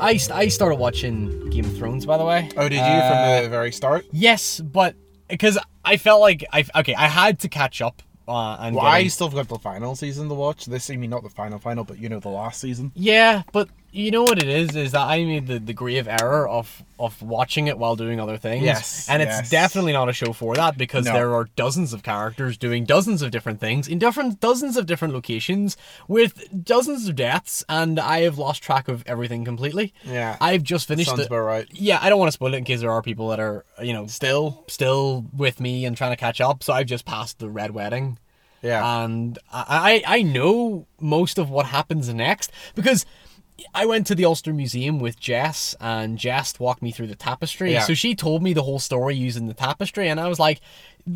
[0.00, 2.48] I st- I started watching Game of Thrones by the way.
[2.56, 3.08] Oh, did you Uh,
[3.38, 4.06] from the very start?
[4.12, 4.94] Yes, but
[5.28, 8.02] because I felt like I okay, I had to catch up.
[8.26, 10.66] Uh, and Well, get I still got the final season to watch.
[10.66, 12.92] This, I mean, not the final final, but you know, the last season.
[12.94, 16.48] Yeah, but you know what it is is that I made the, the grave error
[16.48, 18.64] of of watching it while doing other things.
[18.64, 19.50] Yes, and it's yes.
[19.50, 21.12] definitely not a show for that because No.
[21.12, 25.14] there are dozens of characters doing dozens of different things in different dozens of different
[25.14, 29.92] locations with dozens of deaths, and I have lost track of everything completely.
[30.04, 30.36] Yeah.
[30.40, 31.26] I've just finished Sounds it.
[31.26, 31.66] about right.
[31.72, 33.92] Yeah, I don't want to spoil it in case there are people that are you
[33.92, 36.62] know Still, still with me and trying to catch up.
[36.62, 38.18] So I've just passed the red wedding
[38.62, 39.04] yeah.
[39.04, 43.06] and I I know most of what happens next because
[43.74, 47.72] I went to the Ulster Museum with Jess and Jess walked me through the tapestry.
[47.72, 47.82] Yeah.
[47.82, 50.60] So she told me the whole story using the tapestry, and I was like,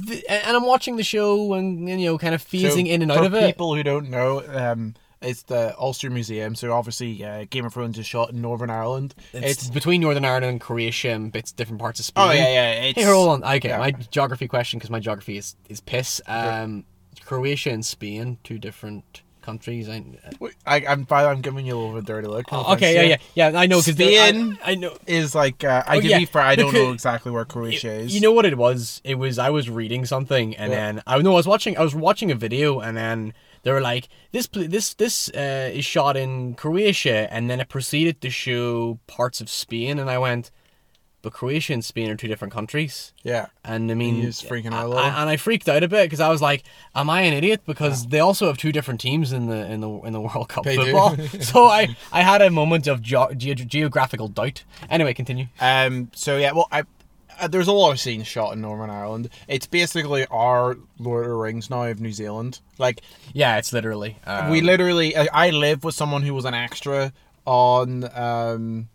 [0.07, 3.03] th- and I'm watching the show and, and, you know kind of phasing So, in
[3.03, 3.47] and out of it.
[3.47, 6.57] people who don't know, um, it's the Ulster Museum.
[6.57, 9.15] So obviously, uh, Game of Thrones is shot in Northern Ireland.
[9.33, 12.25] It's, between Northern Ireland and Croatia and bits different parts of Spain.
[12.29, 12.73] oh yeah, yeah.
[12.87, 13.45] It's, Hey, hold on.
[13.57, 13.79] Okay, yeah.
[13.79, 16.21] my geography question because my geography is is piss.
[16.27, 16.85] Um,
[17.25, 19.89] Croatia and Spain, two different countries.
[19.89, 20.03] I,
[20.41, 22.51] Wait, I, I'm I'm giving you a little bit dirty look.
[22.51, 23.59] no offense, okay, yeah, yeah, yeah.
[23.61, 24.97] I know because Spain- I, I know.
[25.07, 28.15] Is like uh, I Oh, to yeah, fair, I don't know exactly where Croatia is.
[28.15, 29.01] You know what it was?
[29.05, 30.79] It was I was reading something and Yeah.
[30.79, 33.81] then I know I was watching I was watching a video and then they were
[33.81, 38.31] like this pl- this this uh, is shot in Croatia and then it proceeded to
[38.31, 40.51] show parts of Spain and I went
[41.23, 43.47] but Croatia and Spain are two different countries Yeah.
[43.65, 46.21] and I mean just freaking out a I- and I freaked out a bit because
[46.21, 46.65] I was like
[46.95, 49.91] am I an idiot because they also have two different teams in the in the
[50.03, 53.67] in the World Cup They football so I I had a moment of geo- ge-
[53.67, 56.11] geographical doubt anyway continue Um.
[56.15, 56.53] So yeah.
[56.53, 56.83] Well, I.
[57.41, 59.31] Uh, there's a lot of scenes shot in Northern Ireland.
[59.49, 62.61] It's basically our Lord of the Rings now of New Zealand.
[62.79, 63.01] Like
[63.33, 67.13] yeah it's literally um, we literally, I, I live with someone who was an extra
[67.47, 68.89] on um,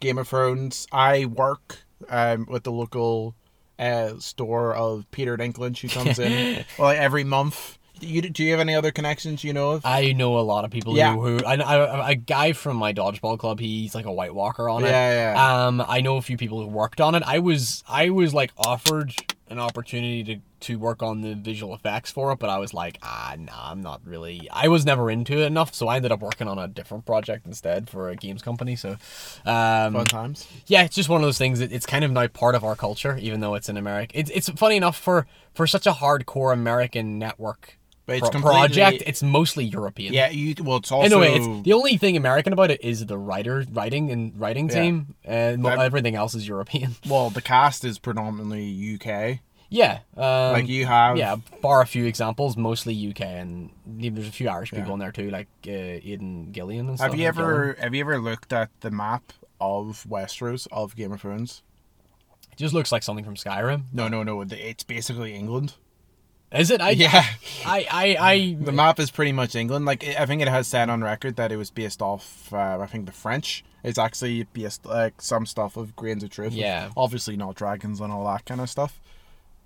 [0.00, 0.86] Game of Thrones.
[0.90, 1.78] I work
[2.08, 3.34] um, with the local
[3.78, 7.78] uh, store of Peter Dinklage who comes in like every month.
[8.02, 9.84] You, do you have any other connections you know of?
[9.84, 11.12] I know a lot of people Yeah.
[11.14, 13.60] who, who I, I, a guy from my dodgeball club.
[13.60, 14.88] He's like a White Walker on it.
[14.88, 15.66] Yeah, yeah.
[15.66, 17.22] Um, I know a few people who worked on it.
[17.26, 19.14] I was I was like offered
[19.50, 22.98] an opportunity to to work on the visual effects for it, but I was like,
[23.02, 24.48] ah, nah, I'm not really.
[24.52, 27.46] I was never into it enough, so I ended up working on a different project
[27.46, 28.76] instead for a games company.
[28.76, 28.96] So,
[29.46, 30.46] um, Fun times.
[30.66, 32.76] yeah, it's just one of those things that it's kind of now part of our
[32.76, 34.18] culture, even though it's in America.
[34.18, 37.76] It's it's funny enough for for such a hardcore American network.
[38.06, 39.04] But it's pro- project.
[39.06, 40.12] It's mostly European.
[40.12, 40.54] Yeah, you.
[40.60, 41.20] Well, it's also.
[41.20, 44.82] Anyway, it's the only thing American about it is the writer, writing, and writing Yeah.
[44.82, 45.14] team.
[45.24, 46.96] And I'm- everything else is European.
[47.08, 49.38] well, the cast is predominantly UK.
[49.72, 51.16] Yeah, um, Like you have.
[51.16, 54.92] yeah, bar a few examples, mostly UK, and there's a few Irish people Yeah.
[54.94, 57.10] in there too, like uh, Aidan Gillen and stuff.
[57.12, 57.48] Have you like Gillen.
[57.50, 61.62] ever have you ever looked at the map of Westeros of Game of Thrones?
[62.50, 63.84] It just looks like something from Skyrim.
[63.92, 64.40] No, no, no.
[64.42, 65.74] It's basically England.
[66.52, 66.80] Is it?
[66.80, 67.24] I, Yeah.
[67.64, 68.56] I, I, I.
[68.64, 69.84] The map is pretty much England.
[69.84, 72.52] Like I think it has said on record that it was based off.
[72.52, 73.62] Uh, I think the French.
[73.84, 76.52] It's actually based like some stuff of grains of truth.
[76.54, 76.90] Yeah.
[76.96, 79.00] Obviously not dragons and all that kind of stuff.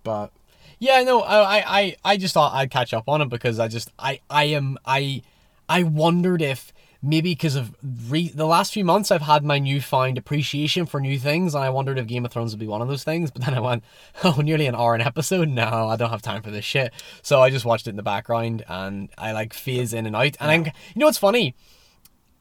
[0.05, 0.31] But
[0.79, 3.91] Yeah, no, I, I, I- just thought I'd catch up on it because I just,
[3.99, 5.23] I, I am, I,
[5.69, 6.73] I wondered if
[7.03, 7.75] maybe because of
[8.09, 11.69] re- the last few months I've had my newfound appreciation for new things, and I
[11.71, 13.31] wondered if Game of Thrones would be one of those things.
[13.31, 13.85] But then I went,
[14.25, 15.49] oh, nearly an hour an episode.
[15.49, 16.93] No, I don't have time for this shit.
[17.23, 20.37] So I just watched it in the background, and I like phase in and out.
[20.41, 21.55] And I'm, you know what's funny?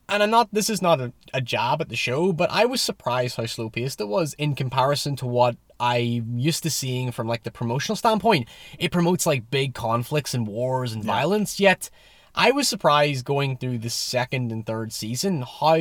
[0.10, 0.50] And I'm not.
[0.52, 3.70] This is not a, a jab at the show, but I was surprised how slow
[3.70, 7.96] paced it was in comparison to what I'm used to seeing from like the promotional
[7.96, 8.48] standpoint.
[8.80, 11.60] It promotes like big conflicts and wars and violence.
[11.60, 11.90] Yet,
[12.36, 15.78] I was surprised going through the second and third season how,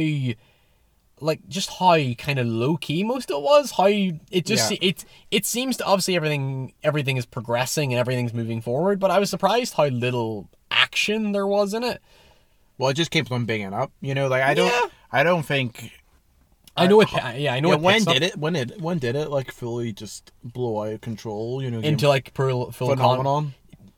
[1.21, 3.73] like, just how kind of low key most of it was.
[3.73, 4.79] How it just Yeah.
[4.81, 9.19] it it seems to obviously everything everything is progressing and everything's moving forward, but I
[9.19, 12.01] was surprised how little action there was in it.
[12.83, 13.93] Well, it just keeps on bigging up.
[14.01, 14.67] You know, like I don't.
[14.67, 14.89] Yeah.
[15.13, 15.93] I don't think.
[16.77, 17.13] I know it.
[17.13, 17.81] Yeah, I know yeah, it.
[17.81, 18.37] when picks up did it?
[18.37, 18.81] When it?
[18.81, 21.63] When did it like fully just blow out of control?
[21.63, 23.55] You know, into like full, full con- phenomenon.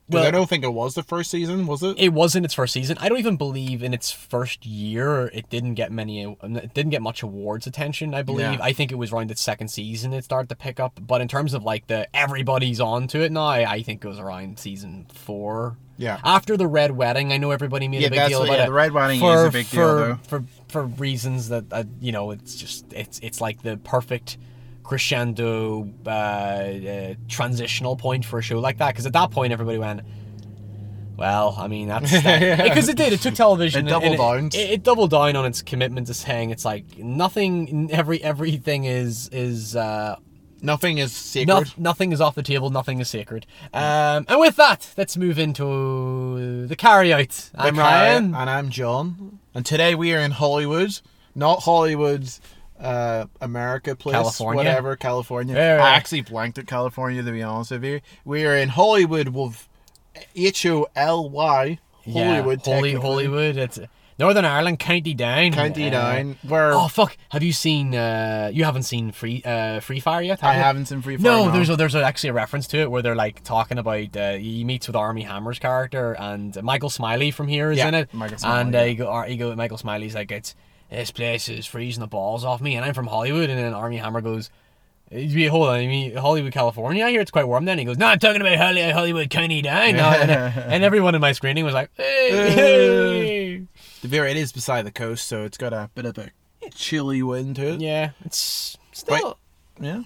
[0.07, 1.97] Because Well- I don't think it was the first season, was it?
[1.97, 2.95] It wasn't its first season.
[2.99, 6.21] I don't even believe in its first year it didn't get many.
[6.21, 8.13] It didn't get much awards attention.
[8.13, 8.41] I believe.
[8.41, 8.57] Yeah.
[8.61, 10.99] I think it was around its second season it started to pick up.
[11.01, 14.07] But in terms of like the everybody's on to it now, I, I think it
[14.07, 15.75] was around season four.
[15.97, 16.19] Yeah.
[16.23, 18.63] After the red wedding, I know everybody made Yeah, a big deal what- about yeah,
[18.63, 18.67] it.
[18.67, 20.19] the red wedding is a big deal, for, though.
[20.27, 24.37] For for reasons that uh, you know, it's just it's it's like the perfect
[24.83, 28.89] crescendo uh, uh, transitional point for a show like that.
[28.89, 30.01] Because at that point, everybody went,
[31.17, 33.13] Well, I mean that's because it did.
[33.13, 33.87] It took television.
[33.87, 34.45] It doubled it, down.
[34.47, 37.89] It, it doubled down on its commitment to saying it's like nothing.
[37.91, 40.17] Every everything is is uh,
[40.65, 41.47] Nothing is sacred.
[41.47, 42.71] no, nothing is off the table.
[42.71, 43.45] Nothing is sacred.
[43.71, 47.51] Um, and with that, let's move into the carryout.
[47.53, 48.33] I'm Ryan.
[48.33, 49.39] and I'm John.
[49.53, 50.99] And today we are in Holywood,
[51.35, 52.27] not Hollywood,
[52.79, 54.57] uh, America place, California.
[54.57, 55.55] whatever, California.
[55.55, 55.83] Yeah, yeah.
[55.85, 58.01] I actually blanked at California to be honest with you.
[58.25, 59.69] We are in Holywood with
[60.35, 61.79] H O L Y.
[62.05, 62.15] Hollywood.
[62.15, 62.93] Yeah, Hollywood, Holy.
[62.95, 63.57] Hollywood.
[63.57, 63.79] It's
[64.17, 65.51] Northern Ireland, County Down.
[65.51, 66.37] County Uh, Down.
[66.47, 67.17] Where Oh fuck!
[67.29, 67.93] Have you seen?
[67.93, 70.41] Uh, you haven't seen Free uh, Free Fire yet?
[70.43, 70.63] I have you?
[70.63, 71.23] haven't seen Free Fire.
[71.23, 74.15] No, there's a, there's a, actually a reference to it where they're like talking about
[74.15, 77.93] uh, he meets with Armie Hammer's character and Michael Smiley from here is Yeah, in
[77.95, 78.13] it.
[78.13, 78.85] Michael Smiley, and uh, yeah.
[78.85, 80.55] you go, you go, Michael Smiley's like, it's
[80.89, 83.97] this place is freezing the balls off me, and I'm from Holywood, and then Armie
[83.97, 84.49] Hammer goes.
[85.11, 87.03] "Eh, Hold on, I mean Hollywood, California?
[87.05, 87.77] I hear it's quite warm then.
[87.79, 89.95] He goes, No, I'm talking about Holly- Holywood County Down.
[89.97, 90.31] No, and,
[90.73, 93.34] and everyone in my screening was like, Hey, hey.
[94.05, 96.29] The beer it is beside the coast, so it's got a bit of a
[96.75, 97.81] chilly wind to it.
[97.81, 99.39] Yeah, it's still.
[99.81, 100.03] Yeah.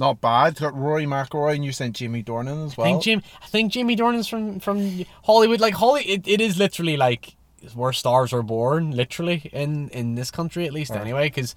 [0.00, 0.48] Not bad.
[0.54, 2.86] It's got Rory McIlroy and you sent Jimmy Dornan as I well.
[2.90, 3.22] think Jim.
[3.40, 5.60] I think Jimmy Dornan's from from Holywood.
[5.60, 7.36] Like Holly, it, it is literally like
[7.72, 8.90] where stars are born.
[8.90, 11.00] Literally in in this country at least Right.
[11.02, 11.26] anyway.
[11.28, 11.54] Because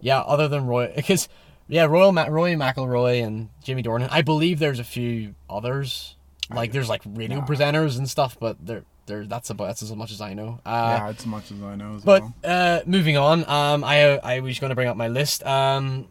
[0.00, 1.28] yeah, other than Roy, because
[1.68, 4.08] yeah, Royal Ma- Roy McIlroy and Jimmy Dornan.
[4.10, 6.16] I believe there's a few others.
[6.50, 7.46] Like there's like radio Nah.
[7.46, 10.60] presenters and stuff, but they're they're that's about that's as much as I know.
[10.64, 12.34] Uh, yeah, it's as much as I know as but well.
[12.44, 15.44] uh, moving on, um, I I was going to bring up my list.
[15.44, 16.06] Um,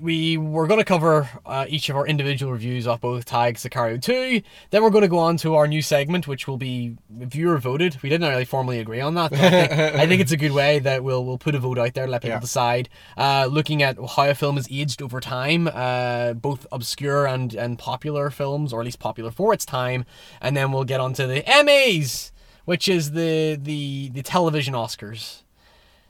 [0.00, 4.00] we were going to cover uh, each of our individual reviews of both Tag Sicario
[4.00, 4.42] 2.
[4.70, 7.98] Then we're going to go on to our new segment, which will be viewer voted.
[8.02, 9.30] We didn't really formally agree on that.
[9.30, 11.78] But I, think, I think it's a good way that we'll we'll put a vote
[11.78, 12.40] out there, let people Yeah.
[12.40, 12.88] decide.
[13.16, 17.78] Uh, looking at how a film has aged over time, uh, both obscure and and
[17.78, 20.04] popular films, or at least popular for its time,
[20.40, 22.32] and then we'll get onto the Emmys,
[22.64, 25.42] which is the the the television Oscars.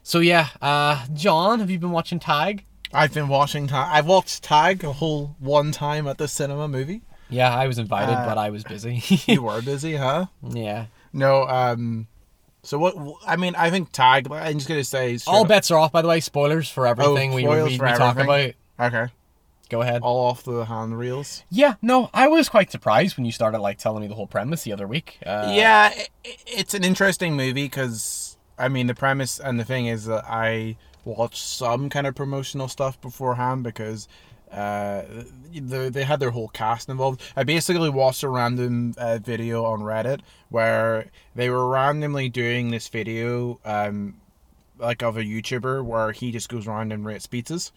[0.02, 2.64] So yeah, uh, John, have you been watching Tag?
[2.96, 3.88] I've been watching Tag.
[3.92, 7.02] I've watched Tag a whole one time at the cinema movie.
[7.28, 9.02] Yeah, I was invited, Uh, but I was busy.
[9.26, 10.26] You were busy, huh?
[10.42, 12.06] yeah, No, um
[12.62, 12.94] so what
[13.26, 15.92] I mean, I think Tag I'm just gonna say all up- bets are off.
[15.92, 18.54] By the way, spoilers for everything we, Oh, spoilers we, we for talk everything.
[18.78, 18.92] about.
[18.94, 19.12] Okay.
[19.68, 20.02] Go ahead.
[20.02, 21.42] All off the handrails.
[21.50, 24.62] Yeah, no, I was quite surprised when you started like telling me the whole premise
[24.62, 25.18] the other week.
[25.26, 29.64] Uh, yeah, i i- it's an interesting movie because I mean the premise and the
[29.64, 34.08] thing is that I watched some kind of promotional stuff beforehand because
[34.50, 35.02] uh,
[35.52, 37.22] they, they had their whole cast involved.
[37.36, 40.20] I basically watched a random uh, video on Reddit
[40.50, 44.20] where they were randomly doing this video, um,
[44.78, 47.70] like of a YouTuber where he just goes around and rates pizzas.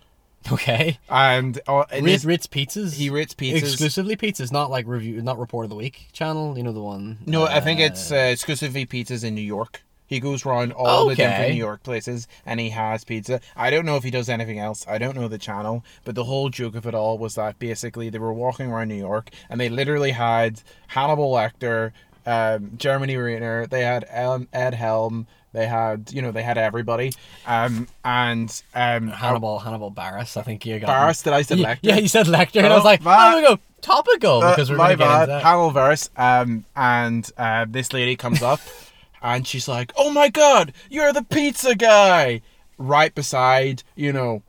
[0.51, 0.97] Okay.
[1.09, 2.93] And uh, Ritz, Ritz pizzas.
[2.93, 3.59] he rates pizzas.
[3.59, 6.57] exclusively pizzas, not like review, not report of the week channel.
[6.57, 7.19] You know the one.
[7.25, 9.81] No, I think uh, it's uh, exclusively pizzas in New York.
[10.09, 13.39] He goes around all the different New York places and he has pizza.
[13.56, 14.83] I don't know if he does anything else.
[14.88, 18.09] I don't know the channel, but the whole joke of it all was that basically
[18.09, 21.91] they were walking around New York and they literally had Hannibal Lecter,
[22.25, 27.11] um, Jeremy Renner, they had Ed Helm, they had you know they had everybody,
[27.47, 30.38] um, and um, Hannibal Hannibal Buress.
[30.38, 31.23] I think you got Buress.
[31.23, 31.79] Did I say Lecter?
[31.81, 34.51] yeah, you said Lecter, and I was Oh, like, va- oh, we go topical Uh,
[34.51, 35.29] because we're my going to get bad.
[35.29, 35.41] that.
[35.44, 36.09] Hannibal Buress.
[36.18, 38.59] Um, and uh, this lady comes up,
[39.21, 42.42] and she's like, "Oh my god, you're the pizza guy!"
[42.78, 44.42] Right beside, you know,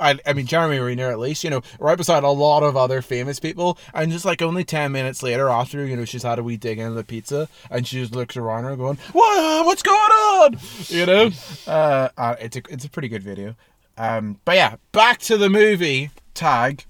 [0.00, 3.02] I, I mean Jeremy Renner at least, you know, right beside a lot of other
[3.02, 6.42] famous people, and just like only ten minutes later, after you know she's had a
[6.42, 9.66] wee dig into the pizza, and she just looks around her going, "What?
[9.66, 11.30] What's going on?" You know,
[11.66, 13.54] uh, uh, it's a it's a pretty good video.
[13.98, 16.84] Um, but yeah, back to the movie Tag.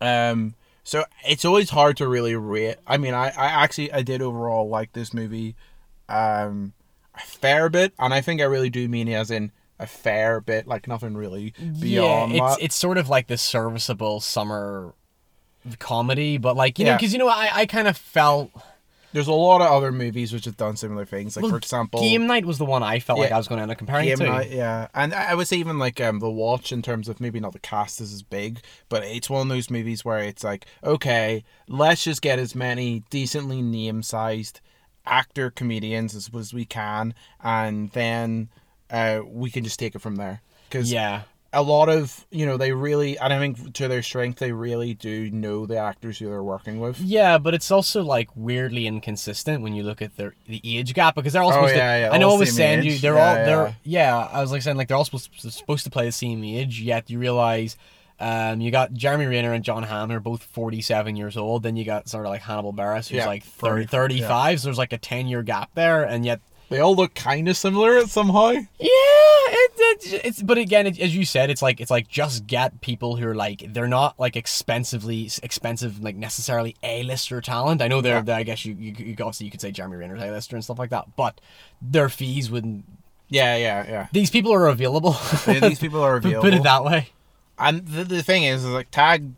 [0.00, 2.76] Um, so it's always hard to really rate.
[2.86, 5.54] I mean, I, I actually I did overall like this movie,
[6.10, 6.72] um,
[7.14, 10.40] a fair bit, and I think I really do mean it as in a fair
[10.40, 12.64] bit, like nothing really beyond yeah, it's that.
[12.64, 14.94] it's sort of like this serviceable summer
[15.78, 18.50] comedy, but like you know, because you know, I I kind of felt
[19.12, 22.00] There's a lot of other movies which have done similar things, like Well, for example,
[22.00, 24.06] Game Night was the one I felt like I was going to end up comparing
[24.06, 24.30] Game it to.
[24.30, 27.20] Night, yeah, and I I would say even like um the Watch in terms of
[27.20, 30.44] maybe not the cast is as big, but it's one of those movies where it's
[30.44, 34.60] like okay, let's just get as many decently name sized
[35.06, 38.48] actor comedians as, as we can, and then
[38.90, 42.56] uh we can just take it from there because Yeah, a lot of you know
[42.56, 46.26] they really and I think to their strength they really do know the actors who
[46.26, 47.00] they're working with.
[47.00, 51.14] yeah, but it's also like weirdly inconsistent when you look at their the age gap
[51.14, 52.00] because they're all Oh, supposed yeah, to.
[52.00, 54.16] yeah, I know I was saying you they're Yeah, all they're yeah.
[54.32, 57.10] I was like saying like they're all supposed supposed to play the same age, yet
[57.10, 57.76] you realize.
[58.20, 61.62] Um, you got Jeremy Renner and John Hamm, who are both 47 years old.
[61.62, 64.60] Then you got sort of like Hannibal Buress, who's Yeah, like 30, 30, 35.
[64.60, 66.04] So there's like a 10 year gap there.
[66.04, 68.50] And yet, They all look kind of similar somehow.
[68.50, 72.46] yeah, it, it, it's, but again, it, as you said, it's like, it's like just
[72.46, 77.80] get people who are like, they're not like expensively, expensive, like necessarily A-lister talent.
[77.80, 78.36] I know they're, Yeah.
[78.36, 80.90] I guess you, you, you, obviously you could say Jeremy Renner's A-lister and stuff like
[80.90, 81.40] that, but
[81.80, 82.84] their fees wouldn't,
[83.30, 84.06] Yeah, yeah, yeah.
[84.12, 85.16] these people are available.
[85.46, 86.42] These people are available.
[86.50, 87.08] Put it that way.
[87.60, 89.32] And the, the thing is, is like tag,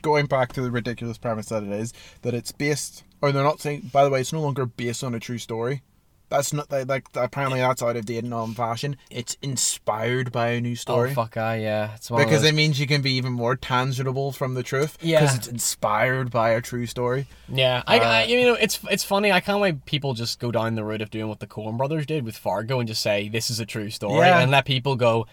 [0.00, 1.92] going back to the ridiculous premise that it is,
[2.22, 3.90] that it's based, or they're not saying.
[3.92, 5.82] By the way, it's no longer based on a true story.
[6.28, 8.96] That's not like, like apparently that's out of date and on fashion.
[9.10, 11.10] It's inspired by a new story.
[11.10, 11.96] Oh, fuck, I, yeah.
[12.08, 14.96] Because it means you can be even more tangible from the truth.
[15.02, 15.20] Yeah.
[15.20, 17.26] Because it's inspired by a true story.
[17.50, 19.30] Yeah, I, I Uh, you know it's it's funny.
[19.30, 22.06] I can't wait people just go down the road of doing what the Coen Brothers
[22.06, 24.40] did with Fargo and just say this is a true story Yeah.
[24.40, 25.26] and let people go,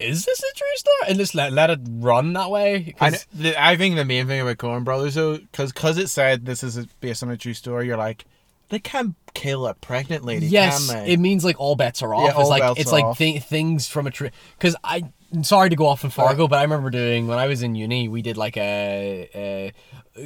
[0.00, 1.10] is this a true story?
[1.10, 2.94] And just let let it run that way.
[3.32, 6.62] The, I think the main thing about Coen Brothers, though, because cause it said this
[6.62, 8.24] is based on a true story, you're like,
[8.70, 11.12] they can't kill a pregnant lady, yes, can they?
[11.12, 12.22] it means like all bets are off.
[12.22, 13.18] Yeah, it's all like bets it's are like off.
[13.18, 14.30] thi- things from a true.
[14.58, 15.04] Because I
[15.42, 18.08] sorry to go off on Fargo, but I remember doing when I was in uni,
[18.08, 19.28] we did like a.
[19.34, 19.72] a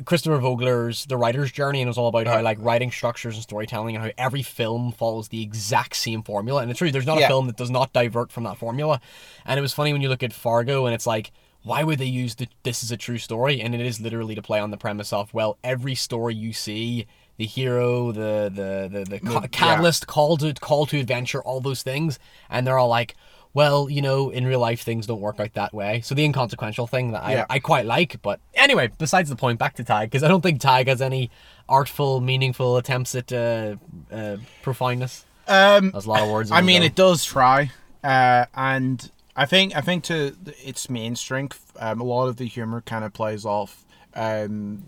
[0.04, 3.42] Christopher Vogler's The Writer's Journey, and it was all about how like writing structures and
[3.42, 6.62] storytelling, and how every film follows the exact same formula.
[6.62, 9.00] And it's true, there's not a film that does not divert from that formula.
[9.44, 11.32] And it was funny when you look at Fargo, and it's like,
[11.62, 13.60] why would they use the, this is a true story?
[13.60, 17.06] And it is literally to play on the premise of well, every story you see,
[17.36, 19.46] the hero, the the the, the ca- yeah.
[19.48, 23.16] catalyst, call to call to adventure, all those things, and they're all like.
[23.54, 26.00] Well, you know, in real life things don't work out that way.
[26.02, 27.46] So the inconsequential thing that I, Yeah.
[27.48, 30.60] I quite like, but anyway, besides the point, back to Tag because I don't think
[30.60, 31.30] Tag has any
[31.68, 33.76] artful, meaningful attempts at uh,
[34.12, 35.24] uh, profoundness.
[35.46, 36.50] Um, That's a lot of words.
[36.50, 36.86] I mean, go.
[36.86, 37.70] it does try,
[38.02, 40.34] uh, and I think I think to
[40.64, 43.84] its main strength, um, a lot of the humor kind of plays off
[44.14, 44.84] um,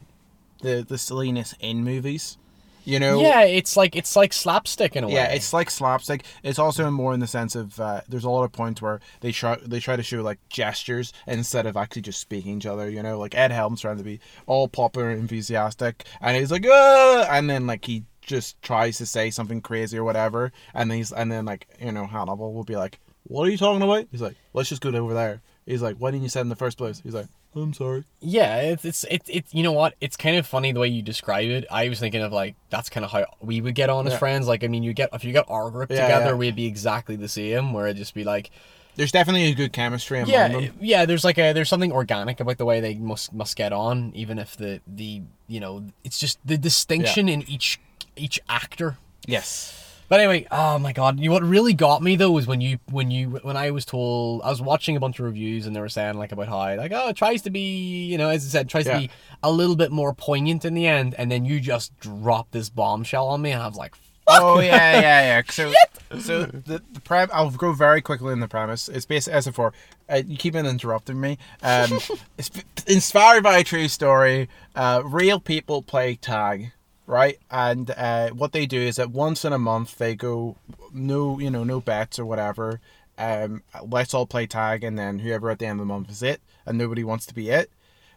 [0.62, 2.36] the the silliness in movies.
[2.86, 5.14] You know, Yeah, it's like it's like slapstick in a way.
[5.14, 6.24] Yeah, it's like slapstick.
[6.44, 9.32] It's also more in the sense of uh, there's a lot of points where they
[9.32, 12.88] try they try to show like gestures instead of actually just speaking each other.
[12.88, 16.64] You know, like Ed Helms trying to be all popular and enthusiastic, and he's like,
[16.68, 20.98] ah, and then like he just tries to say something crazy or whatever, and then
[20.98, 24.06] he's and then like you know Hannibal will be like, what are you talking about?
[24.12, 25.42] He's like, let's just go over there.
[25.66, 27.00] He's like, why didn't you say in the first place?
[27.02, 27.26] He's like,
[27.62, 28.04] I'm sorry.
[28.20, 28.56] yeah.
[28.60, 29.94] It's it's it, it you know what?
[30.00, 31.64] It's kind of funny the way you describe it.
[31.70, 34.18] I was thinking of like that's kind of how we would get on as Yeah.
[34.18, 34.46] friends.
[34.46, 36.34] Like I mean, you get if you get our group Yeah, together, yeah.
[36.34, 37.72] we'd be exactly the same.
[37.72, 38.50] Where it'd just be like,
[38.96, 40.72] There's definitely a good chemistry among yeah, them.
[40.80, 41.04] yeah.
[41.06, 44.38] There's like a there's something organic about the way they must must get on, even
[44.38, 47.80] if the the you know it's just the distinction in each
[48.16, 49.85] each actor Yes.
[50.08, 53.10] But anyway, oh my god, you what really got me though was when you when
[53.10, 55.88] you when I was told I was watching a bunch of reviews and they were
[55.88, 58.68] saying like about how like oh it tries to be you know as I said
[58.68, 58.94] tries Yeah.
[58.94, 59.10] to be
[59.42, 63.26] a little bit more poignant in the end and then you just dropped this bombshell
[63.28, 63.94] on me and I was like
[64.28, 65.42] Oh yeah, yeah, yeah.
[65.48, 65.72] So,
[66.18, 67.28] so the the prem.
[67.32, 68.88] I'll go very quickly in the premise.
[68.88, 69.72] It's basically as before.
[70.08, 71.38] Uh, you keep on interrupting me.
[71.62, 72.00] Um,
[72.38, 72.50] it's
[72.88, 74.48] inspired by a true story.
[74.74, 76.72] Uh, real people play tag,
[77.06, 77.38] right?
[77.50, 80.56] And uh, what they do is that once in a month they go,
[80.92, 82.80] no, you know, no bets or whatever.
[83.18, 86.22] Um, let's all play tag, and then whoever at the end of the month is
[86.22, 87.70] it, and nobody wants to be it.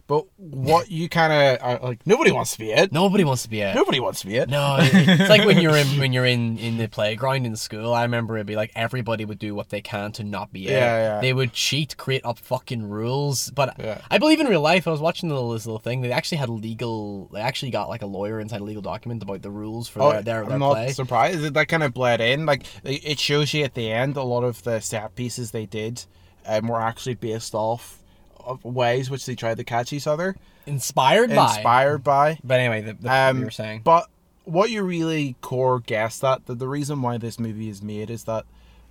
[0.09, 2.91] But what you kind of like, nobody wants to be it.
[2.91, 3.75] nobody wants to be it.
[3.75, 4.49] Nobody wants to be it.
[4.49, 7.93] no it- it's like when you're in when you're in in the playground in school
[7.93, 10.71] I remember it'd be like everybody would do what they can to not be it
[10.71, 11.21] Yeah, yeah.
[11.21, 14.01] they would cheat create up fucking rules but Yeah.
[14.09, 16.39] I believe in real life I was watching the little, this little thing they actually
[16.39, 19.87] had legal they actually got like a lawyer inside a legal document about the rules
[19.87, 21.53] for their their, their Oh, I'm not play surprised.
[21.53, 22.47] That kind of bled in.
[22.47, 25.67] Like it it shows you at the end a lot of the set pieces they
[25.67, 26.03] did
[26.47, 27.98] um, were actually based off
[28.49, 32.37] of ways which they tried to catch each other, inspired by inspired by.
[32.43, 34.07] but anyway the, the Um, you were saying But
[34.45, 38.23] what you really core guessed that the, the reason why this movie is made is
[38.25, 38.45] that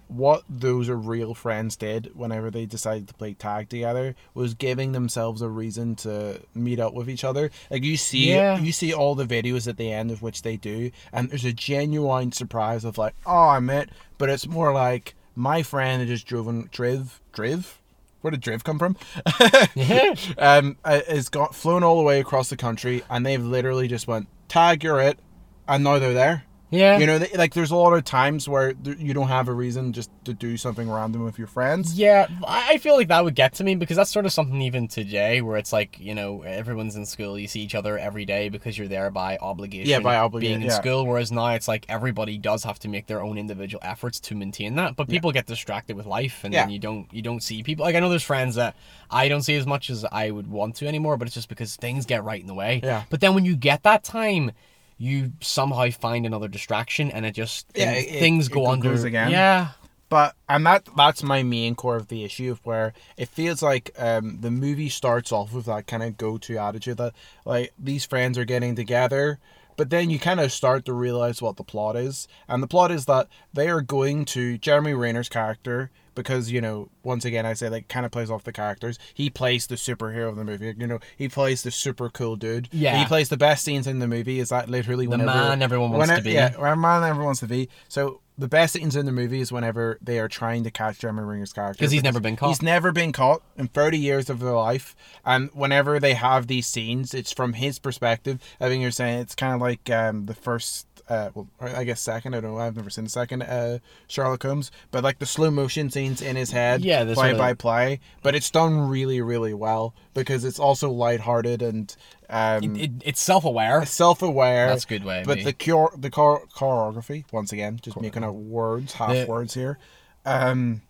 [0.06, 4.92] what those are real friends did whenever they decided to play tag together was giving
[4.92, 7.50] themselves a reason to meet up with each other.
[7.70, 8.58] Like you see Yeah.
[8.58, 11.52] you see all the videos at the end of which they do and there's a
[11.52, 16.26] genuine surprise of like, oh I met but it's more like my friend had just
[16.26, 17.77] driven driv driv
[18.20, 18.96] where did driv come from?
[19.74, 23.88] yeah um, uh, has got flown all the way across the country, and they've literally
[23.88, 25.18] just went tag, you're it,
[25.66, 26.44] and now they're there.
[26.70, 26.98] Yeah.
[26.98, 30.10] You know, like there's a lot of times where you don't have a reason just
[30.24, 31.98] to do something random with your friends.
[31.98, 34.88] Yeah, I feel like that would get to me because that's sort of something even
[34.88, 38.48] today where it's like, you know, everyone's in school, you see each other every day
[38.48, 39.88] because you're there by obligation.
[39.88, 40.80] Yeah, by of obliga- Being in yeah.
[40.80, 44.34] school, whereas now it's like everybody does have to make their own individual efforts to
[44.34, 44.96] maintain that.
[44.96, 47.84] But people get distracted with life and then you don't you don't see people.
[47.84, 48.76] Like I know there's friends that
[49.10, 51.76] I don't see as much as I would want to anymore, but it's just because
[51.76, 52.80] things get right in the way.
[52.82, 53.04] Yeah.
[53.08, 54.52] But then when you get that time,
[54.98, 58.64] you somehow find another distraction and it just Yeah, things, it- it- things it go
[58.64, 59.30] go- under again.
[59.30, 59.68] Yeah.
[60.10, 63.90] But and that that's my main core of the issue of where it feels like
[63.98, 67.12] um the movie starts off with that kind of go to attitude that
[67.44, 69.38] like these friends are getting together
[69.78, 72.90] but then you kind of start to realize what the plot is and the plot
[72.90, 77.54] is that they are going to Jeremy Renner's character because you know once again I
[77.54, 80.74] say like kind of plays off the characters he plays the superhero of the movie
[80.76, 82.98] you know he plays the super cool dude Yeah.
[82.98, 85.90] he plays the best scenes in the movie is that literally The whenever man everyone
[85.92, 86.32] wants whenever- to be.
[86.32, 89.50] yeah the man everyone wants to be so the best scenes in the movie is
[89.50, 92.48] whenever they are trying to catch Jeremy Renner's character 'Cause he's never been caught.
[92.48, 94.94] He's never been caught in 30 years of their life,
[95.26, 98.40] and whenever they have these scenes, it's from his perspective.
[98.60, 100.86] I think you're saying it's kind of like um, the first.
[101.08, 102.34] Uh, well, I guess second.
[102.34, 102.60] I don't know.
[102.60, 103.78] I've never seen the second uh,
[104.08, 108.00] Sherlock Holmes, but like the slow motion scenes in his head, Yeah, play by play.
[108.22, 111.96] But it's done really, really well because it's also lighthearted and
[112.30, 113.84] um, It, it's self aware.
[113.86, 114.68] self-aware.
[114.68, 115.50] That's a good way, But maybe.
[115.50, 119.78] the chor- the chor- choreography, once again, just making up words, half The- words here.
[120.26, 120.82] Um,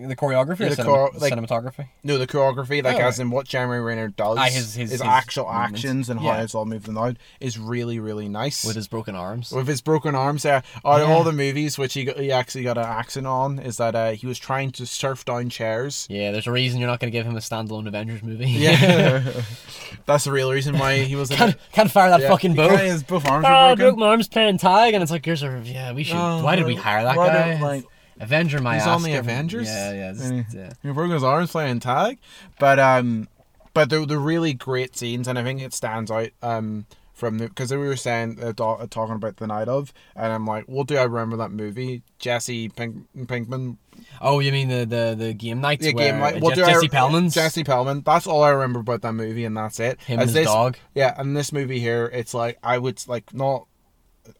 [0.00, 1.88] The choreography or the cinema- like- cinematography?
[2.04, 5.00] no, the choreography, like Oh, as in what Jeremy Renner does, Ah, his- his- his
[5.02, 5.80] actual movements.
[5.80, 6.42] actions and how Yeah.
[6.42, 8.64] it's all moving out is really, really nice.
[8.64, 9.50] With his broken arms.
[9.50, 12.62] With his broken arms, uh, out of all the movies which he got, he actually
[12.64, 16.06] got an accent on is that uh, he was trying to surf down chairs.
[16.08, 18.46] Yeah, there's a reason you're not going to give him a standalone Avengers movie.
[18.50, 19.22] Yeah,
[20.06, 22.28] that's the real reason why he was can't, can't fire that Yeah.
[22.28, 22.76] fucking bow.
[22.76, 23.78] His both arms Oh, broken.
[23.78, 25.92] broke my arms playing tag, and it's like, here's a yeah.
[25.92, 26.16] We should.
[26.16, 27.60] Oh, why did we hire that guy?
[27.60, 27.84] like-
[28.20, 28.88] Avenger my He's ass.
[28.88, 29.66] on the Avengers?
[29.68, 30.42] Yeah, yeah, it's- Eh.
[30.54, 30.72] yeah.
[30.82, 32.18] He broke arms playing tag,
[32.58, 33.28] but um,
[33.74, 37.48] but they're, they're really great scenes, and I think it stands out um from the
[37.48, 40.86] because we were saying uh, uh, talking about the night of, and I'm like, what
[40.86, 42.02] do I remember that movie?
[42.18, 43.76] Jesse Pink, Pinkman,
[44.20, 45.80] Oh, you mean the the the game night?
[45.80, 48.02] the game like Je- what do Jesse I, Pellman's Jesse Pellman.
[48.04, 50.00] That's all I remember about that movie, and that's it.
[50.02, 50.76] him As and his this, dog.
[50.94, 53.66] Yeah, and this movie here, it's like I would like not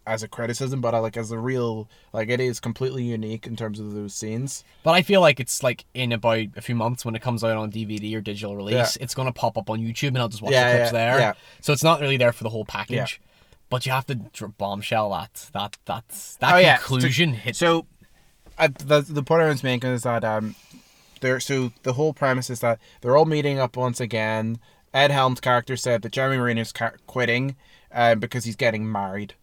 [0.07, 3.57] as a criticism, but I like as a real like it is completely unique in
[3.57, 4.65] terms of those scenes.
[4.83, 7.57] But I feel like it's like in about a few months when it comes out
[7.57, 10.53] on DVD or digital release, it's gonna pop up on YouTube and I'll just watch
[10.53, 11.19] Yeah, the clips yeah, there.
[11.21, 11.33] yeah.
[11.61, 12.97] So it's not really there for the whole package.
[13.21, 13.27] Yeah.
[13.71, 14.17] But you have to
[14.57, 16.79] bombshell that that that's that Oh, yeah.
[16.79, 17.59] conclusion hits.
[17.59, 17.85] So,
[18.59, 20.55] I, the the point I was making is that um,
[21.21, 21.39] there.
[21.41, 24.59] So the whole premise is that they're all meeting up once again.
[24.95, 27.57] Ed Helm's character said that Jeremy Renner's ca- quitting,
[27.93, 29.35] um, because he's getting married.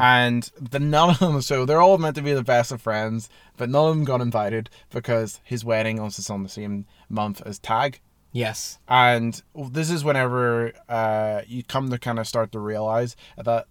[0.00, 3.28] And the none of them, so they're all meant to be the best of friends,
[3.56, 7.58] but none of them got invited because his wedding was on the same month as
[7.58, 8.00] Tag.
[8.32, 8.78] yes.
[8.88, 13.66] And this is whenever uh, you come to kind of start to realize that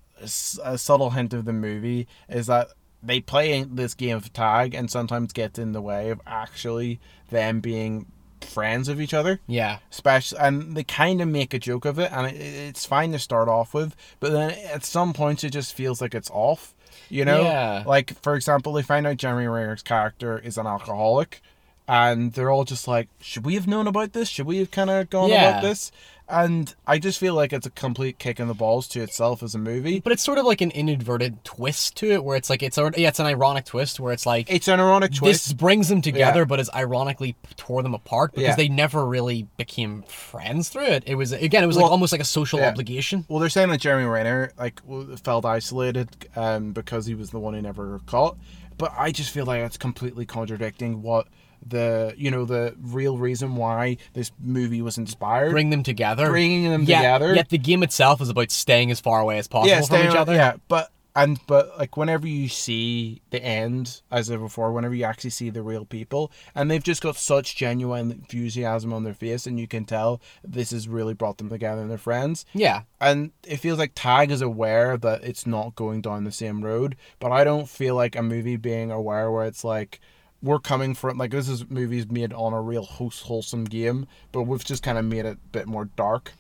[0.64, 2.68] a subtle hint of the movie is that
[3.04, 7.60] they play this game of tag and sometimes gets in the way of actually them
[7.60, 8.06] being
[8.43, 9.39] friends of each other.
[9.47, 9.80] Yeah.
[9.91, 13.19] Especially, and they kind of make a joke of it, and it, it's fine to
[13.19, 16.73] start off with, but then at some points it just feels like it's off.
[17.10, 17.84] You know, Yeah.
[17.86, 21.41] like for example, they find out Jeremy Renner's character is an alcoholic,
[21.88, 24.30] and they're all just like, "Should we have known about this?
[24.30, 25.49] Should we have kind of gone Yeah.
[25.49, 25.91] about this?"
[26.32, 29.54] And I just feel like it's a complete kick in the balls to itself as
[29.54, 30.00] a movie.
[30.00, 32.91] But it's sort of like an inadvertent twist to it, where it's like it's a,
[32.96, 35.46] yeah, it's an ironic twist where it's like It's an ironic twist.
[35.46, 36.46] this brings them together, Yeah.
[36.46, 38.56] but it's ironically tore them apart because Yeah.
[38.56, 41.04] they never really became friends through it.
[41.06, 42.70] It was again, it was like almost like a social yeah.
[42.70, 43.26] obligation.
[43.28, 44.82] Well, they're saying that Jeremy Renner like
[45.24, 48.38] felt isolated um, because he was the one who never caught.
[48.78, 51.28] But I just feel like it's completely contradicting what
[51.65, 55.52] the you know the real reason why this movie was inspired.
[55.52, 57.36] Bring them together, Bringing them Yeah, together.
[57.36, 60.15] Yet the game itself is about staying as far away as possible yeah, from each
[60.15, 60.34] other.
[60.34, 65.04] Yeah, but and but like whenever you see the end, as I before, whenever you
[65.04, 69.45] actually see the real people, and they've just got such genuine enthusiasm on their face,
[69.45, 72.45] and you can tell this has really brought them together and they're friends.
[72.54, 72.84] yeah.
[73.02, 76.95] and it feels like Tag is aware that it's not going down the same road,
[77.19, 80.00] but I don't feel like a movie being aware where it's like
[80.41, 84.63] we're coming from like this is movies made on a real wholesome game, but we've
[84.63, 86.34] just kind of made it a bit more dark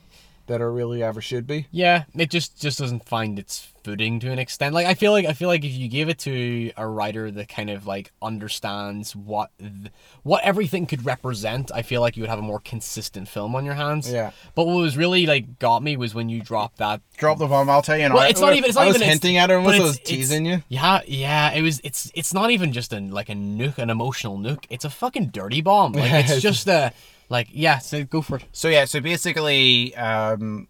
[0.51, 1.67] that it really ever should be.
[1.71, 4.75] Yeah, it just just doesn't find its footing to an extent.
[4.75, 7.49] Like I feel like I feel like if you gave it to a writer that
[7.49, 9.91] kind of like understands what th-
[10.23, 13.65] what everything could represent, I feel like you would have a more consistent film on
[13.65, 14.11] your hands.
[14.11, 14.31] Yeah.
[14.55, 17.01] But what was really like got me was when you dropped that.
[17.17, 17.69] Drop the bomb.
[17.69, 18.09] I'll tell you.
[18.09, 18.65] Well, I, it's not even.
[18.69, 19.07] It's not I was even.
[19.07, 19.57] hinting at her.
[19.57, 20.63] but Was I was teasing you?
[20.69, 21.51] Yeah, yeah.
[21.53, 21.81] It was.
[21.83, 22.11] It's.
[22.13, 24.65] It's not even just a like a nuke, an emotional nuke.
[24.69, 25.93] It's a fucking dirty bomb.
[25.93, 26.93] Like it's just a.
[27.31, 27.79] Like yeah.
[27.79, 28.45] So go for it.
[28.51, 30.67] So yeah, so basically, um,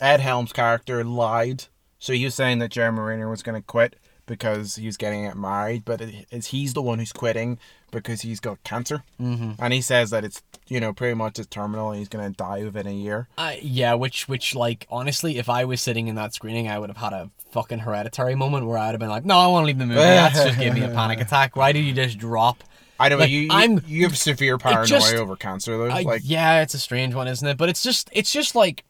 [0.00, 1.64] Ed Helm's character lied.
[1.98, 5.30] So he was saying that Jeremy Renner was going to quit because he was getting
[5.38, 7.58] married, but it, it's he's the one who's quitting
[7.90, 9.52] because he's got cancer, mm-hmm.
[9.58, 12.34] and he says that it's you know pretty much it's terminal and he's going to
[12.34, 13.28] die within a year.
[13.36, 16.88] Uh, yeah, which which like honestly, if I was sitting in that screening, I would
[16.88, 19.66] have had a fucking hereditary moment where I'd have been like, "No, I want to
[19.66, 20.00] leave the movie.
[20.00, 21.54] That's just giving me a panic attack.
[21.54, 22.64] Why do you just drop?"
[23.00, 25.88] I know Like, you, you I'm- you have severe paranoia just- over cancer though.
[25.88, 27.56] I- like yeah, it's a strange one, isn't it?
[27.56, 28.84] But it's just it's just like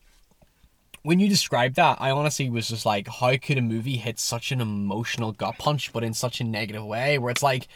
[1.03, 4.51] when you described that, I honestly was just like, how could a movie hit such
[4.51, 7.67] an emotional gut punch, but in such a negative way, where it's like,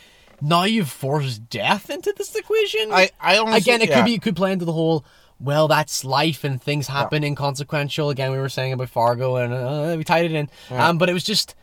[0.41, 2.91] now you've forced death into this equation.
[2.91, 3.95] I I honestly, again, it yeah.
[3.95, 5.05] could be it could play into the whole.
[5.39, 8.09] Well, that's life, and things happen inconsequential.
[8.09, 10.49] Again, we were saying about Fargo, and uh, we tied it in.
[10.69, 11.55] Um, but it was just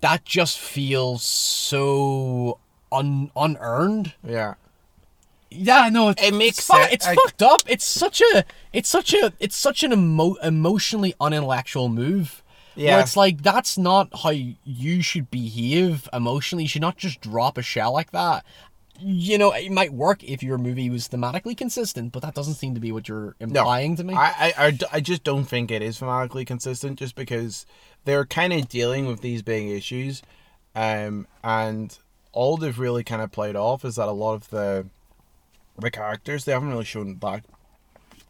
[0.00, 2.58] that just feels so
[2.92, 4.14] un unearned.
[4.26, 4.54] yeah.
[5.52, 6.92] Yeah, no, it's, It makes fu- sense.
[6.92, 7.62] it's I- fucked up.
[7.66, 12.42] It's such a, it's such a, it's such an emo- emotionally unintellectual move.
[12.76, 12.92] Yeah.
[12.94, 16.64] Where it's like that's not how you should behave emotionally.
[16.64, 18.44] You should not just drop a shell like that.
[19.00, 22.74] You know, it might work if your movie was thematically consistent, but that doesn't seem
[22.74, 24.14] to be what you're No, implying to me.
[24.14, 24.26] I,
[24.56, 27.66] I, I, I just don't think it is thematically consistent just because
[28.04, 30.22] they're kind of dealing with these big issues.
[30.76, 31.98] Um, and
[32.32, 34.86] all they've really kind of played off is that a lot of the
[35.78, 37.44] the characters they haven't really shown that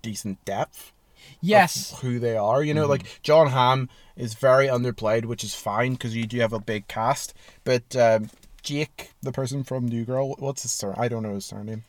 [0.03, 0.93] decent depth
[1.41, 1.99] yes.
[2.01, 2.63] who they are.
[2.63, 2.91] You know, Mm-hmm.
[2.91, 6.87] like John Hamm is very underplayed, which is fine because you do have a big
[6.89, 7.35] cast.
[7.65, 8.31] But um,
[8.63, 11.01] Jake, the person from New Girl, what's his surname?
[11.01, 11.85] I don't know his surname.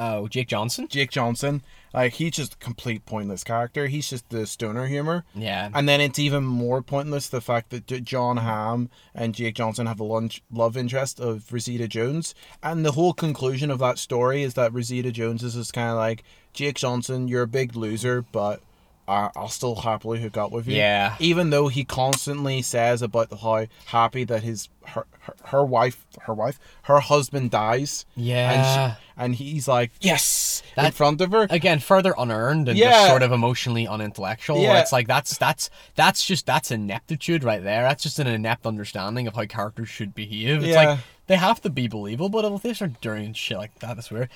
[0.00, 0.86] Oh, Jake Johnson.
[0.86, 1.60] Jake Johnson,
[1.92, 3.88] like he's just a complete pointless character.
[3.88, 5.24] He's just the stoner humor.
[5.34, 5.70] Yeah.
[5.74, 9.98] And then it's even more pointless the fact that John Hamm and Jake Johnson have
[9.98, 12.34] a lunch, love interest of Rashida Jones.
[12.62, 15.96] And the whole conclusion of that story is that Rashida Jones is just kind of
[15.96, 18.60] like, Jake Johnson, you're a big loser, but
[19.08, 20.76] I- I'll still happily hook up with you.
[20.76, 21.16] Yeah.
[21.18, 26.34] Even though he constantly says about how happy that his her, her, her wife her
[26.34, 28.06] wife her husband dies.
[28.16, 28.52] Yeah.
[28.52, 31.46] And, she, and he's like yes in front of her.
[31.50, 32.90] again further unearned and Yeah.
[32.92, 34.80] just sort of emotionally unintellectual Yeah.
[34.80, 39.26] it's like that's that's that's just that's ineptitude right there that's just an inept understanding
[39.26, 40.90] of how characters should behave it's Yeah.
[40.90, 44.10] like they have to be believable but if they start doing shit like that that's
[44.10, 44.30] weird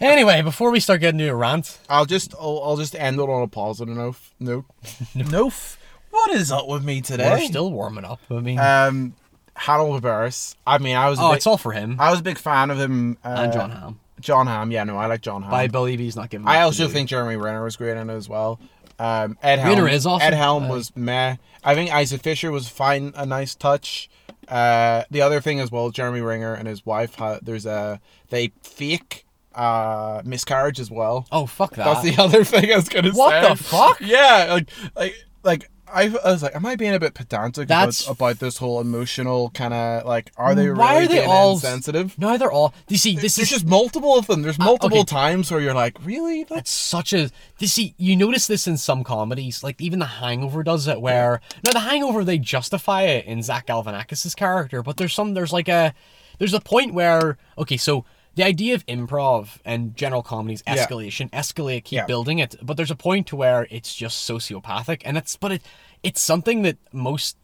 [0.00, 3.28] anyway before we start getting to a rant I'll just I'll, I'll just end it
[3.28, 4.16] on a positive note.
[4.40, 4.64] Note.
[5.14, 5.76] Note.
[6.10, 7.30] What is up with me today?
[7.30, 9.14] we're still warming up i mean um,
[9.54, 10.56] Hannibal Buress.
[10.66, 11.18] I mean, I was.
[11.18, 13.18] A oh big, it's all for him I was a big fan of him.
[13.24, 14.70] Uh, and john hamm John Hamm.
[14.70, 15.50] Yeah, no, I like John Hamm.
[15.50, 18.14] but i believe he's not giving I also think Jeremy Renner was great in it
[18.14, 18.60] as well.
[18.98, 19.74] Um, Ed Helm.
[19.74, 20.24] Renner is awesome.
[20.28, 21.36] Ed Helm Uh, was meh.
[21.64, 24.08] I think Isaac Fisher was fine, a nice touch.
[24.48, 27.16] Uh, the other thing as well, Jeremy Renner and his wife.
[27.42, 28.00] There's a
[28.30, 29.24] they fake
[29.54, 31.26] uh miscarriage as well.
[31.32, 33.48] oh fuck that That's the other thing I was gonna What say.
[33.48, 34.00] What the fuck?
[34.00, 38.08] Yeah, like like like I, I was like, am I being a bit pedantic about,
[38.08, 40.32] about this whole emotional kind of like?
[40.36, 42.18] Are they Why really are they all insensitive?
[42.18, 44.42] no they're all you see this There's is just multiple of them.
[44.42, 45.04] There's multiple okay.
[45.04, 46.44] times where you're like, really?
[46.44, 47.30] That's such a.
[47.58, 51.40] You see, you notice this in some comedies, like even The Hangover does it, where
[51.64, 55.68] now The Hangover they justify it in Zach Galifianakis' character, but there's some there's like
[55.68, 55.94] a
[56.38, 60.76] there's a point where okay, so the idea of improv and general comedies Yeah.
[60.86, 62.06] escalation, escalate, keep Yeah.
[62.06, 65.62] building it, but there's a point to where it's just sociopathic, and it's but it
[66.02, 67.36] it's something that most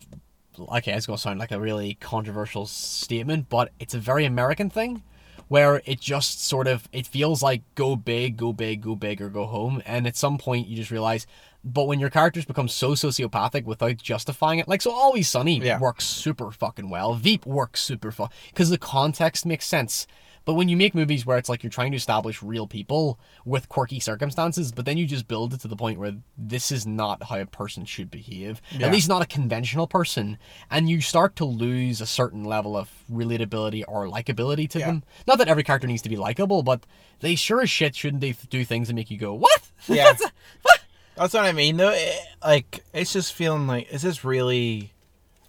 [0.58, 5.02] okay, it's gonna sound like a really controversial statement, but it's a very American thing
[5.46, 9.28] where it just sort of it feels like go big, go big, go big, or
[9.28, 11.26] go home, and at some point you just realize.
[11.64, 15.78] But when your characters become so sociopathic without justifying it, like so, Always Sunny Yeah.
[15.78, 17.14] works super fucking well.
[17.14, 20.06] Veep works super fun because the context makes sense.
[20.44, 23.68] But when you make movies where it's like you're trying to establish real people with
[23.68, 27.24] quirky circumstances, but then you just build it to the point where this is not
[27.24, 28.86] how a person should behave, Yeah.
[28.86, 30.38] at least not a conventional person,
[30.70, 34.86] and you start to lose a certain level of relatability or likability to Yeah.
[34.86, 35.02] them.
[35.26, 36.84] Not that every character needs to be likable, but
[37.20, 39.60] they sure as shit shouldn't they do things that make you go, what?
[39.88, 40.04] Yeah.
[40.04, 40.80] That's a- what?
[41.16, 41.90] That's what I mean, though.
[41.90, 44.92] It, like, it's just feeling like, is this really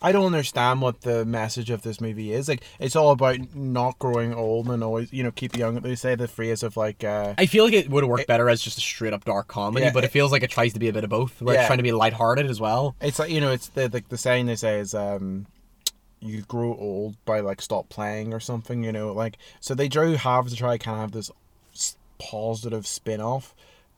[0.01, 2.47] I don't understand what the message of this movie is.
[2.47, 5.75] Like, it's all about not growing old and always, you know, keep young.
[5.81, 8.49] They say the phrase of like, uh, I feel like it would have worked better
[8.49, 10.71] as just a straight up dark comedy, Yeah, but it, it- feels like it tries
[10.73, 11.41] to be a bit of both.
[11.41, 11.61] Where Yeah.
[11.61, 12.95] it's trying to be lighthearted as well.
[13.01, 15.45] it's like you know, it's the like the saying they say is, um,
[16.21, 18.83] you grow old by like stop playing or something.
[18.83, 21.31] You know, like so they do have to try kind of have this
[22.19, 23.53] positive spin off,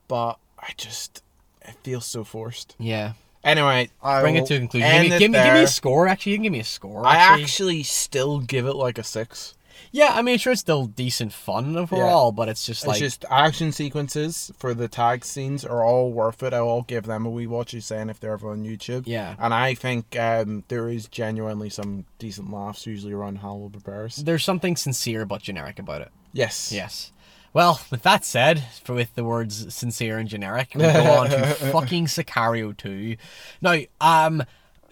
[0.08, 1.24] but I just
[1.64, 2.76] it feels so forced.
[2.80, 3.14] Yeah.
[3.44, 4.90] Anyway, I Bring will it to a conclusion.
[4.90, 6.08] Give me, give me, give me a score.
[6.08, 7.06] Actually, you can give me a score.
[7.06, 7.44] I Actually.
[7.44, 9.56] actually still give it like a six.
[9.94, 13.74] Yeah, I mean, sure, it's still decent fun overall, but it's just It's just action
[13.74, 16.54] sequences for the tag scenes are all worth it.
[16.54, 17.74] I'll give them a wee watch.
[17.74, 19.04] You saying if they're ever on YouTube.
[19.06, 19.36] Yeah.
[19.38, 24.18] And I think um, there is genuinely some decent laughs usually around Hannibal Prepares.
[24.18, 26.12] there's something sincere but generic about it.
[26.32, 26.72] Yes.
[26.72, 27.12] Yes.
[27.54, 31.46] Well, with that said, for with the words sincere and generic, we go on to
[31.72, 33.18] fucking Sicario 2.
[33.62, 34.44] Now, um,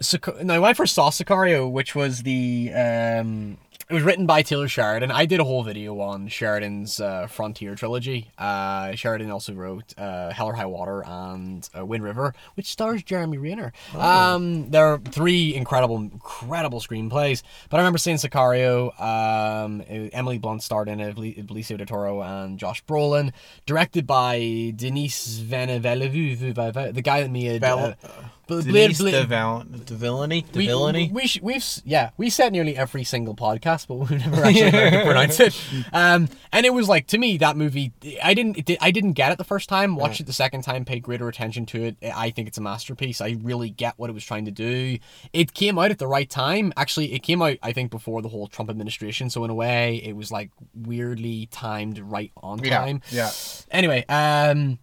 [0.02, 3.58] Sic- now when I first saw Sicario, which was the um,
[3.90, 5.10] it was written by Taylor Sheridan.
[5.10, 8.30] I did a whole video on Sheridan's uh, Frontier trilogy.
[8.38, 13.02] Uh, Sheridan also wrote uh, Hell or High Water and uh, Wind River, which stars
[13.02, 13.74] Jeremy Renner.
[13.98, 17.42] Um, there are three incredible, incredible screenplays.
[17.72, 19.00] But I remember seeing Sicario.
[19.02, 23.32] Um, it- Emily Blunt starred in it, Benicio del Toro and Josh Brolin.
[23.66, 26.54] Directed by Denis Villeneuve,
[26.94, 28.10] the guy that made Vel- uh,
[28.50, 30.42] Bl- Denise Blade- de, Blade- Val- Villainy.
[30.52, 31.10] De we, Villainy.
[31.14, 34.72] we, sh- we've s- yeah we said nearly every single podcast, but we've never actually
[34.72, 35.62] learned to pronounce it.
[35.94, 39.32] Um, and it was like to me that movie, I didn't did- I didn't get
[39.32, 39.96] it the first time.
[39.96, 41.98] Watched it the second time, paid greater attention to it.
[42.16, 43.22] I think it's a masterpiece.
[43.22, 44.98] I really get what it was trying to do.
[45.32, 46.74] It came out at the right time.
[46.76, 50.02] Actually, it came out I think before the whole Trump administration, so in a way,
[50.04, 52.78] it was like weirdly timed right on yeah.
[52.80, 53.30] time Yeah.
[53.72, 54.80] anyway um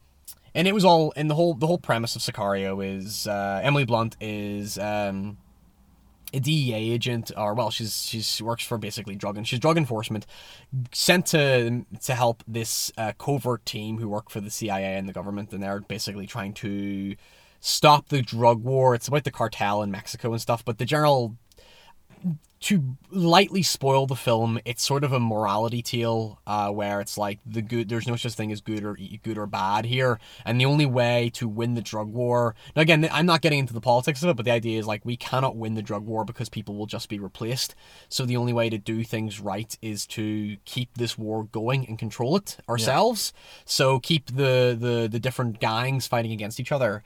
[0.56, 3.84] and it was all and the whole the whole premise of sicario is uh emily
[3.84, 5.36] blunt is um
[6.34, 9.78] a DEA agent, or well, she's she's she works for basically drug and she's drug
[9.78, 10.26] enforcement,
[10.92, 15.12] sent to to help this uh, covert team who work for the CIA and the
[15.12, 17.14] government, and they're basically trying to
[17.60, 18.94] stop the drug war.
[18.94, 21.36] It's about the cartel in Mexico and stuff, but the general
[22.66, 27.38] to lightly spoil the film, it's sort of a morality tale uh, where it's like
[27.46, 27.88] the good.
[27.88, 31.30] There's no such thing as good or good or bad here, and the only way
[31.34, 32.56] to win the drug war.
[32.74, 35.04] Now, again, I'm not getting into the politics of it, but the idea is like
[35.04, 37.76] we cannot win the drug war because people will just be replaced.
[38.08, 41.96] So the only way to do things right is to keep this war going and
[41.96, 43.32] control it ourselves.
[43.64, 47.04] So keep the the the different gangs fighting against each other.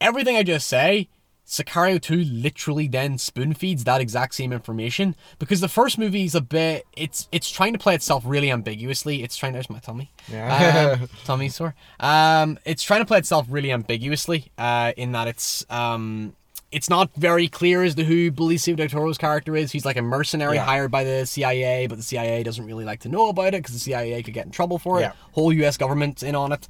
[0.00, 1.08] Everything I just say
[1.52, 6.34] Sicario 2 literally then spoon feeds that exact same information because the first movie is
[6.34, 9.22] a bit it's it's trying to play itself really ambiguously.
[9.22, 10.10] It's trying there's my tummy.
[10.30, 10.96] Yeah.
[11.02, 11.74] Um, tummy sore.
[12.00, 16.34] Um it's trying to play itself really ambiguously uh in that it's um
[16.70, 19.70] it's not very clear as to who Benicio del Toro's character is.
[19.72, 20.64] He's like a mercenary Yeah.
[20.64, 23.74] hired by the CIA, but the CIA doesn't really like to know about it because
[23.74, 25.02] the CIA could get in trouble for it.
[25.02, 25.12] Yeah.
[25.32, 25.76] Whole U.S.
[25.76, 26.66] government's in on it.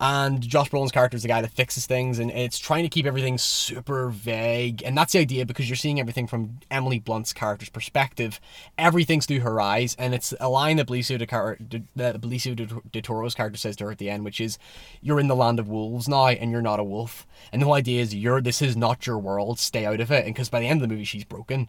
[0.00, 3.06] And Josh Brolin's character is the guy that fixes things, and it's trying to keep
[3.06, 4.82] everything super vague.
[4.84, 8.40] And that's the idea because you're seeing everything from Emily Blunt's character's perspective.
[8.78, 12.56] Everything's through her eyes, and it's a line that Benicio de, Car- de, that Benicio
[12.56, 14.58] de, de Toro's character says to her at the end, which is,
[15.00, 17.74] "You're in the land of wolves now, and you're not a wolf." And the whole
[17.74, 19.58] idea is, "You're this is not your world.
[19.58, 21.68] Stay out of it." And because by the end of the movie, she's broken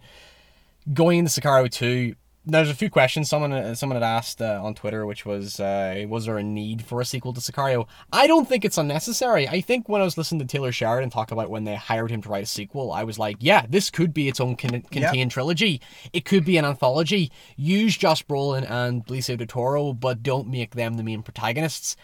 [0.91, 4.75] going into Sicario 2, there's a few questions someone uh, someone had asked uh, on
[4.75, 7.88] Twitter, which was, uh, was there a need for a sequel to Sicario?
[8.12, 9.47] I don't think it's unnecessary.
[9.47, 12.21] I think when I was listening to Taylor Sheridan talk about when they hired him
[12.23, 15.32] to write a sequel, I was like, yeah, this could be its own con- contained
[15.32, 15.82] trilogy.
[16.12, 17.32] It could be an anthology.
[17.56, 21.95] Use Josh Brolin and Benicio del Toro, but don't make them the main protagonists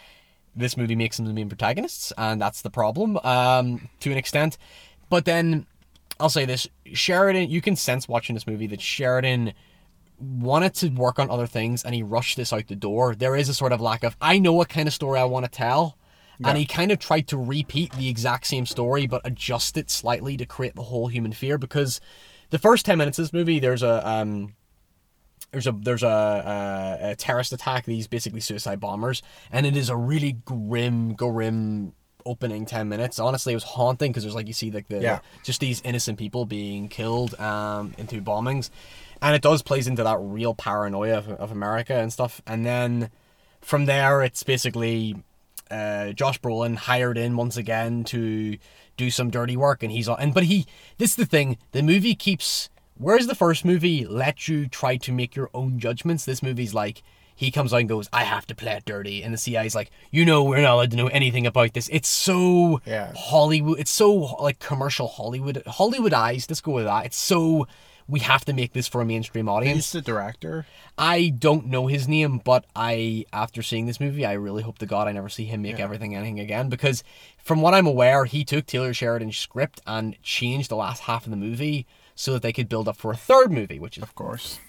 [0.56, 4.58] this movie makes them the main protagonists, and that's the problem um, to an extent.
[5.10, 5.66] But then
[6.20, 9.54] I'll say this: Sheridan, you can sense watching this movie that Sheridan
[10.20, 13.16] wanted to work on other things, and he rushed this out the door.
[13.16, 15.46] There is a sort of lack of I know what kind of story I want
[15.46, 15.98] to tell.
[16.42, 20.38] And he kind of tried to repeat the exact same story, but adjust it slightly
[20.38, 21.58] to create the whole human fear.
[21.58, 22.00] Because
[22.50, 24.56] the first ten minutes of this movie, there's a um,
[25.52, 26.08] there's a there's a,
[27.02, 27.84] a, a terrorist attack.
[27.84, 31.92] These basically suicide bombers, and it is a really grim, grim
[32.26, 33.20] opening ten minutes.
[33.20, 35.20] Honestly, it was haunting because there's like you see like the Yeah.
[35.44, 38.70] just these innocent people being killed um into bombings,
[39.22, 42.42] and it does plays into that real paranoia of, of America and stuff.
[42.48, 43.10] And then
[43.62, 45.16] from there, it's basically
[45.70, 48.58] uh, Josh Brolin hired in once again to
[48.98, 50.20] do some dirty work, and he's on.
[50.20, 50.66] and but he
[50.98, 51.58] this is the thing.
[51.72, 56.26] The movie keeps whereas the first movie let you try to make your own judgments.
[56.26, 57.02] This movie's like
[57.36, 59.92] he comes out and goes, "I have to play it dirty," and the CIA's like,
[60.12, 63.14] "You know, we're not allowed to know anything about this." It's so Yeah.
[63.16, 63.80] Hollywood.
[63.80, 66.48] It's so like commercial Hollywood Hollywood eyes.
[66.50, 67.06] Let's go with that.
[67.06, 67.68] It's so
[68.10, 69.76] we have to make this for a mainstream audience.
[69.78, 70.66] He's the director.
[70.98, 74.86] I don't know his name, but I, after seeing this movie, I really hope to
[74.86, 75.84] God I never see him make Yeah.
[75.84, 76.70] everything anything again.
[76.70, 77.04] Because
[77.38, 81.30] from what I'm aware, he took Taylor Sheridan's script and changed the last half of
[81.32, 84.16] the movie so that they could build up for a third movie, which is Of
[84.16, 84.60] course.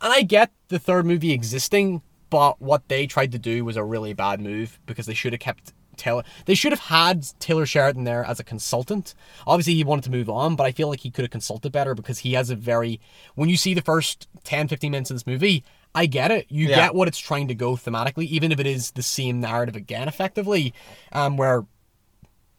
[0.00, 3.84] and I get the third movie existing, but what they tried to do was a
[3.84, 6.22] really bad move because they should have kept Taylor.
[6.44, 9.14] They should have had Taylor Sheridan there as a consultant.
[9.46, 11.94] Obviously, he wanted to move on, but I feel like he could have consulted better
[11.94, 13.00] because he has a very.
[13.34, 16.46] When you see the first 10, 15 minutes of this movie, I get it.
[16.48, 16.76] You Yeah.
[16.76, 20.08] get what it's trying to go thematically, even if it is the same narrative again,
[20.08, 20.74] effectively.
[21.12, 21.64] Um, where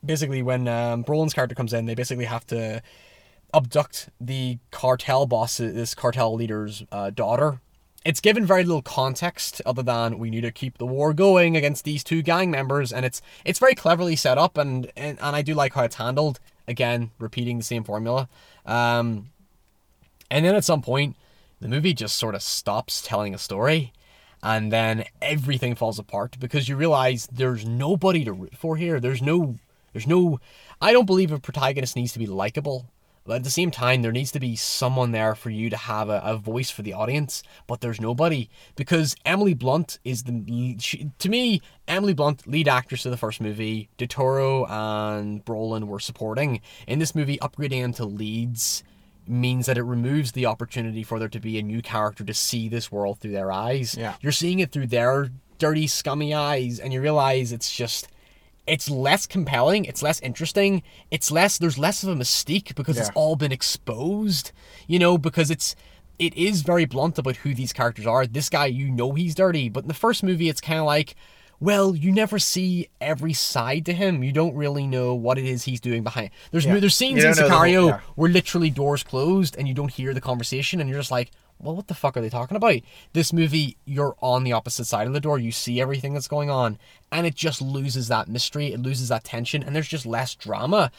[0.06, 2.82] basically when um, Brolin's character comes in, they basically have to
[3.54, 7.62] abduct the cartel boss, this cartel leader's uh, daughter.
[8.08, 11.84] It's given very little context other than we need to keep the war going against
[11.84, 15.42] these two gang members, and it's it's very cleverly set up, and and, and I
[15.42, 16.40] do like how it's handled.
[16.70, 18.30] Again, repeating the same formula.
[18.66, 19.32] Um,
[20.32, 21.18] and then at some point,
[21.60, 23.92] the movie just sort of stops telling a story,
[24.42, 29.02] and then everything falls apart because you realize there's nobody to root for here.
[29.02, 29.58] There's no,
[29.92, 30.40] there's no.
[30.82, 32.86] I don't believe a protagonist needs to be likable.
[33.28, 36.08] But at the same time, there needs to be someone there for you to have
[36.08, 37.44] a, a voice for the audience.
[37.68, 43.06] But there's nobody because Emily Blunt is the she, to me Emily Blunt, lead actress
[43.06, 43.90] of the first movie.
[43.98, 47.38] Del Toro and Brolin were supporting in this movie.
[47.40, 48.84] Upgrading them to leads
[49.28, 52.70] means that it removes the opportunity for there to be a new character to see
[52.70, 53.98] this world through their eyes.
[53.98, 54.16] Yeah.
[54.22, 58.08] You're seeing it through their dirty, scummy eyes, and you realize it's just
[58.68, 63.10] it's less compelling, it's less interesting, it's less there's less of a mystique because it's
[63.16, 64.52] all been exposed.
[64.88, 65.76] You know, because it's
[66.20, 68.26] it is very blunt about who these characters are.
[68.28, 71.16] This guy, you know he's dirty, but in the first movie it's kinda like
[71.60, 74.22] well, you never see every side to him.
[74.24, 76.30] You don't really know what it is he's doing behind.
[76.52, 76.78] There's Yeah.
[76.80, 78.00] there's scenes in don't the whole- Sicario yeah.
[78.16, 81.76] where literally doors closed and you don't hear the conversation and you're just like, well,
[81.76, 82.76] what the fuck are they talking about?
[83.14, 85.40] This movie, you're on the opposite side of the door.
[85.40, 86.78] You see everything that's going on
[87.12, 88.74] and it just loses that mystery.
[88.74, 90.92] It loses that tension and there's just less drama.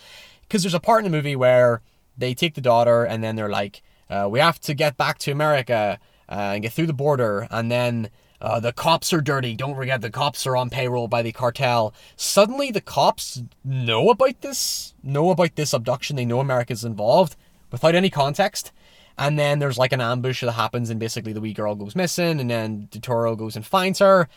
[0.43, 1.83] Because there's a part in the movie where
[2.17, 5.31] they take the daughter and then they're like, uh, we have to get back to
[5.31, 7.47] America uh, and get through the border.
[7.51, 9.55] And then uh, the cops are dirty.
[9.55, 11.95] Don't forget, the cops are on payroll by the cartel.
[12.17, 16.17] Suddenly, the cops know about this, know about this abduction.
[16.17, 17.37] They know America's involved
[17.71, 18.73] without any context.
[19.19, 22.41] And then there's like an ambush that happens, and basically the wee girl goes missing,
[22.41, 24.29] and then Del Toro goes and finds her.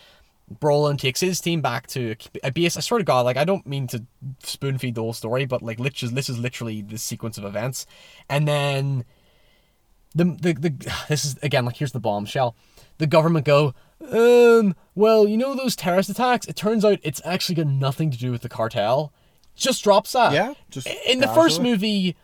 [0.59, 2.75] Brolin takes his team back to a base.
[2.75, 4.03] I swear to God, like I don't mean to
[4.43, 7.85] spoon feed the whole story, but like literally, this is literally the sequence of events,
[8.29, 9.05] and then
[10.13, 12.55] the the the this is again like here's the bombshell.
[12.97, 13.73] The government go,
[14.11, 16.47] um, well, you know those terrorist attacks.
[16.47, 19.13] It turns out it's actually got nothing to do with the cartel.
[19.55, 20.33] Just drops that.
[20.33, 22.15] Yeah, just in the first movie,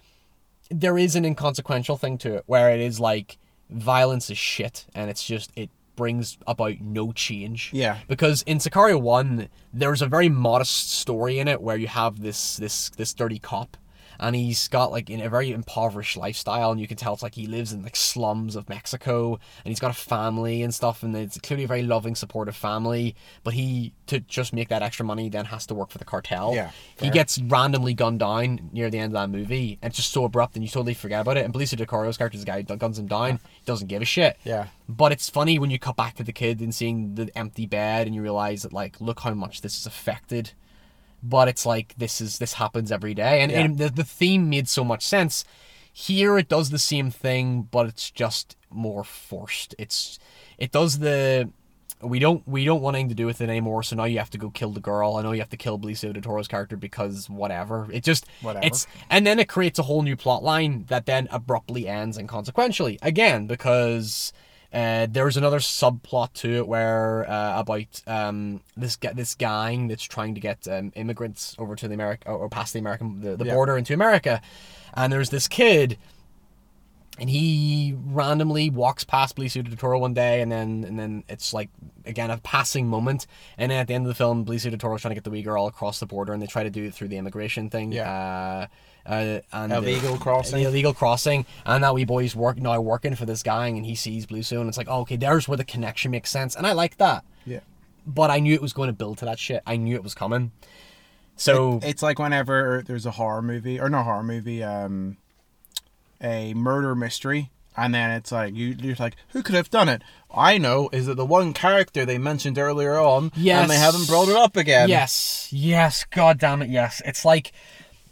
[0.69, 3.37] there is an inconsequential thing to it where it is like
[3.69, 7.71] violence is shit, and it's just it brings about no change.
[7.73, 7.97] Yeah.
[8.07, 12.57] Because in Sicario one, there's a very modest story in it where you have this
[12.57, 13.75] this this dirty cop,
[14.19, 17.35] and he's got like in a very impoverished lifestyle, and you can tell it's like
[17.35, 21.15] he lives in like slums of Mexico, and he's got a family and stuff, and
[21.15, 23.15] it's clearly a very loving, supportive family.
[23.43, 26.53] But he to just make that extra money then has to work for the cartel.
[26.55, 30.11] Yeah, He gets randomly gunned down near the end of that movie, and it's just
[30.11, 31.45] so abrupt, and you totally forget about it.
[31.45, 34.05] And Benicio DiCario's character, is this guy that guns him down, he doesn't give a
[34.05, 34.37] shit.
[34.43, 34.67] Yeah.
[34.89, 38.07] But it's funny when you cut back to the kid and seeing the empty bed,
[38.07, 40.51] and you realize that like, look how much this is affected.
[41.29, 43.61] But it's like this is this happens every day, and, Yeah.
[43.61, 45.43] and the the theme made so much sense.
[45.91, 49.73] Here it does the same thing, but it's just more forced.
[49.79, 50.19] It's
[50.57, 51.49] it does the
[52.01, 53.81] we don't we don't want anything to do with it anymore.
[53.81, 55.15] So now you have to go kill the girl.
[55.15, 57.87] I know you have to kill Benicio del Toro's character because whatever.
[57.91, 58.63] It just Whatever.
[58.67, 62.99] it's and then it creates a whole new plot line that then abruptly ends inconsequentially
[63.01, 64.31] again because
[64.73, 70.35] uh, there's another subplot to it where uh, about um, this this gang that's trying
[70.35, 73.53] to get um, immigrants over to the America or past the American the, the Yeah.
[73.53, 74.41] border into America,
[74.93, 75.97] and there's this kid
[77.19, 81.51] and he randomly walks past Benicio del Toro one day, and then and then it's
[81.51, 81.69] like
[82.05, 83.25] again a passing moment,
[83.57, 85.31] and then at the end of the film, Benicio del Toro's trying to get the
[85.31, 87.91] wee girl across the border, and they try to do it through the immigration thing.
[87.91, 88.11] Yeah.
[88.11, 88.67] Uh,
[89.07, 90.59] uh, and Illegal the, crossing.
[90.59, 93.95] The illegal crossing, and that wee boy's work now working for this gang, and he
[93.95, 96.73] sees Benicio, and it's like, oh, okay, there's where the connection makes sense, and I
[96.73, 97.23] like that.
[97.45, 97.61] Yeah.
[98.05, 99.63] But I knew it was going to build to that shit.
[99.65, 100.51] I knew it was coming.
[101.35, 105.17] So It's like whenever there's a horror movie or not horror movie, um,
[106.21, 110.01] a murder mystery, and then it's like you you're like who could have done it?
[110.33, 113.61] I know is that the one character they mentioned earlier on, Yes.
[113.61, 114.89] and they haven't brought it up again.
[114.89, 117.01] Yes, yes, god damn it, yes.
[117.05, 117.51] It's like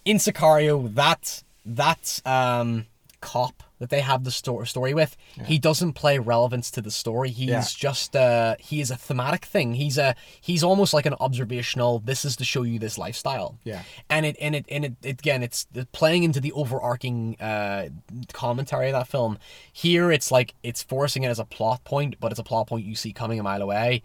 [0.06, 2.86] in Sicario, that that um
[3.22, 7.30] cop that they have the sto- story with, he doesn't play relevance to the story.
[7.30, 7.64] He's Yeah.
[7.76, 9.74] just uh he is a thematic thing.
[9.74, 12.00] He's a he's almost like an observational.
[12.00, 13.58] This is to show you this lifestyle.
[13.64, 13.82] Yeah.
[14.10, 17.90] And it and it and it, it again, it's playing into the overarching uh
[18.32, 19.40] commentary of that film.
[19.74, 22.86] Here, it's like it's forcing it as a plot point, but it's a plot point
[22.86, 24.04] you see coming a mile away.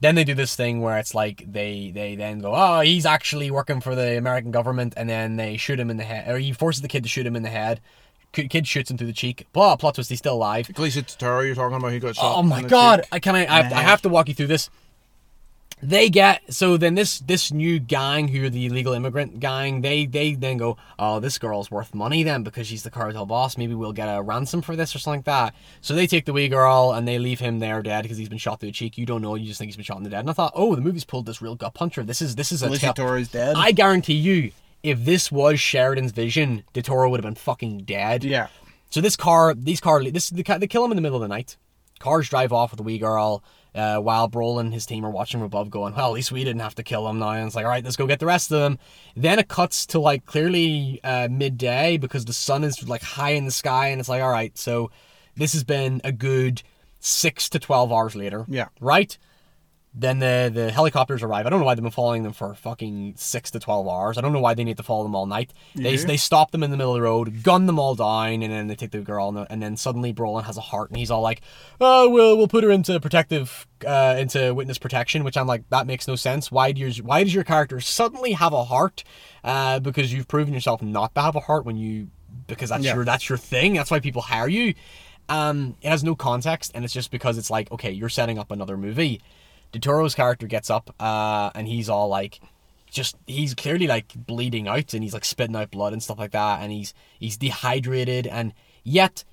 [0.00, 3.50] Then they do this thing where it's like they they then go, oh, he's actually
[3.50, 6.52] working for the American government, and then they shoot him in the head, or he
[6.52, 7.80] forces the kid to shoot him in the head.
[8.32, 9.46] Kid shoots him through the cheek.
[9.52, 10.72] Blah, plot twist, he's still alive.
[10.72, 12.38] Gleason Totoro, you're talking about who got shot.
[12.38, 13.00] Oh my god!
[13.00, 13.08] cheek.
[13.12, 14.70] I can I I, I have to walk you through this.
[15.82, 20.04] They get so then this this new gang who are the illegal immigrant gang they
[20.04, 23.56] they then go oh this girl's worth money then because she's the cartel boss.
[23.56, 25.54] Maybe we'll get a ransom for this or something like that.
[25.80, 28.38] So they take the wee girl and they leave him there dead because he's been
[28.38, 28.98] shot through the cheek.
[28.98, 30.20] You don't know you just think he's been shot in the dead.
[30.20, 32.02] And I thought oh the movie's pulled this real gut puncher.
[32.02, 32.94] This is this is a Gleason
[33.32, 33.54] dead.
[33.56, 34.52] I guarantee you
[34.82, 38.24] if this was Sheridan's vision Del Toro would have been fucking dead.
[38.24, 38.48] Yeah.
[38.90, 41.28] so this car, these car, this the they kill him in the middle of the
[41.28, 41.56] night.
[41.98, 43.44] Cars drive off with the wee girl,
[43.74, 46.44] uh, while Brolin and his team are watching from above, going, "Well, at least we
[46.44, 48.26] didn't have to kill him now." And it's like, "All right, let's go get the
[48.26, 48.78] rest of them."
[49.16, 53.44] Then it cuts to like clearly uh, midday because the sun is like high in
[53.44, 54.90] the sky, and it's like, "All right, so
[55.36, 56.62] this has been a good
[56.98, 58.68] six to twelve hours later." Yeah.
[58.80, 59.16] Right.
[59.92, 61.46] Then the the helicopters arrive.
[61.46, 64.16] I don't know why they've been following them for fucking six to twelve hours.
[64.16, 65.52] I don't know why they need to follow them all night.
[65.74, 66.04] They do?
[66.04, 68.68] they stop them in the middle of the road, gun them all down, and then
[68.68, 69.36] they take the girl.
[69.36, 71.40] And, and then suddenly Brolin has a heart, and he's all like,
[71.80, 75.88] "Oh, we'll we'll put her into protective, uh, into witness protection." Which I'm like, that
[75.88, 76.52] makes no sense.
[76.52, 79.02] Why do your why does your character suddenly have a heart?
[79.42, 82.10] Uh, because you've proven yourself not to have a heart when you
[82.46, 82.94] because that's Yeah.
[82.94, 83.74] your that's your thing.
[83.74, 84.74] That's why people hire you.
[85.28, 88.52] Um, it has no context, and it's just because it's like, okay, you're setting up
[88.52, 89.20] another movie.
[89.72, 92.40] Del Toro's character gets up, uh, and he's all like,
[92.90, 96.32] just he's clearly like bleeding out, and he's like spitting out blood and stuff like
[96.32, 98.52] that, and he's he's dehydrated, and
[98.82, 99.24] yet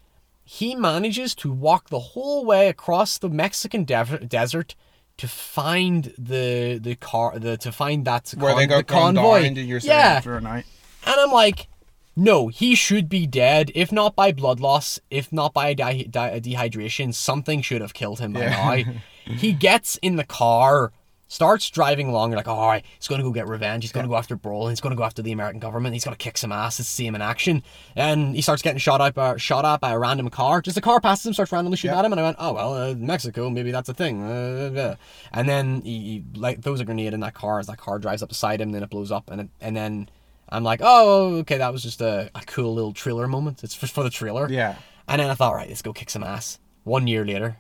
[0.44, 4.76] he manages to walk the whole way across the Mexican dev- desert
[5.18, 9.18] to find the the car, the to find that Where con- they the got gunned
[9.18, 9.44] convoy.
[9.44, 10.66] down, you're yeah, a night.
[11.06, 11.68] and I'm like,
[12.16, 13.72] no, he should be dead.
[13.74, 18.34] If not by blood loss, if not by di- dehydration, something should have killed him
[18.34, 18.84] by Yeah.
[18.84, 18.94] now.
[19.28, 20.92] he gets in the car,
[21.28, 22.32] starts driving along.
[22.32, 23.84] You're like, all right, he's going to go get revenge.
[23.84, 24.70] He's going to go after Brolin.
[24.70, 25.94] He's going to go after the American government.
[25.94, 27.64] He's going to kick some ass to see him in action.
[27.96, 30.62] And he starts getting shot at by, shot at by a random car.
[30.62, 32.00] Just a car passes him, starts randomly shooting Yeah.
[32.00, 32.14] at him.
[32.14, 34.24] And I went, oh, well, uh, Mexico, maybe that's a thing.
[34.24, 34.96] Uh, uh, uh.
[35.34, 38.24] And then he, he like throws a grenade in that car as that car drives
[38.24, 38.72] up beside him.
[38.72, 39.30] Then it blows up.
[39.30, 40.10] And, it, and then
[40.48, 43.64] I'm like, oh, okay, that was just a, a cool little trailer moment.
[43.66, 44.50] It's just for the trailer.
[44.50, 44.76] Yeah.
[45.10, 46.58] And then I thought, right, let's go kick some ass.
[46.86, 47.58] One year later,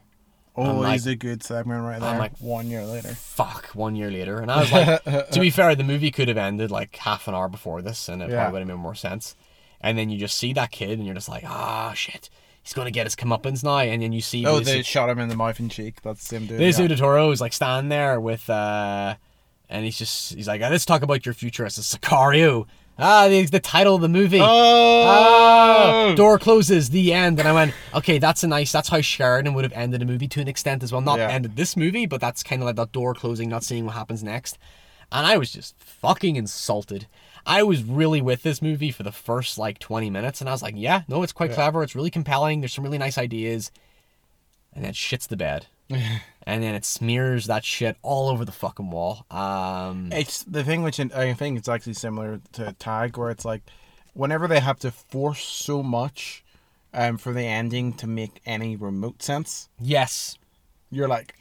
[0.57, 2.09] Always like- a good segment right there.
[2.09, 3.09] I'm like, one year later.
[3.09, 4.39] fuck, one year later.
[4.39, 7.35] And I was like, to be fair, the movie could have ended like half an
[7.35, 8.37] hour before this, and it Yeah.
[8.43, 9.35] probably would have made more sense.
[9.81, 12.29] And then you just see that kid, and you're just like, ah, shit,
[12.63, 13.77] he's gonna get his comeuppance now.
[13.77, 16.01] And then you see, Oh, they shot him in the mouth and cheek.
[16.01, 16.59] That's the same dude.
[16.59, 16.95] Benicio yeah.
[16.95, 19.15] Toro is like standing there with, uh,
[19.69, 22.65] and he's just, he's like, let's talk about your future as a Sicario.
[22.99, 24.39] Ah, the, the title of the movie.
[24.41, 25.03] Oh!
[25.05, 27.39] Ah, door closes, the end.
[27.39, 30.27] And I went, okay, that's a nice, that's how Sheridan would have ended a movie
[30.29, 31.01] to an extent as well.
[31.01, 31.29] Not Yeah.
[31.29, 34.23] ended this movie, but that's kind of like that door closing, not seeing what happens
[34.23, 34.57] next.
[35.11, 37.07] And I was just fucking insulted.
[37.45, 40.61] I was really with this movie for the first like 20 minutes, and I was
[40.61, 41.81] like, yeah, no, it's quite clever.
[41.83, 42.59] It's really compelling.
[42.59, 43.71] There's some really nice ideas.
[44.73, 45.67] And then shits the bed.
[46.43, 49.25] and then it smears that shit all over the fucking wall.
[49.31, 53.61] Um, It's the thing which I think it's actually similar to Tag, where it's like
[54.13, 56.43] whenever they have to force so much
[56.93, 60.37] um, for the ending to make any remote sense, yes.
[60.89, 61.35] you're like,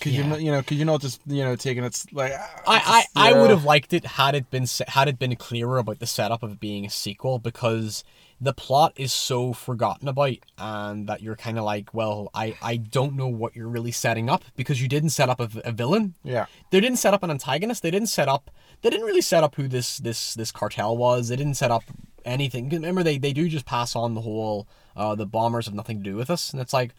[0.00, 0.28] could you Yeah.
[0.28, 2.78] not, you know, could you not just you know taking it s- like I, I,
[3.02, 3.40] just, I yeah.
[3.40, 6.58] would have liked it had it been had it been clearer about the setup of
[6.60, 8.04] being a sequel because
[8.40, 12.76] the plot is so forgotten about and that you're kind of like well I, I
[12.76, 16.14] don't know what you're really setting up because you didn't set up a, a villain.
[16.22, 16.46] Yeah.
[16.70, 17.82] They didn't set up an antagonist.
[17.82, 18.50] They didn't set up
[18.82, 21.28] they didn't really set up who this this this cartel was.
[21.28, 21.84] They didn't set up
[22.24, 22.68] anything.
[22.68, 24.66] Remember they, they do just pass on the whole
[24.96, 26.52] uh, the bombers have nothing to do with us.
[26.52, 26.94] And it's like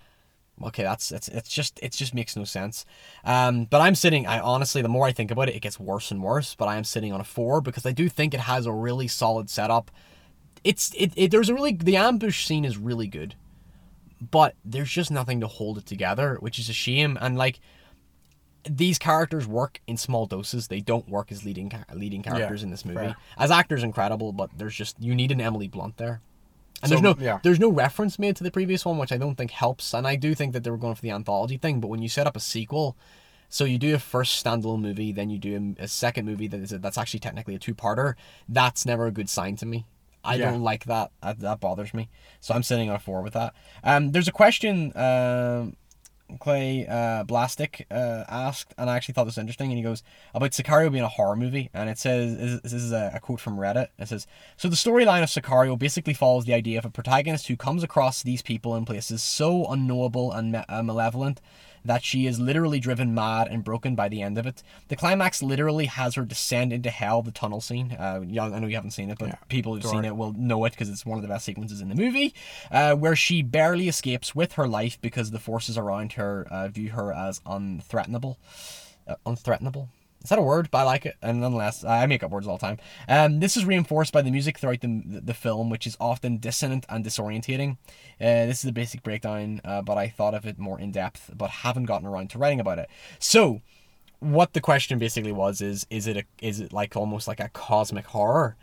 [0.63, 2.85] okay that's it's it's just it just makes no sense.
[3.23, 6.09] Um but i'm sitting i honestly the more i think about it it gets worse
[6.11, 8.65] and worse but i am sitting on a four because i do think it has
[8.65, 9.91] a really solid setup.
[10.63, 13.35] It's it, it there's a really the ambush scene is really good
[14.19, 17.17] but there's just nothing to hold it together which is a shame.
[17.21, 17.59] And like
[18.69, 20.67] these characters work in small doses.
[20.67, 22.97] They don't work as leading leading characters in this movie.
[22.97, 23.15] Fair.
[23.37, 26.19] as actors incredible but there's just you need an emily blunt there
[26.81, 27.39] And So, there's no yeah.
[27.43, 29.93] there's no reference made to the previous one, which I don't think helps.
[29.93, 31.79] And I do think that they were going for the anthology thing.
[31.79, 32.95] But when you set up a sequel,
[33.49, 36.59] so you do a first standalone movie, then you do a, a second movie that
[36.59, 38.13] is a, that's actually technically a two parter.
[38.47, 39.85] That's never a good sign to me.
[40.23, 40.51] I Yeah.
[40.51, 41.11] don't like that.
[41.21, 41.39] that.
[41.39, 42.09] That bothers me.
[42.41, 43.53] So I'm sitting on a four with that.
[43.83, 44.91] Um, there's a question.
[44.95, 45.77] Um,
[46.39, 49.69] Clay uh, Blastic uh, asked, and I actually thought this was interesting.
[49.69, 50.03] And he goes
[50.33, 53.87] about Sicario being a horror movie, and it says this is a, quote from Reddit.
[53.97, 57.55] It says, "So the storyline of Sicario basically follows the idea of a protagonist who
[57.55, 61.41] comes across these people in places so unknowable and uh, malevolent."
[61.87, 64.61] That she is literally driven mad and broken by the end of it.
[64.89, 67.21] The climax literally has her descend into hell.
[67.21, 67.95] The tunnel scene.
[67.99, 70.63] Uh, I know you haven't seen it, but Yeah, people who've seen it will know
[70.65, 72.33] it because it's one of the best sequences in the movie,
[72.71, 76.91] uh, where she barely escapes with her life because the forces around her uh, view
[76.91, 78.37] her as unthreatenable.
[79.07, 79.87] Uh, unthreatenable.
[80.27, 80.69] Is that a word?
[80.69, 82.79] But I like it, and nonetheless, I make up words all the time.
[83.07, 86.85] Um, this is reinforced by the music throughout the, the, film, which is often dissonant
[86.89, 87.77] and disorientating.
[88.19, 91.31] Uh, this is a basic breakdown, uh, but I thought of it more in depth,
[91.33, 92.89] but haven't gotten around to writing about it.
[93.19, 93.61] So,
[94.19, 97.47] what the question basically was is is it a is it like almost like a
[97.47, 98.57] cosmic horror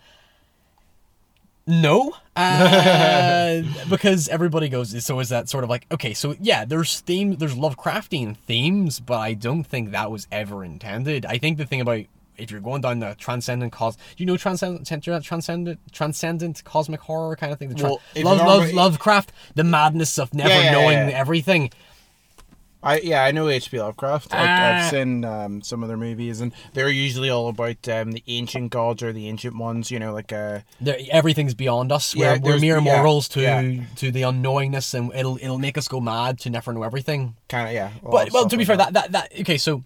[1.67, 7.01] no uh, because everybody goes so is that sort of like okay so yeah there's
[7.01, 11.25] themes there's lovecraftian themes but i don't think that was ever intended.
[11.27, 12.05] I think the thing about
[12.37, 14.87] if you're going down the transcendent cos you know transcendent
[15.25, 17.69] transcendent transcendent cosmic horror kind of thing?
[17.69, 21.17] The tra- Well, love, love, lovecraft the madness of never Yeah, yeah, knowing yeah.
[21.17, 21.71] everything
[22.85, 23.81] I yeah, I know H.P.
[23.81, 24.31] Lovecraft.
[24.31, 24.85] Like, Ah.
[24.85, 28.71] I've seen um, some of their movies, and they're usually all about um, the ancient
[28.71, 29.91] gods or the ancient ones.
[29.91, 30.61] You know, like uh,
[31.11, 32.15] everything's beyond us.
[32.15, 33.81] Yeah, we're, we're there's- mere yeah, mortals to yeah.
[33.97, 37.35] to the unknowingness, and it'll it'll make us go mad to never know everything.
[37.49, 37.91] kind of yeah.
[38.03, 38.93] But well, to be like fair, that.
[38.93, 39.83] that that okay, so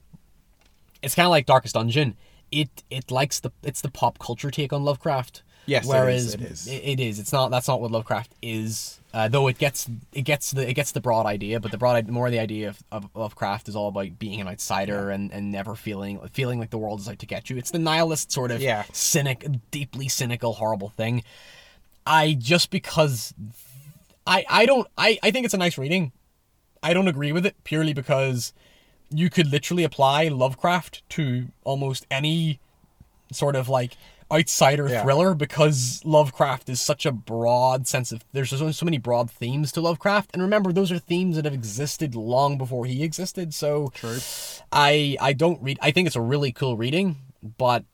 [1.02, 2.16] it's kind of like Darkest Dungeon.
[2.50, 5.42] It it likes the it's the pop culture take on Lovecraft.
[5.66, 6.66] Yes, it is, whereas it is.
[6.66, 7.18] It, it is.
[7.18, 7.50] It's not.
[7.50, 8.98] That's not what Lovecraft is.
[9.14, 12.06] Uh, though it gets it gets the it gets the broad idea, but the broad
[12.08, 15.50] more of the idea of, of Lovecraft is all about being an outsider and, and
[15.50, 17.56] never feeling feeling like the world is out to get you.
[17.56, 18.84] It's the nihilist sort of Yeah.
[18.92, 21.22] cynic, deeply cynical, horrible thing.
[22.06, 23.32] I just because
[24.26, 26.12] I I don't I I think it's a nice reading.
[26.82, 28.52] I don't agree with it purely because
[29.10, 32.60] you could literally apply Lovecraft to almost any
[33.32, 33.92] sort of like
[34.30, 35.02] outsider Yeah.
[35.02, 39.72] thriller because Lovecraft is such a broad sense of there's so, so many broad themes
[39.72, 43.90] to Lovecraft and remember those are themes that have existed long before he existed so
[43.94, 44.18] True.
[44.70, 47.16] I I don't read I think it's a really cool reading
[47.56, 47.84] but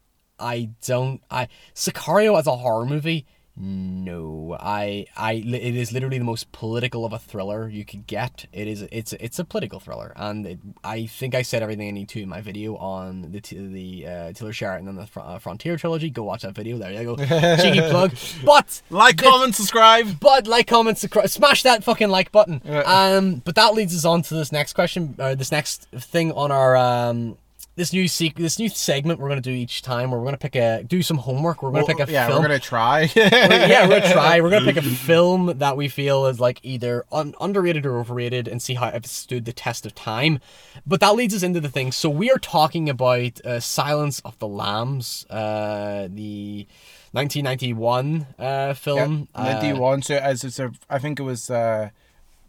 [0.40, 3.26] I don't I Sicario as a horror movie
[3.56, 8.46] no I I it is literally the most political of a thriller you could get
[8.52, 11.92] it is it's it's a political thriller and it, I think I said everything I
[11.92, 15.20] need to in my video on the t- the uh, Taylor Sheridan and the Fr-
[15.20, 17.16] uh, Frontier trilogy go watch that video there you go
[17.56, 18.12] cheeky plug
[18.44, 20.18] but Like, the- comment, subscribe.
[20.20, 22.60] but like, comment, subscribe, smash that fucking like button.
[22.64, 22.80] Yeah.
[22.80, 26.50] Um, but that leads us on to this next question, or this next thing on
[26.52, 27.36] our um,
[27.76, 30.54] this new sequ- this new segment we're gonna do each time, where we're gonna pick
[30.56, 31.62] a do some homework.
[31.62, 32.38] We're gonna Well, pick a yeah, film.
[32.42, 33.10] we're gonna try.
[33.16, 34.40] We're- yeah, we're gonna try.
[34.40, 38.46] We're gonna pick a film that we feel is like either un- underrated or overrated,
[38.48, 40.38] and see how it stood the test of time.
[40.86, 41.90] But that leads us into the thing.
[41.92, 46.66] So we are talking about uh, Silence of the Lambs, uh, the
[47.12, 49.28] 1991 uh, film.
[49.34, 50.02] Uh, Ninety one.
[50.02, 51.90] So as it's a, I think it was uh,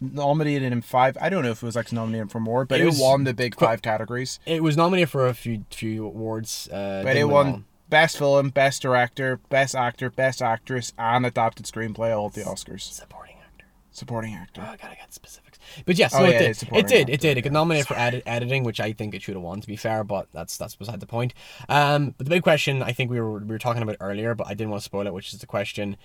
[0.01, 1.17] nominated in five.
[1.21, 3.23] I don't know if it was like nominated for more, but It it, was- won
[3.23, 4.39] the big five categories.
[4.45, 6.67] It was nominated for a few few awards.
[6.69, 7.61] Uh, But it won all.
[7.89, 12.81] best film, best director, best actor, best actress, and adapted screenplay all at the Oscars.
[12.81, 13.65] supporting actor.
[13.91, 14.61] Supporting actor.
[14.65, 15.59] Oh, I gotta get specifics.
[15.85, 16.69] But yes, Oh, no, yeah, it did.
[16.77, 17.09] It did.
[17.09, 17.37] It did.
[17.37, 17.53] It got yeah.
[17.53, 19.61] nominated for edit- editing, which I think it should have won.
[19.61, 21.33] To be fair, but that's that's beside the point.
[21.69, 24.45] Um, but the big question I think we were we were talking about earlier, but
[24.47, 25.97] I didn't want to spoil it, which is the question.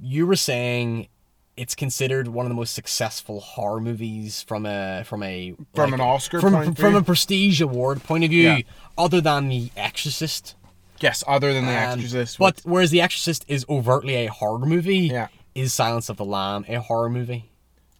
[0.00, 1.08] You were saying
[1.56, 6.00] it's considered one of the most successful horror movies from a from a From like,
[6.00, 8.60] an Oscar from point of from a prestige award point of view, Yeah.
[8.98, 10.54] other than The Exorcist.
[11.00, 12.38] Yes, other than the Um, Exorcist.
[12.38, 15.28] But whereas The Exorcist is overtly a horror movie, Yeah.
[15.54, 17.50] is Silence of the Lamb a horror movie?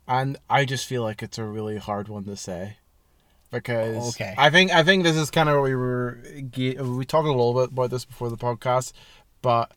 [0.06, 2.76] and I just feel like it's a really hard one to say
[3.50, 4.34] because Okay.
[4.36, 6.18] I think I think this is kind of what we were
[6.56, 8.92] we talked a little bit about this before the podcast,
[9.42, 9.70] but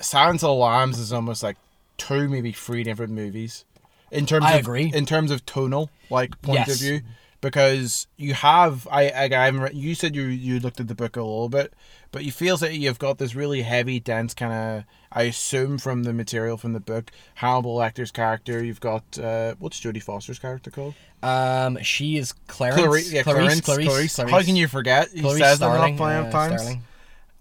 [0.00, 1.56] Silence of the Lambs is almost like
[1.98, 3.64] two maybe three different movies
[4.10, 4.90] in terms I of agree.
[4.94, 6.74] in terms of tonal like point Yes.
[6.74, 7.00] of view
[7.40, 11.16] because you have I I, I haven't you said you you looked at the book
[11.16, 11.72] a little bit
[12.10, 16.02] but you feels that you've got this really heavy dense kind of I assume from
[16.04, 20.70] the material from the book Hannibal Lecter's character you've got uh what's Jodie Foster's character
[20.70, 22.80] called Um, she is Clarence.
[22.82, 25.08] Clarice, yeah, Clarence, Clarice, How can you forget?
[25.14, 26.60] He Clarice says Starling, enough plenty of uh, times.
[26.62, 26.82] Starling.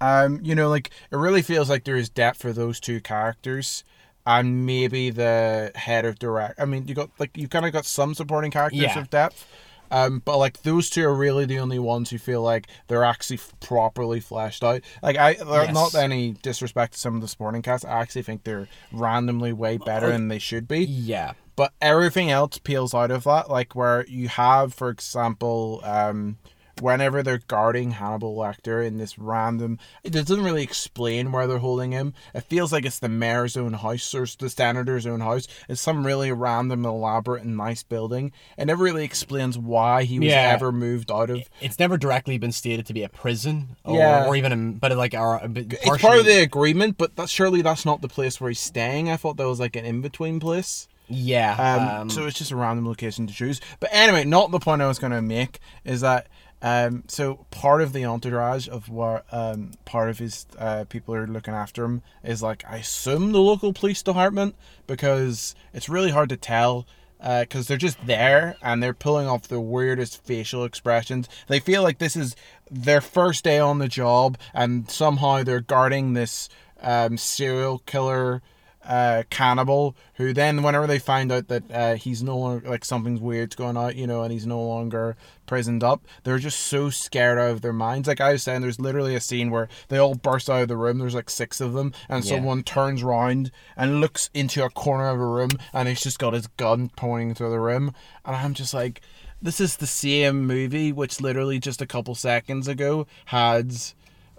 [0.01, 3.83] Um, you know, like it really feels like there is depth for those two characters.
[4.25, 6.59] And maybe the head of direct.
[6.59, 8.99] I mean, you got like you kind of got some supporting characters Yeah.
[8.99, 9.45] of depth.
[9.91, 13.35] Um, but like those two are really the only ones who feel like they're actually
[13.37, 14.81] f- properly fleshed out.
[15.03, 15.71] Like I, Yes.
[15.73, 17.85] not any disrespect to some of the supporting cast.
[17.85, 20.83] I actually think they're randomly way better than they should be.
[20.83, 21.33] Yeah.
[21.55, 23.51] But everything else peels out of that.
[23.51, 26.37] Like where you have, for example, um,
[26.81, 31.91] whenever they're guarding Hannibal Lecter in this random, it doesn't really explain where they're holding
[31.91, 32.13] him.
[32.33, 35.47] It feels like it's the mayor's own house or the senator's own house.
[35.69, 38.31] It's some really random, elaborate, and nice building.
[38.57, 40.51] It never really explains why he was Yeah.
[40.53, 41.43] ever moved out of.
[41.61, 44.25] It's never directly been stated to be a prison, or, Yeah.
[44.25, 45.41] or even a, but like our.
[45.43, 49.09] It's part of the agreement, but that, surely that's not the place where he's staying.
[49.09, 50.87] I thought that was like an in between place.
[51.09, 51.55] Yeah.
[51.91, 53.59] Um, um, so it's just a random location to choose.
[53.79, 56.27] But anyway, not the point I was going to make is that
[56.63, 61.27] um, so part of the entourage of what um, part of his uh, people are
[61.27, 64.55] looking after him is like I assume the local police department
[64.87, 66.87] because it's really hard to tell
[67.19, 71.29] because they're just there and they're pulling off the weirdest facial expressions.
[71.47, 72.35] They feel like this is
[72.69, 76.49] their first day on the job and somehow they're guarding this
[76.81, 78.41] um, serial killer
[78.85, 83.21] uh, cannibal who then whenever they find out that uh, he's no longer like something's
[83.21, 85.15] weird's going on you know and he's no longer
[85.45, 88.79] prisoned up they're just so scared out of their minds like i was saying there's
[88.79, 91.73] literally a scene where they all burst out of the room there's like six of
[91.73, 92.35] them and Yeah.
[92.35, 96.33] someone turns round and looks into a corner of a room and he's just got
[96.33, 97.93] his gun pointing through the room
[98.25, 99.01] and i'm just like
[99.41, 103.73] this is the same movie which literally just a couple seconds ago had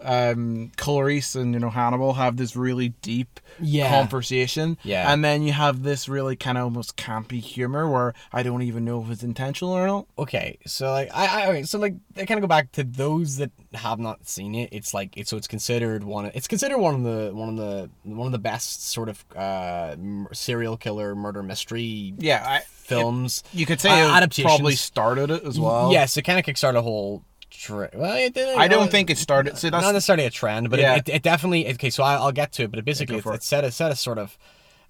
[0.02, 3.88] um Clarice and you know Hannibal have this really deep Yeah.
[3.90, 4.76] conversation.
[4.82, 5.12] Yeah.
[5.12, 8.84] And then you have this really kind of almost campy humor where I don't even
[8.84, 10.06] know if it's intentional or not.
[10.18, 13.36] okay so like i i okay, so like they kind of go back to those
[13.36, 16.78] that have not seen it it's like it's so it's considered one of, it's considered
[16.78, 20.76] one of the one of the one of the best sort of uh m- serial
[20.76, 24.50] killer murder mystery Yeah, I, films you could say Uh, it adaptations.
[24.54, 25.90] probably started it as well.
[25.92, 27.22] yes it kind of kickstarted a whole
[27.64, 29.56] tre- well, it didn't, I don't uh, think it started.
[29.58, 30.96] So that's not necessarily a trend, but Yeah.
[30.96, 31.90] it, it, it definitely okay.
[31.90, 33.96] So I, I'll get to it, but it basically it, it set a set a
[33.96, 34.36] sort of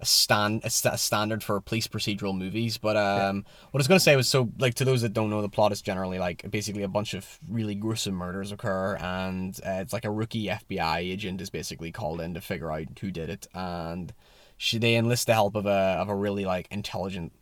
[0.00, 2.78] a stand a, sta- a standard for police procedural movies.
[2.78, 5.40] But um, what I was gonna say was so like to those that don't know,
[5.40, 9.80] the plot is generally like basically a bunch of really gruesome murders occur, and uh,
[9.82, 13.30] it's like a rookie FBI agent is basically called in to figure out who did
[13.30, 14.12] it, and
[14.56, 17.32] she they enlist the help of a of a really like intelligent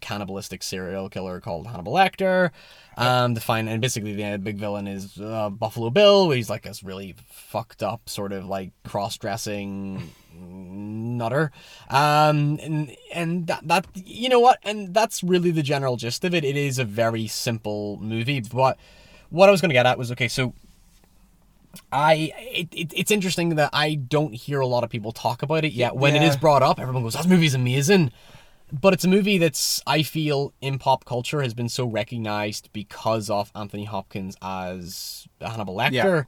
[0.00, 2.50] cannibalistic serial killer called Hannibal Lecter.
[2.98, 6.30] Um, to find and basically the big villain is uh, Buffalo Bill.
[6.30, 11.50] He's like this really fucked up sort of like cross dressing nutter.
[11.90, 16.34] Um, and and that that you know what, and that's really the general gist of
[16.34, 16.44] it.
[16.44, 18.78] It is a very simple movie, but
[19.28, 20.54] what I was gonna get at was okay, so.
[21.92, 25.62] I it, it, it's interesting that I don't hear a lot of people talk about
[25.62, 25.94] it yet.
[25.94, 26.28] When it Yeah.
[26.28, 28.12] is brought up, everyone goes, "That movie's amazing."
[28.72, 33.30] But it's a movie that's I feel in pop culture has been so recognized because
[33.30, 36.26] of Anthony Hopkins as Hannibal Lecter.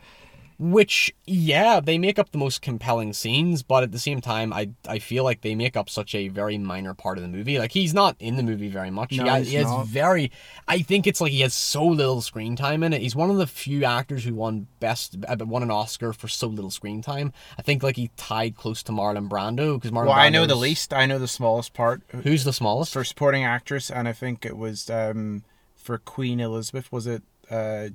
[0.61, 4.71] Which, yeah, they make up the most compelling scenes, but at the same time, I
[4.89, 7.61] I feel like they make up such a very minor part of the movie.
[7.61, 9.13] Like he's not in the movie very much.
[9.13, 10.33] No, he, ha- he's he has very.
[10.67, 13.01] I think it's like he has so little screen time in it.
[13.01, 16.49] He's one of the few actors who won best, uh, won an Oscar for so
[16.49, 17.33] little screen time.
[17.57, 20.07] I think like he tied close to Marlon Brando because Marlon.
[20.07, 20.93] well, I know the least.
[20.93, 22.93] I know the smallest part Who's the smallest?
[22.93, 25.45] for supporting actress, and I think it was um
[25.77, 26.91] for Queen Elizabeth.
[26.91, 27.91] Was it uh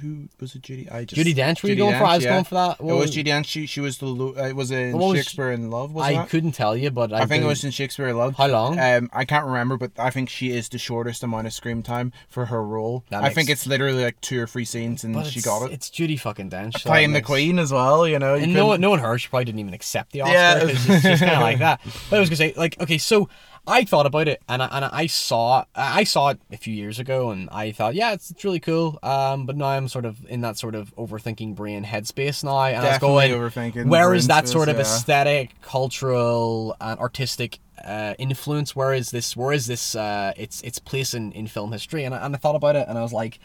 [0.00, 0.62] who was it?
[0.62, 0.90] Judi.
[0.92, 2.04] I just Judi Dench, were you Judi going for?
[2.04, 2.30] I was yeah.
[2.32, 2.80] going for that.
[2.80, 3.46] It What was was- Judi Dench.
[3.46, 5.92] She she was the lo- uh, it was in What was- Shakespeare in Love.
[5.92, 6.28] Was I it?
[6.28, 8.36] couldn't tell you, but I, I think it was in Shakespeare in Love.
[8.36, 8.78] How long?
[8.78, 12.12] Um, I can't remember, but I think she is the shortest amount of screen time
[12.28, 13.04] for her role.
[13.10, 15.70] That I think it's literally like two or three scenes, and but she it's- got
[15.70, 15.72] it.
[15.74, 16.78] It's Judi fucking Dench.
[16.80, 18.34] so Playing the makes- Queen as well, you know.
[18.34, 19.18] you And no couldn't- one, no one heard.
[19.18, 20.32] She probably didn't even accept the Oscar.
[20.34, 20.60] Yeah.
[20.60, 21.80] 'cause it's just kind of like that.
[22.08, 23.28] But I was gonna say, like, okay, so
[23.66, 26.98] I thought about it, and I, and I saw I saw it a few years
[26.98, 28.98] ago, and I thought, yeah, it's, it's really cool.
[29.02, 32.82] Um, but now I'm sort of in that sort of overthinking brain headspace now, and
[32.82, 33.74] Definitely I was overthinking.
[33.74, 34.82] going, where is that space, sort of yeah.
[34.82, 38.74] aesthetic, cultural, and artistic uh, influence?
[38.74, 39.36] Where is this?
[39.36, 39.94] Where is this?
[39.94, 42.04] Uh, its its place in, in film history?
[42.04, 43.38] And I, and I thought about it, and I was like,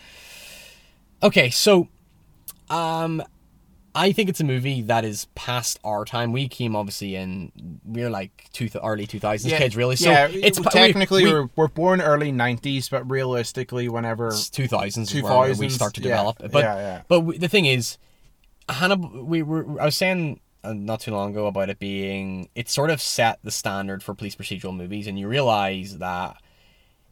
[1.22, 1.89] okay, so
[2.70, 3.22] um,
[3.95, 6.33] I think it's a movie that is past our time.
[6.33, 9.95] We came obviously in we're like two early two thousands kids, really.
[9.95, 14.33] So yeah, it's we- technically we, we, are we're born early '90s, but realistically, whenever
[14.51, 16.39] two thousands is where we start to yeah, develop.
[16.39, 17.01] But yeah, yeah.
[17.07, 17.97] but we, the thing is,
[18.67, 19.23] Hannibal.
[19.23, 22.89] We were I was saying uh, not too long ago about it being it sort
[22.89, 26.35] of set the standard for police procedural movies, and you realize that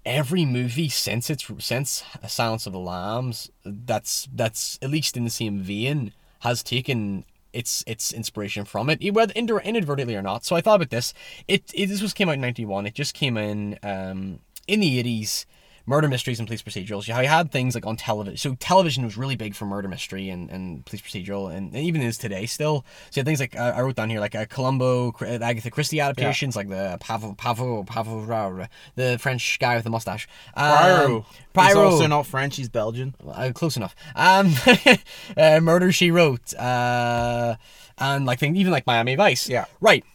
[0.06, 5.30] every movie since it's since Silence of the Lambs that's that's at least in the
[5.30, 6.12] same vein
[6.44, 10.44] has taken its its inspiration from it, whether inadvertently or not.
[10.44, 11.14] So I thought about this.
[11.48, 12.86] It, it this was came out in ninety one.
[12.86, 15.46] It just came in um in the eighties
[15.86, 17.08] murder mysteries and police procedurals.
[17.08, 18.38] You had things like on television.
[18.38, 22.02] So television was really big for murder mystery and, and police procedural, and, and even
[22.02, 22.86] is today still.
[23.10, 25.70] So you had things like uh, I wrote down here like a Columbo, uh, Agatha
[25.70, 26.60] Christie adaptations, yeah.
[26.60, 30.28] like the Pavo, Pavo, Pavo, the French guy with the mustache.
[30.56, 31.68] Um, Poirot.
[31.68, 32.56] He's also not French.
[32.56, 33.16] He's Belgian.
[33.28, 33.96] Uh, close enough.
[34.16, 34.54] Um,
[35.38, 37.56] uh, Murder She Wrote, uh,
[37.98, 39.50] and like thing, even like Miami Vice.
[39.50, 39.66] Yeah.
[39.82, 40.06] Right.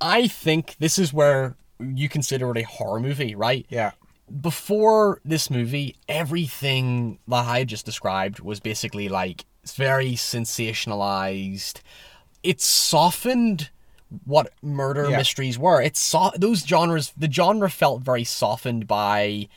[0.00, 3.66] I think this is where you consider it a horror movie, right?
[3.68, 3.92] Yeah
[4.40, 11.80] before this movie, everything that I just described was basically like it's very sensationalized.
[12.42, 13.70] It softened
[14.24, 15.18] what murder yeah.
[15.18, 15.82] mysteries were.
[15.82, 17.12] It saw those genres.
[17.16, 19.48] The genre felt very softened by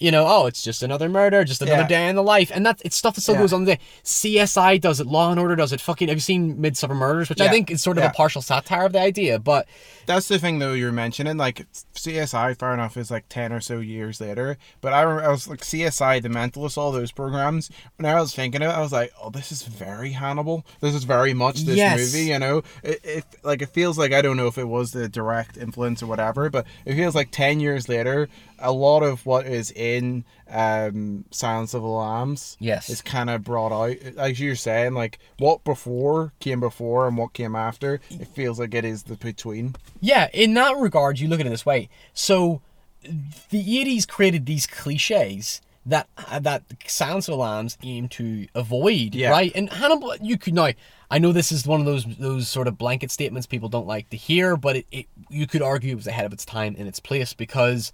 [0.00, 1.88] you know, oh, it's just another murder, just another yeah.
[1.88, 3.42] day in the life, and that's it's stuff that still yeah.
[3.42, 3.78] goes on today.
[4.02, 5.80] CSI does it, Law and Order does it.
[5.80, 7.28] Fucking, have you seen Midsomer Murders?
[7.28, 7.44] Which yeah.
[7.44, 9.68] I think is sort of a partial satire of the idea, but
[10.06, 11.36] that's the thing though you're mentioning.
[11.36, 15.30] Like CSI, fair enough, is like ten or so years later, but I remember I
[15.30, 17.70] was like CSI, The Mentalist, all those programs.
[17.96, 20.64] When I was thinking of it, I was like, oh, this is very Hannibal.
[20.80, 21.98] This is very much this yes.
[21.98, 22.24] movie.
[22.24, 25.10] You know, it, it like it feels like I don't know if it was the
[25.10, 28.30] direct influence or whatever, but it feels like ten years later
[28.60, 32.90] a lot of what is in um, Silence of the Lambs yes.
[32.90, 33.96] is kind of brought out.
[34.16, 38.74] As you're saying, like what before came before and what came after, it feels like
[38.74, 39.76] it is the between.
[40.00, 41.88] Yeah, in that regard, you look at it this way.
[42.12, 42.60] So
[43.02, 46.08] the 80s created these cliches that
[46.40, 49.30] that Silence of the Lambs aim to avoid, yeah.
[49.30, 49.52] right?
[49.54, 50.70] And Hannibal, you could now.
[51.10, 54.10] I know this is one of those those sort of blanket statements people don't like
[54.10, 56.86] to hear, but it, it you could argue it was ahead of its time in
[56.86, 57.92] its place because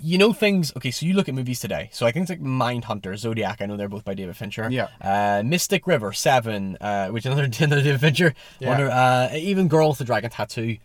[0.00, 1.88] you know things okay so you look at movies today.
[1.92, 4.68] So i think it's like mindhunter zodiac i know they're both by david fincher.
[4.70, 4.88] Yeah.
[5.00, 8.34] Uh, mystic river seven uh, which another, another david fincher.
[8.58, 8.68] Yeah.
[8.68, 10.78] Wonder, uh, even girl with the dragon tattoo.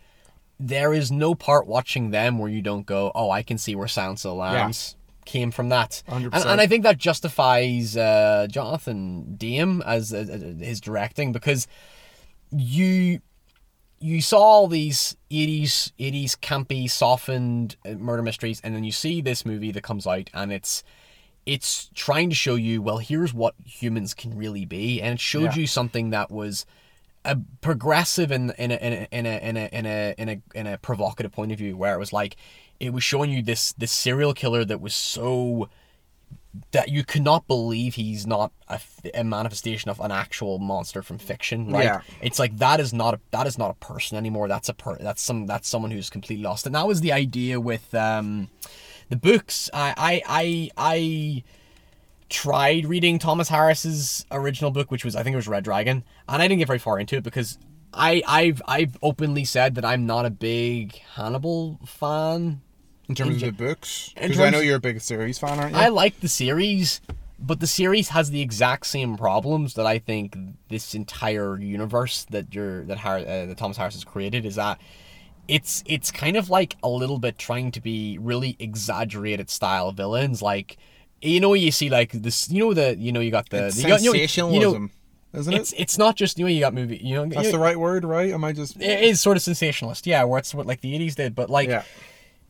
[0.60, 3.88] There is no part watching them where you don't go oh i can see where
[3.88, 5.30] silence of the lambs yeah.
[5.30, 6.02] came from that.
[6.08, 10.28] Hundred and, and, i think that justifies uh, jonathan demme as, as
[10.60, 11.66] his directing because
[12.50, 13.20] you
[14.00, 19.20] you saw all these 80s 80s campy softened uh, murder mysteries and then you see
[19.20, 20.82] this movie that comes out and it's
[21.46, 25.54] it's trying to show you well here's what humans can really be and it showed
[25.54, 25.56] yeah.
[25.56, 26.66] you something that was
[27.24, 30.42] a progressive in in a, in a in a in a in a in a
[30.54, 32.36] in a provocative point of view where it was like
[32.80, 35.68] it was showing you this this serial killer that was so
[36.70, 38.80] that you cannot believe he's not a,
[39.14, 41.84] a, manifestation of an actual monster from fiction, right?
[41.84, 42.00] Yeah.
[42.20, 44.46] It's like that is not a, that is not a person anymore.
[44.46, 46.66] That's a per that's some that's someone who's completely lost.
[46.66, 48.50] And that was the idea with um,
[49.08, 49.68] the books.
[49.72, 51.44] I I I, I
[52.28, 56.42] tried reading Thomas Harris's original book, which was I think it was Red Dragon, and
[56.42, 57.58] I didn't get very far into it because
[57.92, 62.60] I I've I've openly said that I'm not a big Hannibal fan.
[63.08, 64.12] In terms in, of the books?
[64.14, 65.80] Because I know you're a big series fan, aren't you?
[65.80, 67.00] I like the series,
[67.38, 70.36] but the series has the exact same problems that I think
[70.68, 74.80] this entire universe that you're that, Har- uh, that Thomas Harris has created is that
[75.48, 80.40] it's it's kind of like a little bit trying to be really exaggerated style villains
[80.40, 80.78] like
[81.20, 83.76] you know you see like this you know the you know you got the, it's
[83.76, 85.60] the sensationalism you know, isn't it?
[85.60, 87.78] It's it's not just you know you got movie you know that's you the right
[87.78, 90.80] word right am I just it is sort of sensationalist yeah where it's what like
[90.80, 91.82] the 80s did but like yeah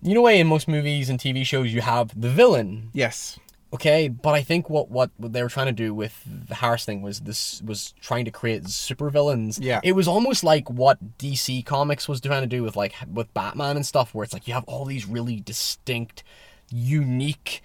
[0.05, 2.91] you know, way in most movies and TV shows you have the villain.
[2.93, 3.39] Yes.
[3.73, 7.03] Okay, but I think what, what they were trying to do with the Harris thing
[7.03, 9.59] was this was trying to create super villains.
[9.59, 9.81] Yeah.
[9.83, 13.75] It was almost like what DC Comics was trying to do with like with Batman
[13.75, 16.23] and stuff, where it's like you have all these really distinct,
[16.71, 17.63] unique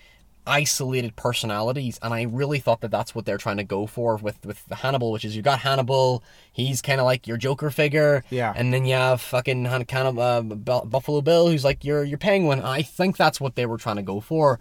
[0.49, 4.43] isolated personalities and i really thought that that's what they're trying to go for with
[4.45, 8.23] with the hannibal which is you got hannibal he's kind of like your joker figure
[8.29, 8.51] yeah.
[8.55, 10.41] and then you have fucking kind of uh,
[10.85, 12.61] buffalo bill who's like your your penguin.
[12.61, 14.59] I think that's what they were trying to go for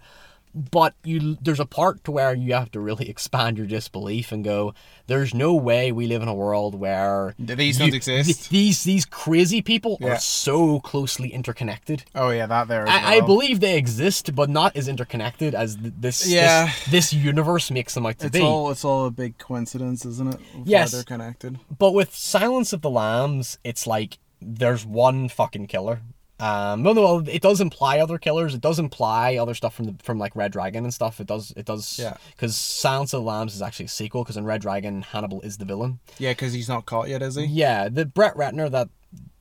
[0.53, 4.43] but you there's a part to where you have to really expand your disbelief and
[4.43, 4.73] go
[5.07, 8.25] there's no way we live in a world where these you, don't exist.
[8.27, 10.09] th- these these crazy people yeah.
[10.09, 12.03] are so closely interconnected.
[12.15, 13.23] Oh yeah that there I, well.
[13.23, 16.65] I, believe they exist but not as interconnected as this yeah.
[16.65, 18.43] this, this universe makes them out to it's be.
[18.43, 20.91] all it's all a big coincidence isn't it yes.
[20.91, 21.59] they're connected?
[21.77, 26.01] But with silence of the lambs it's like there's one fucking killer
[26.39, 28.53] um, no, no, it does imply other killers.
[28.53, 31.19] It does imply other stuff from the from like Red Dragon and stuff.
[31.19, 31.99] It does, it does.
[31.99, 32.17] Yeah.
[32.31, 34.23] Because Silence of the Lambs is actually a sequel.
[34.23, 35.99] Because in Red Dragon, Hannibal is the villain.
[36.17, 37.45] Yeah, because he's not caught yet, is he?
[37.45, 38.89] Yeah, the Brett Ratner, that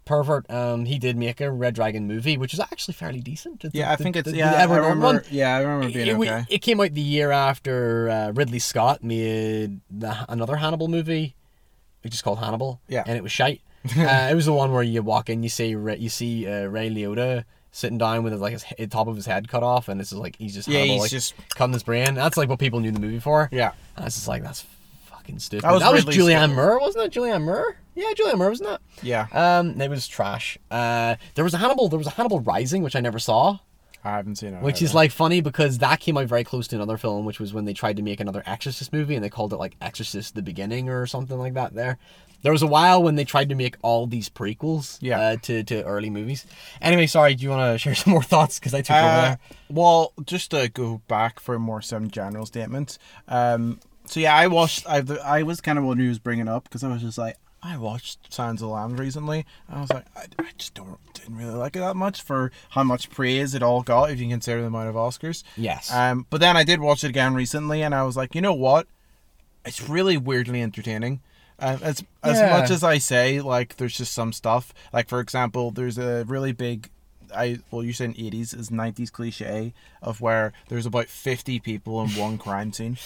[0.05, 3.65] pervert, um, he did make a Red Dragon movie, which is actually fairly decent.
[3.65, 4.67] It's yeah, I think it's the, yeah.
[4.67, 5.07] The I remember.
[5.07, 5.23] One.
[5.31, 6.47] Yeah, I remember being it, okay.
[6.49, 11.35] It came out the year after uh, Ridley Scott made the, another Hannibal movie
[12.03, 12.81] which is called Hannibal.
[12.89, 13.05] Yeah.
[13.07, 13.61] And it was shite.
[13.97, 16.67] uh, it was the one where you walk in, you see Ray, you see uh,
[16.67, 20.01] Ray Liotta sitting down with like his he- top of his head cut off, and
[20.01, 22.15] this is like he's just Yeah, he's like, just- cutting his brain.
[22.15, 23.49] That's like what people knew the movie for.
[23.53, 23.73] Yeah.
[23.97, 24.65] And it's just like that's
[25.07, 25.65] fucking stupid.
[25.65, 27.19] That was that was Julianne Moore, wasn't it?
[27.19, 27.77] Julianne Moore.
[27.95, 28.81] Yeah, Julianne Moore, wasn't it?
[29.03, 29.27] Yeah.
[29.33, 30.57] Um, it was trash.
[30.71, 31.89] Uh, there was a Hannibal.
[31.89, 33.59] There was a Hannibal Rising, which I never saw.
[34.05, 34.63] I haven't seen it.
[34.63, 34.85] Which either.
[34.87, 37.65] is like funny because that came out very close to another film, which was when
[37.65, 40.89] they tried to make another Exorcist movie and they called it like Exorcist the Beginning
[40.89, 41.75] or something like that.
[41.75, 41.99] There,
[42.43, 45.21] there was a while when they tried to make all these prequels, Yeah.
[45.21, 46.47] uh, to to early movies.
[46.81, 48.59] Anyway, sorry, do you want to share some more thoughts?
[48.59, 49.39] Because I took over Uh, there.
[49.71, 52.99] well, just to go back for more some general statements.
[53.27, 54.87] Um, so yeah, I watched.
[54.89, 57.37] I I was kind of one who was bringing up because I was just like,
[57.63, 60.99] I watched Silence of the Lambs recently, and I was like, I, I just don't
[61.15, 64.29] didn't really like it that much for how much praise it all got if you
[64.29, 65.43] consider the amount of Oscars.
[65.57, 65.93] Yes.
[65.93, 68.55] Um, but then I did watch it again recently, and I was like, you know
[68.55, 68.87] what?
[69.67, 71.21] It's really weirdly entertaining.
[71.61, 72.51] Um, as as Yeah.
[72.51, 74.73] much as I say, like, there's just some stuff.
[74.93, 76.89] Like, for example, there's a really big,
[77.35, 82.11] I well, you said eighties is nineties cliche of where there's about fifty people in
[82.11, 82.97] one crime scene.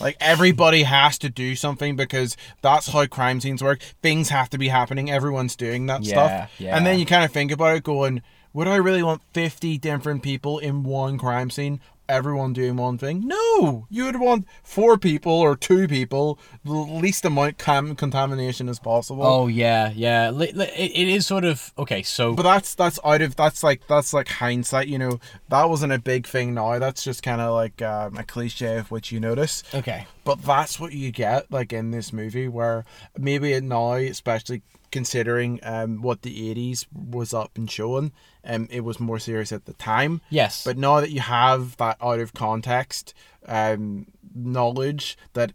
[0.00, 3.80] Like everybody has to do something because that's how crime scenes work.
[4.02, 5.10] Things have to be happening.
[5.10, 6.08] Everyone's doing that Yeah,
[6.46, 6.50] stuff.
[6.58, 6.76] yeah.
[6.76, 10.22] And then you kind of think about it, going, would I really want fifty different
[10.22, 11.80] people in one crime scene?
[12.08, 13.26] Everyone doing one thing?
[13.26, 18.78] No, you would want four people or two people, the least amount cam- contamination as
[18.78, 19.22] possible.
[19.24, 20.30] oh yeah, yeah.
[20.34, 22.02] It, it is sort of okay.
[22.02, 25.20] So But that's that's out of that's like that's like hindsight, you know.
[25.48, 26.78] That wasn't a big thing now.
[26.78, 29.62] That's just kind of like um, a cliche of which you notice.
[29.74, 32.84] okay, But that's what you get like in this movie, where
[33.16, 34.62] maybe it now, especially
[34.92, 38.12] considering um, what the '80s was up and showing,
[38.44, 40.20] um, it was more serious at the time.
[40.30, 43.12] yes, But now that you have that out of context
[43.48, 45.52] um, knowledge that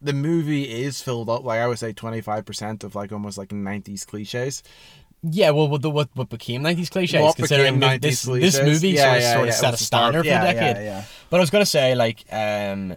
[0.00, 3.36] the movie is filled up, like I would say, twenty five percent of like almost
[3.38, 4.62] like '90s cliches.
[5.22, 5.50] yeah.
[5.50, 7.20] Well, what what, what became nineties cliches?
[7.20, 9.76] What considering this 90s this movie Yeah, sort of, yeah, sort yeah, of set a
[9.78, 11.04] standard for a decade.
[11.30, 12.94] But I was gonna say like um,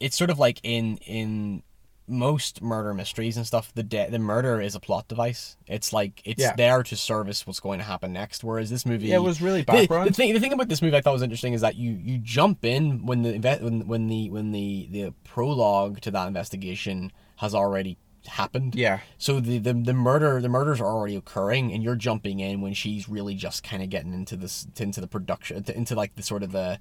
[0.00, 1.62] it's sort of like in in
[2.08, 5.56] most murder mysteries and stuff, the de- the murder is a plot device.
[5.66, 6.54] It's like it's Yeah.
[6.56, 8.42] there to service what's going to happen next.
[8.44, 10.08] Whereas this movie, Yeah, it was really the, background.
[10.10, 12.18] the thing the thing about this movie I thought was interesting is that you you
[12.18, 17.54] jump in when the when when the when the the prologue to that investigation has
[17.54, 17.96] already
[18.26, 18.74] happened.
[18.76, 19.00] Yeah.
[19.18, 22.72] So the, the the murder the murders are already occurring, and you're jumping in when
[22.74, 26.42] she's really just kind of getting into this into the production into like the sort
[26.42, 26.78] of the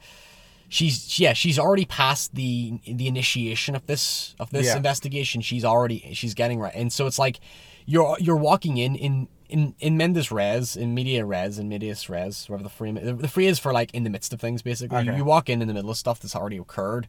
[0.72, 4.78] she's yeah she's already past the the initiation of this of this Yeah.
[4.78, 5.41] investigation.
[5.41, 7.39] She's already she's getting right, and so it's like
[7.86, 9.28] you're you're walking in in.
[9.51, 13.47] In, in Mendes Res, in Media Res, in Medias Res, whatever the free the, free
[13.47, 15.03] is for like in the midst of things basically.
[15.03, 15.17] You, Okay.
[15.17, 17.05] you walk in in the middle of stuff that's already occurred,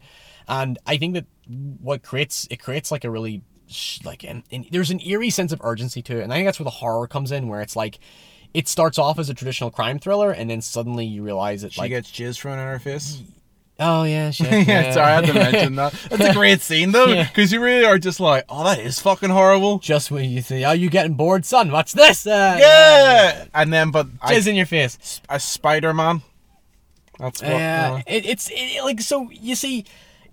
[0.49, 1.27] and I think that
[1.81, 3.43] what creates it creates like a really
[4.05, 6.59] like and, and there's an eerie sense of urgency to it and i think that's
[6.59, 8.01] where the horror comes in where it's like
[8.53, 11.81] it starts off as a traditional crime thriller and then suddenly you realize it She
[11.81, 13.23] like gets jizz thrown in her face.
[13.83, 15.93] Oh yeah shit, yeah, sorry, I had to mention that.
[16.11, 17.25] That's a great scene though, Yeah.
[17.25, 19.79] because you really are just like, oh, that is fucking horrible.
[19.79, 23.91] just when you see, are you getting bored son watch this uh, Yeah, and then
[23.91, 26.23] but I, jizz in your face a Spider Man.
[27.19, 27.51] That's what.
[27.51, 29.29] Yeah, uh, it, it's it, like so.
[29.31, 29.85] You see,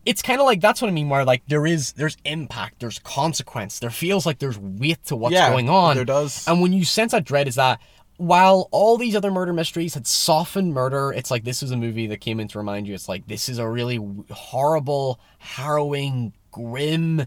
[0.06, 1.10] it's kind of like that's what I mean.
[1.10, 3.80] Where like there is there's impact, there's consequence.
[3.80, 5.96] There feels like there's weight to what's Yeah, going on.
[5.96, 6.48] there does.
[6.48, 7.80] And when you sense that dread, is that
[8.20, 12.06] while all these other murder mysteries had softened murder, it's like this is a movie
[12.08, 12.94] that came in to remind you.
[12.94, 13.98] It's like this is a really
[14.30, 17.26] horrible, harrowing, grim.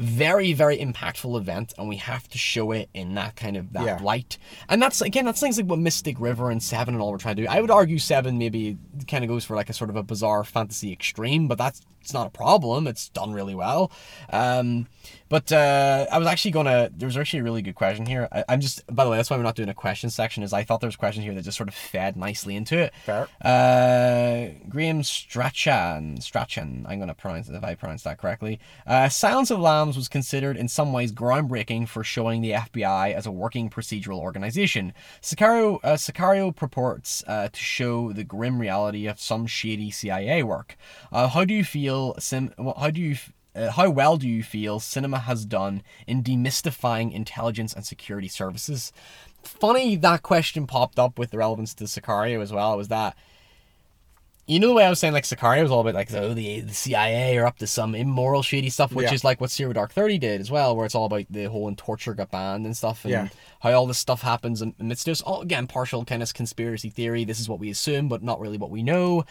[0.00, 3.84] Very, very impactful event, and we have to show it in that kind of that
[3.84, 3.98] Yeah.
[4.02, 4.38] light.
[4.68, 7.36] And that's again, that's things like what Mystic River and Seven and all we're trying
[7.36, 7.48] to do.
[7.48, 10.42] I would argue Seven maybe kind of goes for like a sort of a bizarre
[10.42, 12.86] fantasy extreme, but that's it's not a problem.
[12.86, 13.92] It's done really well.
[14.32, 14.86] Um,
[15.28, 16.90] but uh, I was actually gonna.
[16.96, 18.26] There's actually a really good question here.
[18.32, 18.84] I, I'm just.
[18.92, 20.42] By the way, that's why we're not doing a question section.
[20.42, 22.94] Is I thought there was questions here that just sort of fed nicely into it.
[23.04, 23.28] Fair.
[23.42, 28.58] Uh, Graham Strachan, Strachan, I'm going to pronounce it if I pronounce that correctly.
[28.86, 33.26] Uh, Silence of Lambs was considered in some ways groundbreaking for showing the FBI as
[33.26, 34.92] a working procedural organization.
[35.22, 40.76] Sicario, uh, Sicario purports uh, to show the grim reality of some shady CIA work.
[41.12, 42.14] Uh, how do you feel?
[42.18, 43.12] Sim- well, how do you?
[43.12, 48.28] f- Uh, how well do you feel cinema has done in demystifying intelligence and security
[48.28, 48.92] services?
[49.42, 52.76] Funny that question popped up with the relevance to Sicario as well.
[52.76, 53.16] Was that
[54.46, 56.60] you know the way I was saying like Sicario was all about like oh the
[56.60, 59.14] the CIA are up to some immoral shady stuff, which Yeah.
[59.14, 61.68] is like what Zero Dark Thirty did as well, where it's all about the whole
[61.68, 63.28] and torture got banned and stuff, and Yeah.
[63.60, 65.20] how all this stuff happens in- amidst this.
[65.22, 67.24] All again, partial kind of conspiracy theory.
[67.24, 69.24] This is what we assume, but not really what we know.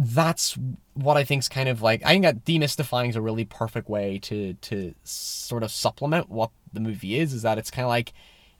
[0.00, 0.56] that's
[0.94, 4.20] what I think's kind of like I think that demystifying is a really perfect way
[4.20, 7.32] to to sort of supplement what the movie is.
[7.32, 8.12] Is that it's kind of like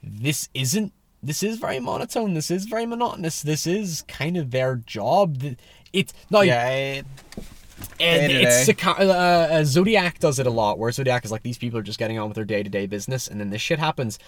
[0.02, 0.92] this isn't
[1.22, 2.34] this is very monotone.
[2.34, 3.42] This is very monotonous.
[3.42, 5.42] This is kind of their job.
[5.92, 7.06] It's no, Yeah, it,
[8.00, 11.78] and it's uh, uh, Zodiac does it a lot, where Zodiac is like these people
[11.78, 14.18] are just getting on with their day to day business, and then this shit happens.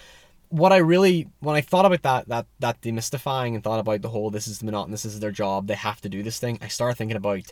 [0.49, 4.09] What I really, when I thought about that, that that demystifying, and thought about the
[4.09, 6.59] whole this is the monotonous, this is their job, they have to do this thing.
[6.61, 7.51] I started thinking about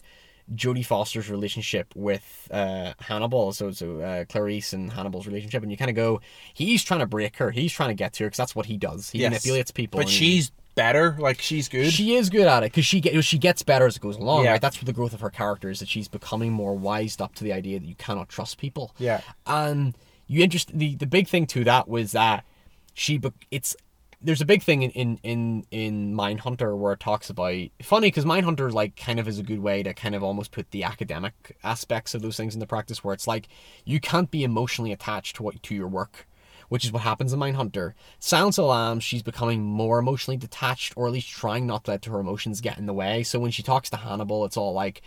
[0.55, 5.77] Jodie Foster's relationship with uh, Hannibal, so so uh, Clarice and Hannibal's relationship, and you
[5.77, 6.21] kind of go,
[6.53, 8.77] he's trying to break her, he's trying to get to her, because that's what he
[8.77, 9.09] does.
[9.09, 9.29] He Yes.
[9.31, 11.15] manipulates people, but she's better.
[11.19, 11.91] Like she's good.
[11.91, 14.45] she is good at it because she get she gets better as it goes along.
[14.45, 14.51] Yeah.
[14.51, 17.35] Right, that's what the growth of her character is that she's becoming more wised up
[17.35, 18.93] to the idea that you cannot trust people.
[18.97, 19.21] Yeah.
[19.45, 19.95] and
[20.27, 22.45] you interest the the big thing to that was that
[22.93, 23.75] she be- it's
[24.21, 28.25] there's a big thing in in in in Mindhunter where it talks about funny because
[28.25, 31.57] Mindhunter like kind of is a good way to kind of almost put the academic
[31.63, 33.47] aspects of those things into practice where it's like
[33.85, 36.27] you can't be emotionally attached to what to your work
[36.69, 37.93] which is what happens in Mindhunter.
[38.19, 42.05] Silence of the she's becoming more emotionally detached, or at least trying not to let
[42.05, 43.23] her emotions get in the way.
[43.23, 45.01] So when she talks to Hannibal, it's all like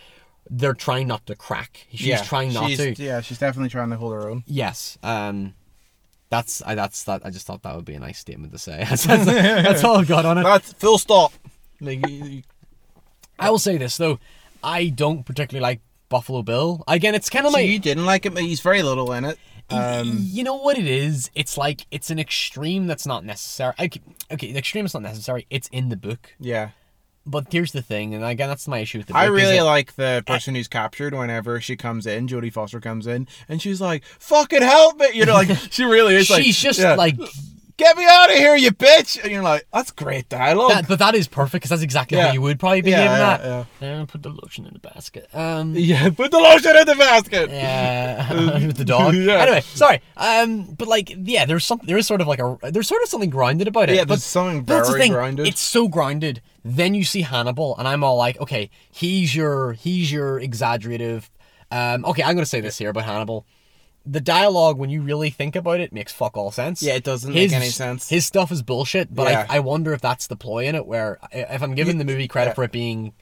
[0.49, 1.87] they're trying not to crack.
[1.89, 3.01] She's yeah, trying not she's, to.
[3.01, 4.43] Yeah, she's definitely trying to hold her own.
[4.45, 4.97] Yes.
[5.01, 5.53] Um,
[6.33, 7.21] that's I that's that.
[7.25, 8.83] I just thought that would be a nice statement to say.
[8.89, 10.43] that's, that's, that's all I've got on it.
[10.43, 11.31] That's full stop.
[11.79, 12.43] Like, you- you-
[13.39, 14.19] I will say this though,
[14.63, 16.83] I don't particularly like Buffalo Bill.
[16.87, 18.33] Again, it's kind of so like you didn't like him.
[18.33, 19.37] but he's very little in it.
[19.69, 21.31] Um, you know what it is?
[21.35, 23.73] It's like it's an extreme that's not necessary.
[23.79, 23.89] I,
[24.31, 25.45] okay, the extreme is not necessary.
[25.49, 26.33] It's in the book.
[26.39, 26.69] yeah.
[27.25, 29.15] But here's the thing, and again, that's my issue with the.
[29.15, 32.27] I really like the person who's captured whenever she comes in.
[32.27, 36.15] Jodie Foster comes in, and she's like, "Fucking help me!" You know, like she really
[36.15, 36.29] is.
[36.29, 37.15] like, she's just yeah, like
[37.77, 40.71] "Get me out of here, you bitch!" And you're like, "That's great dialogue.
[40.71, 42.27] that, but that is perfect because that's exactly Yeah.
[42.27, 43.67] how you would probably be Yeah, given yeah, that.
[43.81, 44.05] Yeah.
[44.07, 45.27] Put the lotion in the basket.
[45.33, 47.49] Um, yeah, put the lotion in the basket.
[47.49, 48.33] yeah,
[48.67, 49.15] with the dog.
[49.15, 49.33] Yeah.
[49.41, 50.01] Anyway, sorry.
[50.17, 53.09] Um, but like, yeah, there's some, there is sort of like a, there's sort of
[53.09, 53.95] something grounded about it.
[53.95, 55.11] Yeah, but there's something But that's the very thing.
[55.13, 55.47] grounded.
[55.47, 56.41] It's so grounded.
[56.65, 61.29] Then you see Hannibal, and I'm all like, okay, he's your he's your exaggerative.
[61.71, 63.45] Um, okay, I'm gonna say this here about Hannibal.
[64.05, 66.83] The dialogue, when you really think about it, makes fuck all sense.
[66.83, 68.09] Yeah, it doesn't his, make any sense.
[68.09, 69.45] His stuff is bullshit, but Yeah.
[69.49, 70.85] I, I wonder if that's the ploy in it.
[70.85, 72.55] Where if I'm giving the movie credit yeah.
[72.55, 73.13] for it being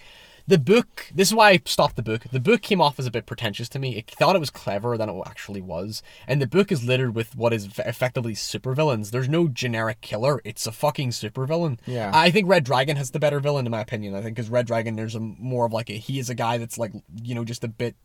[0.48, 2.24] the book, this is why I stopped the book.
[2.32, 3.98] The book came off as a bit pretentious to me.
[3.98, 7.36] It thought it was cleverer than it actually was, and the book is littered with
[7.36, 9.12] what is effectively supervillains.
[9.12, 11.80] There's no generic killer; it's a fucking supervillain.
[11.86, 12.12] Yeah.
[12.14, 14.16] I think Red Dragon has the better villain, in my opinion.
[14.16, 16.58] I think because Red Dragon, there's a more of like a he is a guy
[16.58, 17.96] that's like you know just a bit,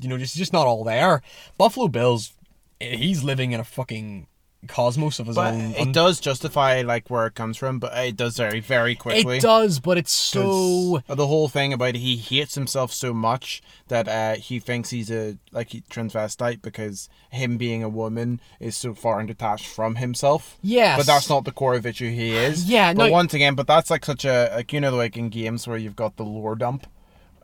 [0.00, 1.22] you know, just just not all there.
[1.56, 2.32] Buffalo Bill's
[2.80, 4.26] he's living in a fucking
[4.66, 5.70] cosmos of his But own.
[5.76, 9.36] it does justify like where it comes from, but it does very, very quickly.
[9.38, 14.08] It does, but it's so the whole thing about he hates himself so much that
[14.08, 19.18] uh, he thinks he's a like transvestite because him being a woman is so far
[19.20, 20.58] and detached from himself.
[20.60, 20.98] Yes.
[20.98, 21.98] but that's not the core of it.
[21.98, 22.68] Who he is.
[22.68, 25.28] Yeah, but no- once again, but that's like such a like you know like in
[25.28, 26.86] games where you've got the lore dump.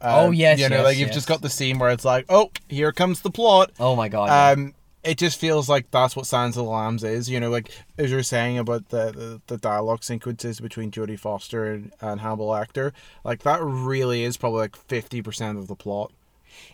[0.04, 1.14] Oh, yes, you know, yes, like you've yes.
[1.16, 3.70] just got the scene where it's like, oh, here comes the plot.
[3.80, 4.26] Oh my god.
[4.26, 4.50] yeah.
[4.50, 7.28] Um, it just feels like that's what Silence of the Lambs is.
[7.28, 11.72] You know, like as you're saying about the the, the dialogue sequences between Jodie Foster
[11.72, 12.92] and, and Hannibal Lecter,
[13.22, 16.10] like that really is probably like fifty percent of the plot.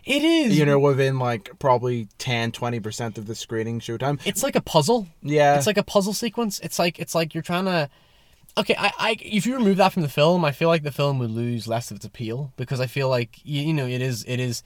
[0.04, 0.56] it is.
[0.56, 4.20] You know, within like probably 10 20 percent of the screening showtime.
[4.24, 5.08] it's like a puzzle.
[5.22, 6.60] Yeah, It's like a puzzle sequence.
[6.60, 7.90] It's like it's like you're trying to.
[8.60, 11.18] Okay, I, I if you remove that from the film, I feel like the film
[11.18, 14.24] would lose less of its appeal because I feel like you, you know it is
[14.26, 14.62] it is.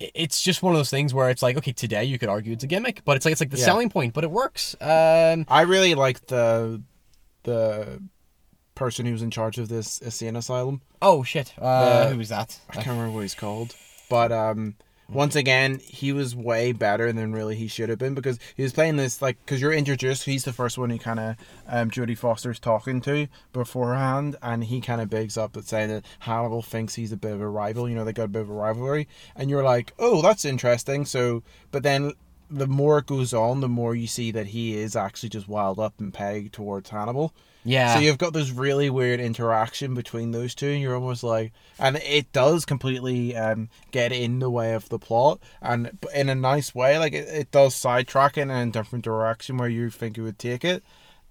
[0.00, 2.64] It's just one of those things where it's like okay today you could argue it's
[2.64, 3.66] a gimmick but it's like it's like the Yeah.
[3.66, 4.74] selling point but it works.
[4.80, 6.82] Um, I really like the
[7.42, 8.02] the
[8.74, 10.80] person who's in charge of this insane asylum.
[11.02, 12.58] oh shit, uh, who was that?
[12.70, 13.74] I can't remember what he's called,
[14.08, 14.74] but um,
[15.12, 18.72] once again, he was way better than really he should have been because he was
[18.72, 20.24] playing this like because you're introduced.
[20.24, 21.36] He's the first one who kind of
[21.68, 26.04] um Jodie Foster's talking to beforehand, and he kind of bigs up at saying that
[26.20, 27.88] Hannibal thinks he's a bit of a rival.
[27.88, 31.04] You know, they got a bit of a rivalry, and you're like, oh, that's interesting.
[31.04, 32.12] So, but then.
[32.52, 35.78] The more it goes on, the more you see that he is actually just wild
[35.78, 37.32] up and pegged towards Hannibal.
[37.64, 37.94] Yeah.
[37.94, 41.96] So you've got this really weird interaction between those two, and you're almost like, and
[41.96, 46.74] it does completely um, get in the way of the plot, and in a nice
[46.74, 46.98] way.
[46.98, 50.38] Like it, it does sidetrack it in a different direction where you think it would
[50.38, 50.82] take it,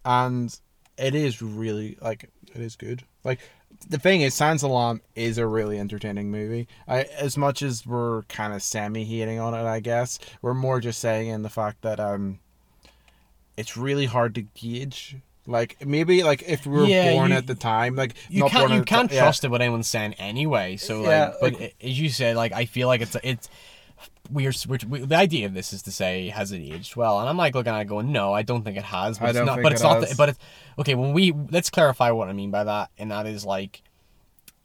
[0.05, 0.57] and
[0.97, 3.03] it is really like it is good.
[3.23, 3.39] Like
[3.87, 6.67] the thing is, Sans Alarm is a really entertaining movie.
[6.87, 10.79] I as much as we're kind of semi hating on it, I guess we're more
[10.79, 12.39] just saying in the fact that um,
[13.57, 15.17] it's really hard to gauge
[15.49, 18.51] Like maybe like if we were Yeah, born you- at the time, like you not
[18.51, 19.21] can't born you can't yeah.
[19.21, 20.77] trust it what anyone's saying anyway.
[20.77, 23.49] So like, Yeah, but like- as you said, like I feel like it's it's
[24.31, 27.27] we're, we're we, the idea of this is to say has it aged well, and
[27.27, 29.17] I'm like looking at it going, no, I don't think it has.
[29.17, 29.63] But I it's don't not.
[29.63, 29.99] but it it's not.
[30.01, 30.09] has.
[30.11, 30.39] The, but it's
[30.77, 30.93] okay.
[30.95, 33.81] When we let's clarify what I mean by that, and that is like.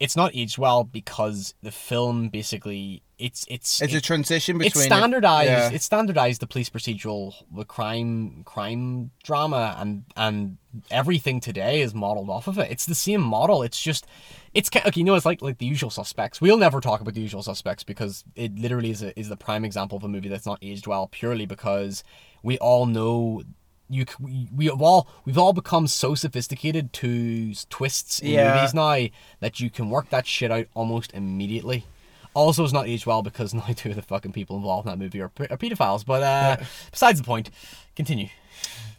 [0.05, 4.85] It's not aged well because the film basically it's it's It's a transition between it's
[4.85, 5.49] standardized.
[5.49, 5.71] yeah.
[5.73, 10.59] It's standardized the police procedural, the crime crime drama, and and
[10.91, 12.71] everything today is modeled off of it.
[12.71, 13.63] It's the same model.
[13.63, 14.07] It's just
[14.53, 14.91] it's okay.
[14.95, 16.41] You know, it's like like the Usual Suspects.
[16.41, 19.65] We'll never talk about the Usual Suspects because it literally is a, is the prime
[19.65, 22.03] example of a movie that's not aged well purely because
[22.43, 23.43] we all know.
[23.91, 24.07] You,
[24.55, 28.55] we have all we've all become so sophisticated to twists in Yeah.
[28.55, 29.07] movies now
[29.41, 31.85] that you can work that shit out almost immediately.
[32.33, 35.03] Also, it's not aged well because now two of the fucking people involved in that
[35.05, 36.05] movie are, are pedophiles.
[36.05, 36.57] But uh,
[36.91, 37.51] besides the point,
[37.95, 38.29] continue.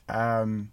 [0.07, 0.71] Um,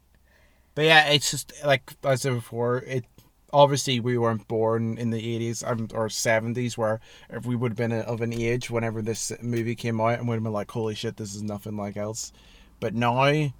[0.75, 2.79] but yeah, it's just like I said before.
[2.79, 3.05] It
[3.53, 5.63] obviously we weren't born in the eighties
[5.95, 7.01] or seventies, where
[7.31, 10.35] if we would have been of an age whenever this movie came out, and would
[10.35, 12.33] have been like, "Holy shit, this is nothing like else."
[12.81, 13.53] But now,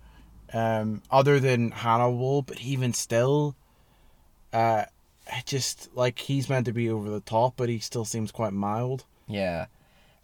[0.53, 3.57] um, other than Hannibal, but even still,
[4.53, 4.85] uh,
[5.27, 8.53] it just like he's meant to be over the top, but he still seems quite
[8.53, 9.05] mild.
[9.27, 9.67] Yeah.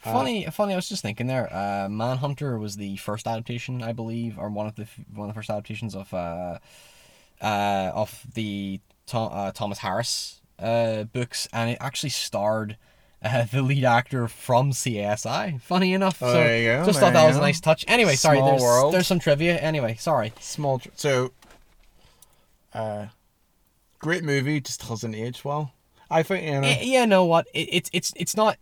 [0.05, 0.75] Uh, Funny, funny.
[0.75, 1.53] I was just thinking there.
[1.53, 5.39] Uh, Manhunter was the first adaptation, I believe, or one of the one of the
[5.39, 6.59] first adaptations of uh,
[7.41, 12.77] uh, of the Tom, uh, Thomas Harris uh, books, and it actually starred
[13.23, 15.61] uh, the lead actor from CSI.
[15.63, 17.61] Funny enough, Oh, so there you go, just there thought that you was a nice
[17.61, 17.85] touch.
[17.89, 18.39] Anyway, sorry.
[18.39, 18.95] Small There's world.
[18.95, 19.57] there's some trivia.
[19.59, 20.33] Anyway, sorry.
[20.41, 20.79] Small.
[20.79, 21.33] Tr- so,
[22.75, 23.07] uh,
[23.99, 25.73] great movie, just doesn't age well.
[26.11, 26.67] I think you know.
[26.67, 27.47] Eh, yeah, know what?
[27.53, 28.57] It, it's it's it's not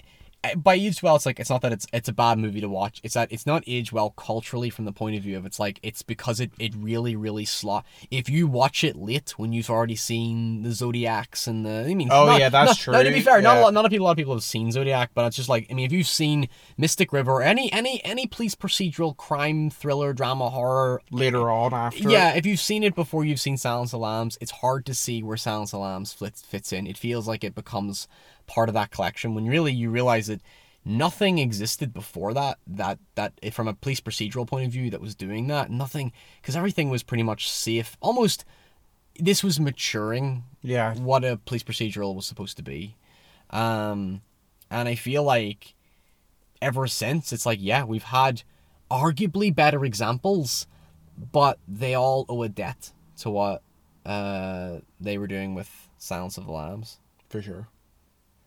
[0.55, 1.17] by aged well.
[1.17, 3.01] It's like it's not that it's it's a bad movie to watch.
[3.03, 5.81] It's that it's not aged well culturally from the point of view of it's like
[5.83, 7.85] it's because it it really really slot.
[8.11, 12.09] If you watch it late when you've already seen the Zodiacs and the I mean,
[12.11, 12.93] Oh, not- yeah, that's not- true.
[12.93, 15.11] No, to be fair, not a lot not a lot of people have seen Zodiac,
[15.15, 18.27] but it's just like I mean, if you've seen Mystic River, or any any any
[18.27, 22.11] police procedural crime thriller drama horror later on after.
[22.11, 24.95] yeah, if you've seen it before you've seen Silence of the Lambs, it's hard to
[24.95, 26.87] see where Silence of the Lambs fits, fits in.
[26.87, 28.07] It feels like it becomes
[28.47, 30.41] part of that collection when really you realize that
[30.85, 35.01] nothing existed before that that that eh, from a police procedural point of view that
[35.01, 38.45] was doing that nothing because everything was pretty much safe almost
[39.19, 40.95] this was maturing Yeah.
[40.95, 42.95] what a police procedural was supposed to be
[43.51, 44.21] um
[44.71, 45.75] and i feel like
[46.63, 48.43] ever since it's like yeah we've had
[48.91, 50.67] arguably better examples
[51.33, 53.63] but they all owe a debt to what
[54.05, 57.67] uh they were doing with silence of the lambs for sure.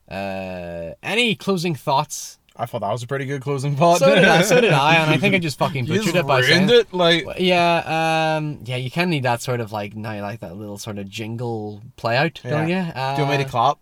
[0.10, 4.00] Uh any closing thoughts I thought that was a pretty good closing thought.
[4.00, 6.28] so did i so did i and i think i just fucking butchered just it
[6.28, 6.94] by saying ruined it.
[6.94, 10.78] Like yeah, um, yeah, you can need that sort of like now, like that little
[10.78, 12.76] sort of jingle play out, don't you?
[12.76, 13.78] Uh, do you want me to clap?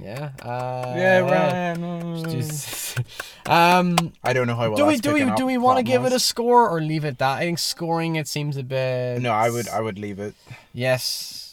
[0.00, 0.30] Yeah.
[0.42, 2.30] Uh, yeah, right.
[2.30, 2.98] Just,
[3.46, 4.76] um, I don't know how well.
[4.76, 7.18] do we do we do we want to give it a score or leave it
[7.18, 7.38] that?
[7.38, 9.20] I think scoring it seems a bit.
[9.20, 9.68] No, I would.
[9.68, 10.34] I would leave it.
[10.72, 11.47] Yes.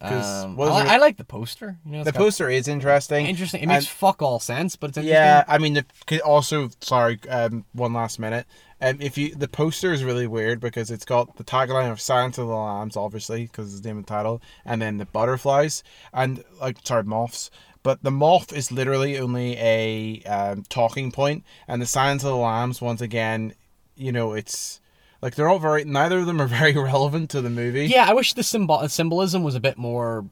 [0.00, 1.78] 'Cause Um, I, was li- it- I like the poster.
[1.84, 3.26] You know, The poster is interesting.
[3.26, 3.62] Interesting.
[3.62, 5.14] It makes and- fuck all sense, but it's interesting.
[5.14, 8.46] Yeah, I mean, the, could also sorry, um, one last minute.
[8.80, 12.38] Um, if you the poster is really weird because it's got the tagline of "Silence
[12.38, 15.82] of the Lambs," obviously because it's the name of the title, and then the butterflies
[16.12, 17.50] and like sorry moths.
[17.82, 22.36] But the moth is literally only a um, talking point, and the Silence of the
[22.36, 23.54] Lambs once again,
[23.96, 24.80] you know, it's
[25.22, 25.84] like they're all very.
[25.84, 27.86] Neither of them are very relevant to the movie.
[27.86, 30.24] Yeah, I wish the symbol symbolism was a bit more,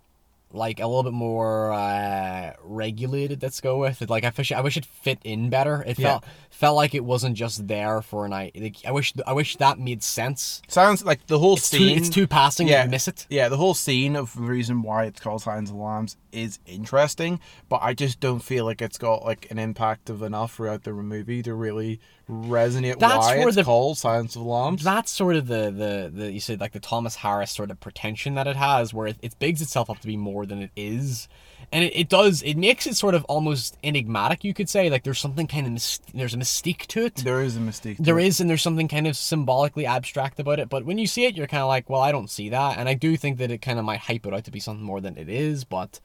[0.52, 3.42] like a little bit more uh, regulated.
[3.42, 4.10] Let's go with it.
[4.10, 5.82] Like I wish I wish it fit in better.
[5.86, 6.08] It Yeah.
[6.20, 8.56] felt felt like it wasn't just there for a night.
[8.58, 10.62] Like, I wish I wish that made sense.
[10.68, 11.98] Sounds like the whole It's too scene.
[11.98, 12.66] it's too passing.
[12.68, 12.84] Yeah.
[12.84, 13.26] You miss it.
[13.28, 16.58] Yeah, the whole scene of the reason why it's called Silence of the Lambs is
[16.64, 20.84] interesting, but I just don't feel like it's got like an impact of enough throughout
[20.84, 24.82] the movie to really resonate That's why where it's the- called Silence of the Lambs.
[24.82, 28.34] That's sort of the the the you said like the Thomas Harris sort of pretension
[28.34, 31.28] that it has, where it, it bigs itself up to be more than it is,
[31.70, 34.42] and it, it does it makes it sort of almost enigmatic.
[34.42, 37.16] You could say like there's something kind of myst- there's a mystique to it.
[37.16, 37.98] there is a mystique.
[37.98, 40.68] to There is, and there's something kind of symbolically abstract about it.
[40.68, 42.78] But when you see it, you're kind of like, well, I don't see that.
[42.78, 44.84] And I do think that it kind of might hype it out to be something
[44.84, 45.62] more than it is.
[45.64, 46.00] But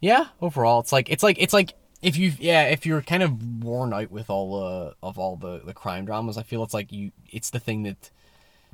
[0.00, 1.72] yeah, overall, it's like it's like it's like
[2.04, 5.60] if you yeah if you're kind of worn out with all the of all the
[5.64, 8.10] the crime dramas, I feel it's like you it's the thing that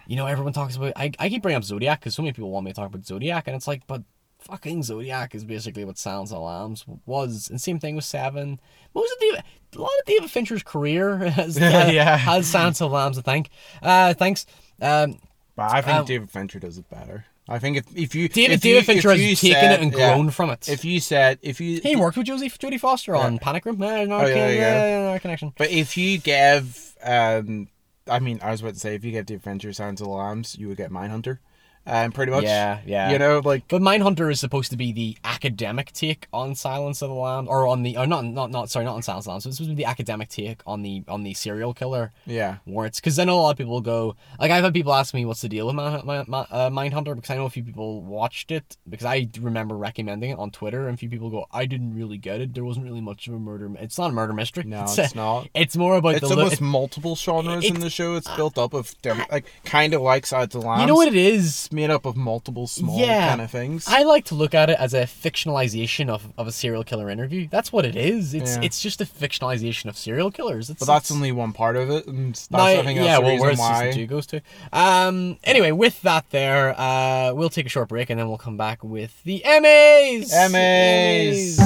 [0.06, 0.92] you know everyone talks about.
[0.96, 3.06] I I keep bringing up Zodiac because so many people want me to talk about
[3.06, 4.02] Zodiac, and it's like, but
[4.40, 8.58] fucking Zodiac is basically what Sounds of Lambs was, and same thing with Seven.
[8.94, 9.42] Most of the
[9.76, 12.16] a lot of David Fincher's career has uh, Yeah.
[12.16, 13.18] has Sounds of Lambs.
[13.18, 13.50] I think.
[13.82, 14.46] Uh, thanks.
[14.82, 15.18] Um,
[15.56, 17.26] But I think Um, David Fincher does it better.
[17.52, 20.14] I think if if you David if you- Fincher has taken said- it and yeah,
[20.14, 20.68] grown from it.
[20.68, 23.82] If you said if you he worked with Josie Jodie Foster on Panic Room.
[23.82, 25.12] Eh, no, Oh, yeah, yeah, yeah.
[25.12, 25.52] no connection.
[25.58, 27.68] But if you give, um,
[28.08, 30.12] I mean, I was about to say, if you give the Adventure Silence of the
[30.12, 31.38] Lambs, you would get Mindhunter,
[31.86, 32.44] um, pretty much.
[32.44, 33.10] Yeah, yeah.
[33.10, 37.08] You know, like But Mindhunter is supposed to be the academic take on Silence of
[37.08, 39.30] the Lambs, or on the, or not, not, not, sorry, not on Silence of the
[39.32, 39.46] Lambs.
[39.46, 43.00] It's supposed to be the academic take on the, on the serial killer yeah, warrants.
[43.00, 45.48] Because then a lot of people go, like I've had people ask me what's the
[45.48, 48.76] deal with Man, Man, Man- uh, Mindhunter because I know a few people watched it
[48.88, 52.18] because I remember recommending it on Twitter and a few people go, I didn't really
[52.18, 52.54] get it.
[52.54, 53.70] There wasn't really much of a murder.
[53.80, 54.64] It's not a murder mystery.
[54.64, 55.48] no, it's, it's, a- not.
[55.54, 56.34] It's more about It's the.
[56.34, 58.14] li- almost multiple genres in the show.
[58.16, 58.94] It's built up of
[59.30, 60.82] like kind of like Silence of the Lambs.
[60.82, 61.68] you know what it is?
[61.70, 63.28] It's made up of multiple small Yeah.
[63.28, 63.84] kind of things.
[63.86, 67.46] I like to look at it as a fictionalization of, of a serial killer interview.
[67.48, 68.34] That's what it is.
[68.34, 68.62] It's Yeah.
[68.64, 70.68] it's just a fictionalization of serial killers.
[70.68, 73.14] It's, but that's it's- only one part of it, and that's, I think that's yeah,
[73.18, 73.84] the well, reason where's why.
[73.86, 74.42] season two goes to.
[74.72, 75.38] Um.
[75.44, 78.82] Anyway, with that, there, uh, we'll take a short break and then we'll come back
[78.82, 80.32] with the Emmys.
[80.34, 81.56] Emmys.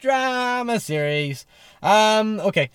[0.00, 1.46] Drama series.
[1.82, 2.40] Um.
[2.40, 2.70] Okay.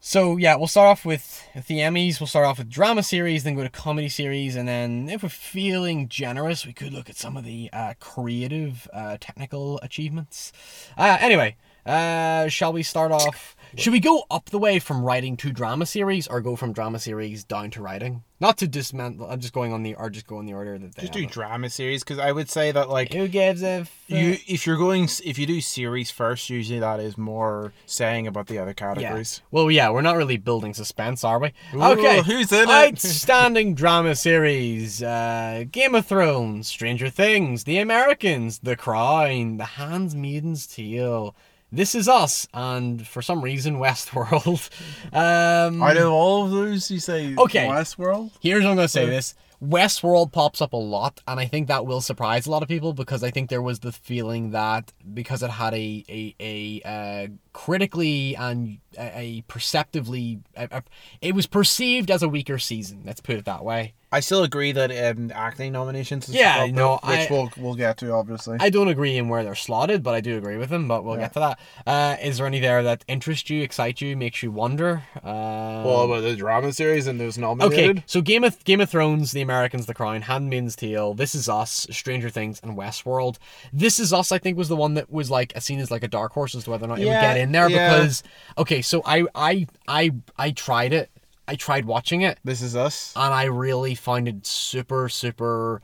[0.00, 2.18] So yeah, we'll start off with the Emmys.
[2.18, 5.28] We'll start off with drama series, then go to comedy series, and then if we're
[5.28, 10.50] feeling generous, we could look at some of the uh, creative, uh, technical achievements.
[10.96, 11.56] Uh, anyway,
[11.88, 13.56] uh, shall we start off?
[13.76, 16.98] Should we go up the way from writing to drama series, or go from drama
[16.98, 18.22] series down to writing?
[18.40, 19.26] Not to dismantle.
[19.28, 21.02] I'm just going on the, or just go in the order that they.
[21.02, 21.30] Just do it.
[21.30, 23.80] drama series because I would say that like Who gives a?
[23.80, 28.26] F- you if you're going if you do series first, usually that is more saying
[28.26, 28.74] about the other Yeah.
[28.94, 29.42] categories.
[29.50, 31.52] Well, yeah, we're not really building suspense, are we?
[31.74, 32.22] Ooh, okay.
[32.22, 32.72] who's in it?
[32.72, 40.66] Outstanding drama series: uh, Game of Thrones, Stranger Things, The Americans, The Crown, The Handmaid's
[40.66, 41.34] Tale.
[41.70, 44.70] This is Us, and for some reason, Westworld.
[45.12, 47.66] Um, Out of all of those, you say Okay.
[47.66, 48.30] Westworld.
[48.40, 49.34] Here's what I'm gonna say this.
[49.62, 52.92] Westworld pops up a lot, and I think that will surprise a lot of people
[52.92, 57.26] because I think there was the feeling that because it had a a, a uh,
[57.52, 60.82] critically and a, a perceptively, a, a-
[61.20, 63.02] it was perceived as a weaker season.
[63.04, 63.94] Let's put it that way.
[64.10, 66.30] I still agree that um, acting nominations.
[66.30, 68.56] Is Yeah, up no, which I- we'll we'll get to obviously.
[68.58, 70.88] I don't agree in where they're slotted, but I do agree with them.
[70.88, 71.24] But we'll Yeah.
[71.24, 71.58] get to that.
[71.86, 75.02] Uh, is there any there that interest you, excite you, makes you wonder?
[75.16, 77.90] Uh, well, about the drama series and those nominated.
[77.98, 81.46] Okay, so Game of Game of Thrones, The Americans, The Crown, Handmaid's Tale, This Is
[81.46, 83.36] Us, Stranger Things, and Westworld.
[83.74, 86.02] This Is Us, I think, was the one that was like a seen as like
[86.02, 87.90] a dark horse as to whether or not it would get in there yeah.
[87.94, 88.22] because
[88.56, 91.10] okay, so I I I I tried it,
[91.46, 93.12] I tried watching it, This is us.
[93.16, 95.80] and I really find it super super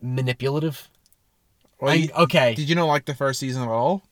[0.00, 0.88] manipulative.
[1.80, 4.02] Well, I, you- okay, Did you not like the first season at all?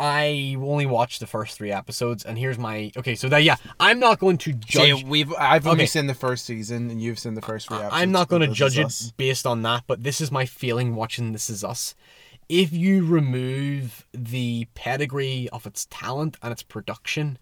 [0.00, 3.16] I only watched the first three episodes, and here's my okay.
[3.16, 5.00] So that yeah, I'm not going to judge.
[5.00, 5.86] See, we've I've only Okay.
[5.86, 7.94] seen the first season, and you've seen the first three episodes.
[8.00, 9.12] I'm not going to of This judge it Us.
[9.16, 11.96] based on that, but this is my feeling watching This Is Us.
[12.48, 17.38] If you remove the pedigree of its talent and its production,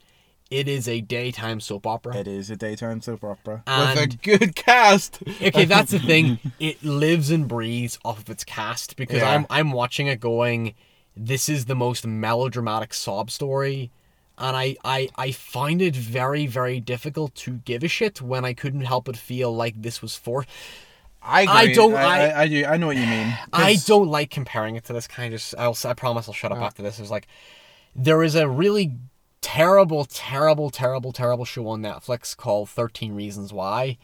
[0.51, 2.16] it is a daytime soap opera.
[2.16, 5.20] It is a daytime soap opera And- with a good cast.
[5.41, 6.39] Okay, that's the thing.
[6.59, 9.31] It lives and breathes off of its cast because Yeah.
[9.35, 10.74] I'm I'm watching it going,
[11.16, 13.91] this is the most melodramatic sob story.
[14.39, 18.53] And I, I, I find it very, very difficult to give a shit when I
[18.53, 20.45] couldn't help but feel like this was for
[21.27, 21.55] I agree.
[21.73, 22.65] I don't- I, I- I, I do.
[22.65, 23.36] I know what you mean.
[23.53, 25.55] I don't like comparing it to this kind of.
[25.59, 25.77] I'll.
[25.85, 26.98] I promise I'll shut up after this.
[26.98, 27.27] It's like
[27.94, 28.93] there is a really
[29.40, 33.98] terrible, terrible, terrible, terrible show on Netflix called Thirteen Reasons Why,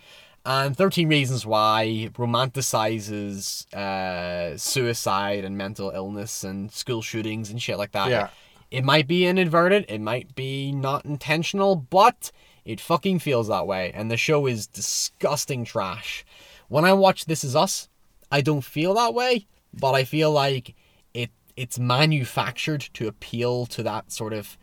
[0.44, 7.78] and Thirteen Reasons Why romanticizes uh, suicide and mental illness and school shootings and shit
[7.78, 8.10] like that.
[8.10, 8.28] Yeah.
[8.70, 9.86] It might be inadvertent.
[9.88, 12.32] It might be not intentional, but
[12.64, 13.92] it fucking feels that way.
[13.94, 16.24] And the show is disgusting trash.
[16.72, 17.90] When I watch This Is Us,
[18.30, 20.74] I don't feel that way, but I feel like
[21.12, 24.56] it it's manufactured to appeal to that sort of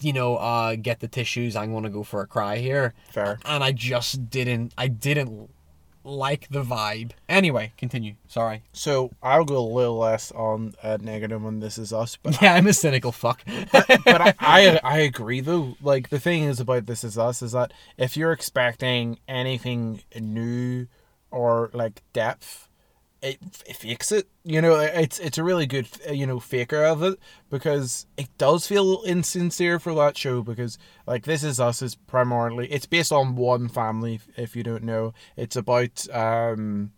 [0.00, 2.94] you know, uh get the tissues, I'm gonna go for a cry here.
[3.10, 3.40] Fair.
[3.44, 5.50] And I just didn't I didn't
[6.04, 7.12] like the vibe.
[7.28, 8.14] Anyway, continue.
[8.28, 8.62] Sorry.
[8.72, 12.54] So I'll go a little less on uh, negative on This Is Us, but Yeah,
[12.54, 13.42] I'm a cynical fuck.
[13.72, 15.76] but I, I I agree though.
[15.82, 20.86] Like the thing is about This Is Us is that if you're expecting anything new
[21.30, 22.68] or like depth,
[23.22, 24.26] it, it fakes it.
[24.44, 27.18] You know, it's it's a really good you know faker of it
[27.50, 30.76] because it does feel insincere for that show because
[31.06, 34.20] like This Is Us is primarily it's based on one family.
[34.36, 36.92] If you don't know, it's about um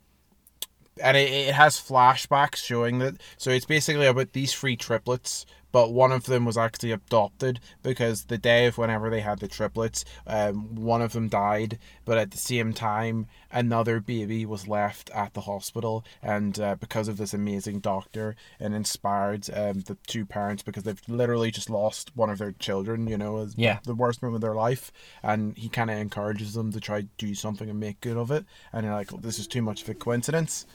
[1.02, 5.44] and it, it has flashbacks showing that so it's basically about these three triplets
[5.74, 9.48] but one of them was actually adopted because the day of whenever they had the
[9.48, 15.10] triplets, um, one of them died, but at the same time, another baby was left
[15.10, 20.24] at the hospital, and uh, because of this amazing doctor, and inspired um, the two
[20.24, 23.80] parents because they've literally just lost one of their children, you know, as Yeah.
[23.82, 24.92] the worst moment of their life,
[25.24, 28.30] and he kind of encourages them to try to do something and make good of
[28.30, 30.66] it, and you're like, "Oh, this is too much of a coincidence.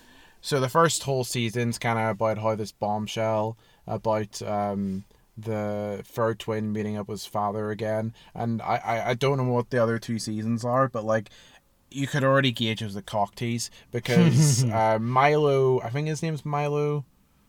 [0.42, 3.58] So the first whole season's kind of about how this bombshell
[3.90, 5.04] about um,
[5.38, 9.52] the third twin meeting up with his father again, and I, I I don't know
[9.52, 11.30] what the other two seasons are, but like.
[11.92, 16.22] You could already gauge it was the cock tease because uh, Milo, I think his
[16.22, 17.04] name's Milo.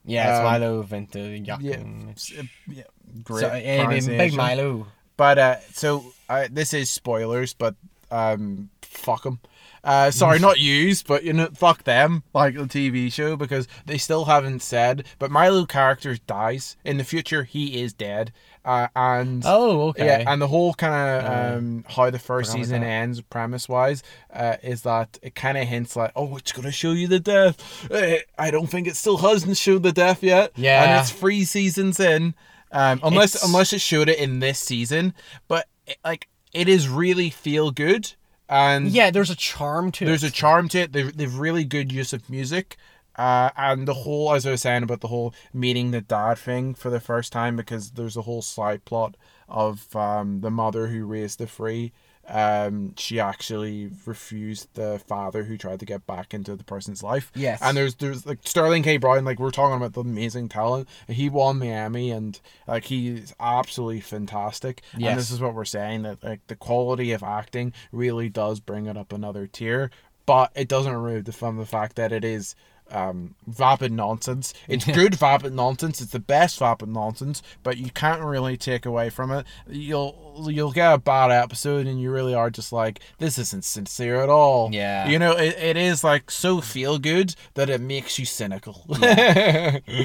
[0.07, 2.09] Yeah, it's Um, Milo Vento Yeah, Yakin.
[2.17, 2.85] s- uh, yeah
[3.23, 3.41] great.
[3.43, 4.33] So, uh, big.
[4.33, 4.87] Milo.
[5.19, 7.75] But uh, so uh, this is spoilers, but
[8.11, 9.41] um, fuck them.
[9.83, 13.97] Uh, sorry, not used, but you know, fuck them, like the TV show, because they
[13.99, 15.05] still haven't said.
[15.19, 17.45] But Milo character dies in the future.
[17.45, 18.33] He is dead,
[18.65, 20.05] uh, and Oh, okay.
[20.07, 20.95] yeah, and the whole kind
[21.25, 24.03] of um, how the first season ends, premise wise,
[24.33, 27.91] uh, is that it kind of hints like, oh, it's gonna show you the death.
[27.91, 30.53] Uh, I don't think it still hasn't showed the death yet.
[30.57, 32.35] Yeah, and it's three seasons in,
[32.71, 35.15] um, unless It's- unless it showed it in this season.
[35.49, 38.13] But it, like, it is really feel good,
[38.51, 40.09] and yeah, there's a charm to it.
[40.09, 40.31] there's it.
[40.31, 40.93] a charm to it.
[40.93, 42.77] They've, they've really good use of music.
[43.17, 46.75] Uh, and the whole, as I was saying about the whole meeting the dad thing
[46.75, 49.17] for the first time, because there's a whole side plot
[49.49, 51.93] of um, the mother who raised the free.
[52.31, 57.33] Um, she actually refused the father who tried to get back into the person's life.
[57.35, 57.61] Yes.
[57.61, 58.97] And there's there's like Sterling K.
[58.99, 60.89] Brown, like we're talking about the amazing talent.
[61.09, 64.83] He won an Emmy and like he's absolutely fantastic.
[64.97, 65.11] Yes.
[65.11, 68.87] And this is what we're saying that like the quality of acting really does bring
[68.87, 69.91] it up another tier,
[70.25, 72.55] but it doesn't remove the from the fact that it is
[72.93, 74.53] um vapid nonsense.
[74.69, 76.01] It's good vapid nonsense.
[76.01, 79.47] It's the best vapid nonsense, but you can't really take away from it.
[79.69, 84.23] You'll you'll get a bad episode, and you really are just like this isn't sincere
[84.23, 84.71] at all.
[84.73, 85.09] Yeah.
[85.09, 88.85] you know it, it is like so feel good that it makes you cynical.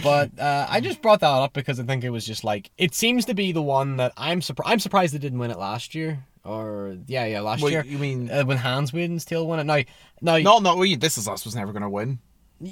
[0.04, 2.94] But uh, I just brought that up because I think it was just like it
[2.94, 4.72] seems to be the one that I'm surprised.
[4.72, 6.26] I'm surprised they didn't win it last year.
[6.44, 7.84] Or yeah, yeah, last Well, year.
[7.84, 9.88] you mean uh, when Hans Whedon's tail won it.
[10.22, 10.76] Now no, no.
[10.76, 12.20] we- This is us was never gonna win.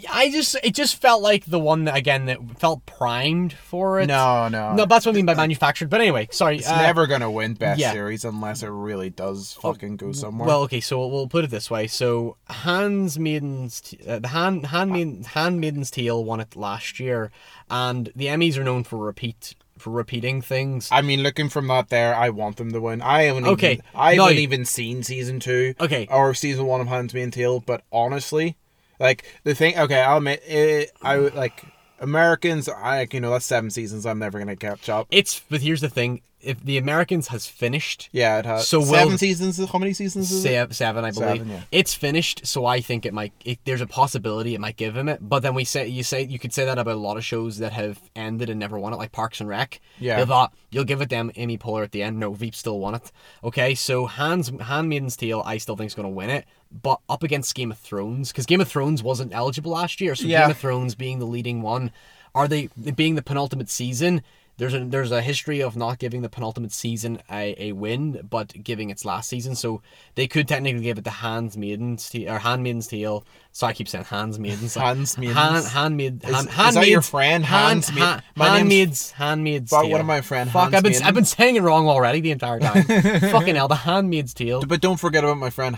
[0.09, 4.07] I just it just felt like the one that again that felt primed for it.
[4.07, 5.89] No, no, no, that's what I mean by manufactured.
[5.89, 6.57] But anyway, sorry.
[6.57, 7.91] It's uh, never gonna win best yeah.
[7.91, 10.47] series unless it really does fucking go somewhere.
[10.47, 11.87] Well, okay, so we'll put it this way.
[11.87, 17.31] So Hans Maiden's uh, the Hand Handmaiden Handmaiden's Tale won it last year,
[17.69, 20.87] and the Emmys are known for repeat for repeating things.
[20.93, 23.01] I mean, looking from that there, I want them to win.
[23.01, 26.07] I haven't Okay, even, I now- haven't even seen season two Okay.
[26.09, 28.55] or season one of Handmaid's Tale, but honestly,
[28.99, 29.77] like the thing.
[29.77, 31.63] Okay, I'll admit, it, I like
[31.99, 32.69] Americans.
[32.69, 34.05] I you know that's seven seasons.
[34.05, 35.07] I'm never gonna catch up.
[35.11, 39.17] It's but here's the thing: if the Americans has finished, Yeah, it has So seven
[39.17, 39.57] seasons.
[39.69, 40.73] How many seasons is it?
[40.73, 41.61] seven, I believe, Seven, yeah.
[41.71, 42.45] it's finished.
[42.45, 43.33] So I think it might.
[43.45, 45.19] It, there's a possibility it might give him it.
[45.21, 47.57] But then we say you say you could say that about a lot of shows
[47.59, 49.79] that have ended and never won it, like Parks and Rec.
[49.99, 50.17] Yeah.
[50.19, 52.19] They thought you'll give it them Amy Poehler at the end.
[52.19, 53.11] No, Veep still won it.
[53.43, 56.45] Okay, so Hands Handmaiden's Tale, I still think is going to win it.
[56.71, 60.25] But up against Game of Thrones, because Game of Thrones wasn't eligible last year, so
[60.25, 60.41] Yeah.
[60.41, 61.91] Game of Thrones being the leading one,
[62.35, 64.23] are they being the penultimate season?
[64.57, 68.53] There's a there's a history of not giving the penultimate season a, a win, but
[68.63, 69.55] giving its last season.
[69.55, 69.81] So
[70.13, 73.25] they could technically give it the Handmaiden's Tale or Handmaiden's Tale.
[73.51, 74.75] So I keep saying Handmaiden's.
[74.75, 75.35] Handmaidens.
[75.35, 76.23] Hand, handmaid.
[76.23, 79.11] Is- Hand, is that your friend, Hand, Handsmaid- hand, My handmaids.
[79.11, 79.71] Handmaids.
[79.71, 82.31] But one of my friend Fuck, I've been I've been saying it wrong already the
[82.31, 82.83] entire time.
[83.19, 84.61] Fucking hell, the Handmaid's Tale.
[84.61, 85.75] But don't forget about my friend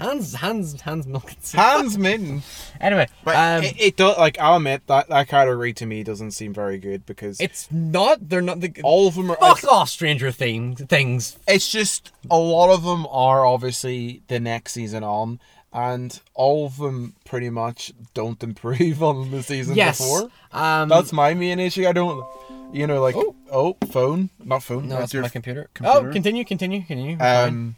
[0.00, 0.40] Hans Maiden.
[0.40, 1.32] Hands, hands, hands, milk.
[1.54, 2.42] Hans Maiden.
[2.80, 6.30] Anyway, But um, it, it does like I'll admit that that category to me doesn't
[6.32, 8.28] seem very good because it's not.
[8.28, 8.72] They're not the.
[8.82, 9.36] all of them are.
[9.36, 10.80] Fuck off, Stranger Things.
[10.84, 11.38] Things.
[11.46, 15.38] It's just a lot of them are obviously the next season on,
[15.72, 19.98] and all of them pretty much don't improve on the season Yes.
[19.98, 20.30] before.
[20.52, 20.88] Um.
[20.88, 21.86] That's my main issue.
[21.86, 22.24] I don't,
[22.72, 23.34] you know, like Oh.
[23.52, 24.88] oh, phone, not phone.
[24.88, 25.68] no, that's your my computer.
[25.74, 26.08] computer.
[26.08, 27.16] Oh, continue, continue, continue.
[27.20, 27.76] Um,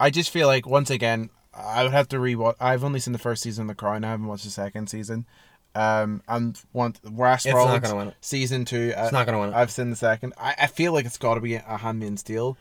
[0.00, 2.54] I just feel like once again, I would have to rewatch.
[2.60, 4.04] I've only seen the first season of The Crown.
[4.04, 5.26] I haven't watched the second season.
[5.74, 8.14] Um, and want It's not gonna win it.
[8.20, 8.92] season two.
[8.96, 9.54] uh, It's not gonna win it.
[9.54, 10.34] I've seen the second.
[10.38, 12.58] I, I feel like it's got to be a Handmaid's Tale.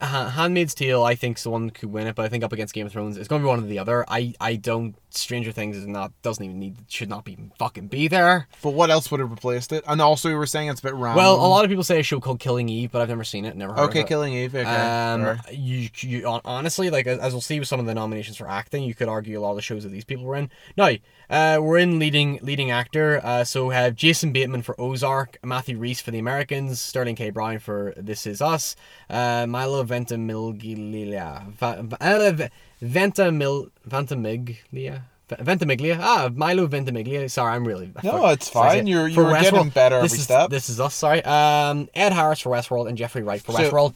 [0.00, 2.44] Uh, Handmaid's Tale, I think, is the one that could win it, but I think
[2.44, 4.04] up against Game of Thrones, it's going to be one or the other.
[4.08, 8.08] I, I don't Stranger Things is not doesn't even need should not be fucking be
[8.08, 8.46] there.
[8.62, 9.84] But what else would have replaced it?
[9.86, 11.16] And also, you were saying it's a bit random.
[11.16, 13.44] Well, a lot of people say a show called Killing Eve, but I've never seen
[13.44, 13.98] it, never heard Okay, of it.
[14.00, 14.54] Okay, Killing Eve.
[14.54, 14.64] Okay.
[14.68, 15.38] Um, sure.
[15.52, 18.82] you, you honestly like as as we'll see with some of the nominations for acting,
[18.84, 20.50] you could argue a lot of the shows that these people were in.
[20.76, 20.90] Now,
[21.30, 23.20] uh, we're in leading leading actor.
[23.22, 27.30] Uh, so we have Jason Bateman for Ozark, Matthew Rhys for The Americans, Sterling K.
[27.30, 28.76] Brown for This Is Us,
[29.10, 32.48] uh, Milo Ventimiglia, Va- Va- uh,
[32.82, 35.02] Ventimil Ventimiglia.
[35.28, 35.98] Ventimiglia.
[36.00, 37.28] Ah, Milo Ventimiglia.
[37.28, 37.92] Sorry, I'm really.
[38.02, 38.86] No, it's fine.
[38.86, 39.74] You're- you're getting Westworld.
[39.74, 40.50] better this every is, step.
[40.50, 40.94] This is us.
[40.94, 41.22] Sorry.
[41.24, 43.94] Um, Ed Harris for Westworld and Jeffrey Wright for So- Westworld.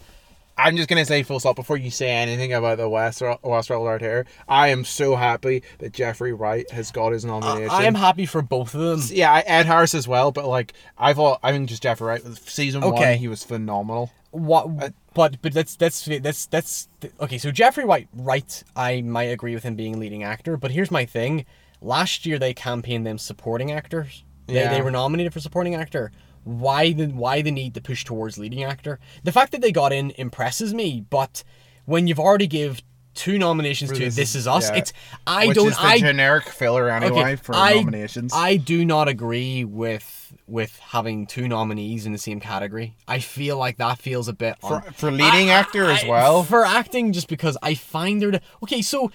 [0.58, 4.02] I'm just gonna say full stop before you say anything about the West Westworld out
[4.02, 4.26] here.
[4.46, 7.70] I am so happy that Jeffrey Wright has got his nomination.
[7.70, 9.16] I am happy for both of them.
[9.16, 12.22] yeah, I- Ed Harris as well, but like I thought, I think just Jeffrey Wright.
[12.44, 13.12] Season Okay.
[13.12, 14.10] one, he was phenomenal.
[14.30, 14.92] What?
[15.14, 16.88] But but that's that's that's that's
[17.20, 17.38] okay.
[17.38, 18.62] So Jeffrey White, right?
[18.74, 20.56] I might agree with him being leading actor.
[20.56, 21.44] But here's my thing:
[21.80, 24.24] last year they campaigned them supporting actors.
[24.46, 24.70] They, Yeah.
[24.72, 26.12] they were nominated for supporting actor.
[26.44, 28.98] Why the why the need to push towards leading actor?
[29.22, 31.04] The fact that they got in impresses me.
[31.08, 31.44] But
[31.84, 32.82] when you've already give
[33.14, 34.76] two nominations to This Is- Us, yeah.
[34.76, 34.92] it's
[35.26, 38.32] I Which don't is the I generic filler anyway for I, nominations.
[38.34, 42.96] I do not agree with with having two nominees in the same category.
[43.06, 46.04] I feel like that feels a bit for, un- for leading I- actor I- as
[46.04, 46.42] well.
[46.42, 48.82] For acting, just because I find there to okay.
[48.82, 49.10] So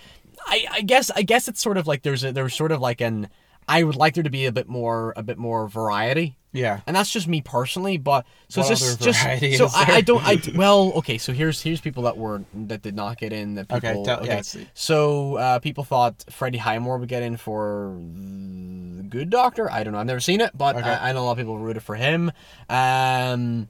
[0.46, 3.02] I I guess I guess it's sort of like there's a there's sort of like
[3.02, 3.28] an
[3.68, 6.38] I would like there to be a bit more a bit more variety.
[6.54, 6.80] yeah.
[6.88, 10.02] And that's just me personally, but so What it's just just so is I, I
[10.02, 13.56] don't I well okay so here's here's people that were that did not get in
[13.56, 14.68] that Okay, people tell- yeah, see.
[14.74, 19.94] so uh, people thought Freddie Highmore would get in for the Good Doctor I don't
[19.94, 20.90] know I've never seen it but Okay.
[20.90, 22.32] I, I know a lot of people rooted for him
[22.70, 23.68] um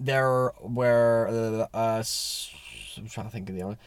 [0.00, 2.02] there were uh, uh
[2.98, 3.78] I'm trying to think of the other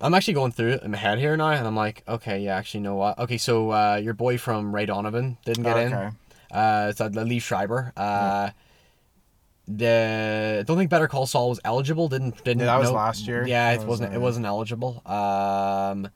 [0.00, 2.56] I'm actually going through it in my head here now, and I'm like, okay, yeah,
[2.56, 3.18] actually, you know what?
[3.18, 5.92] Okay, so uh, your boy from Ray Donovan didn't get in.
[5.94, 6.10] Okay.
[6.50, 7.92] Uh, it's uh, Liev Schreiber.
[7.96, 8.50] Uh,
[9.68, 12.08] the I don't think Better Call Saul was eligible.
[12.08, 12.60] Didn't didn't.
[12.60, 12.94] Yeah, that was no.
[12.94, 13.46] last year.
[13.46, 14.14] Yeah, it That was, wasn't.
[14.14, 15.02] It wasn't eligible.
[15.06, 16.08] Um,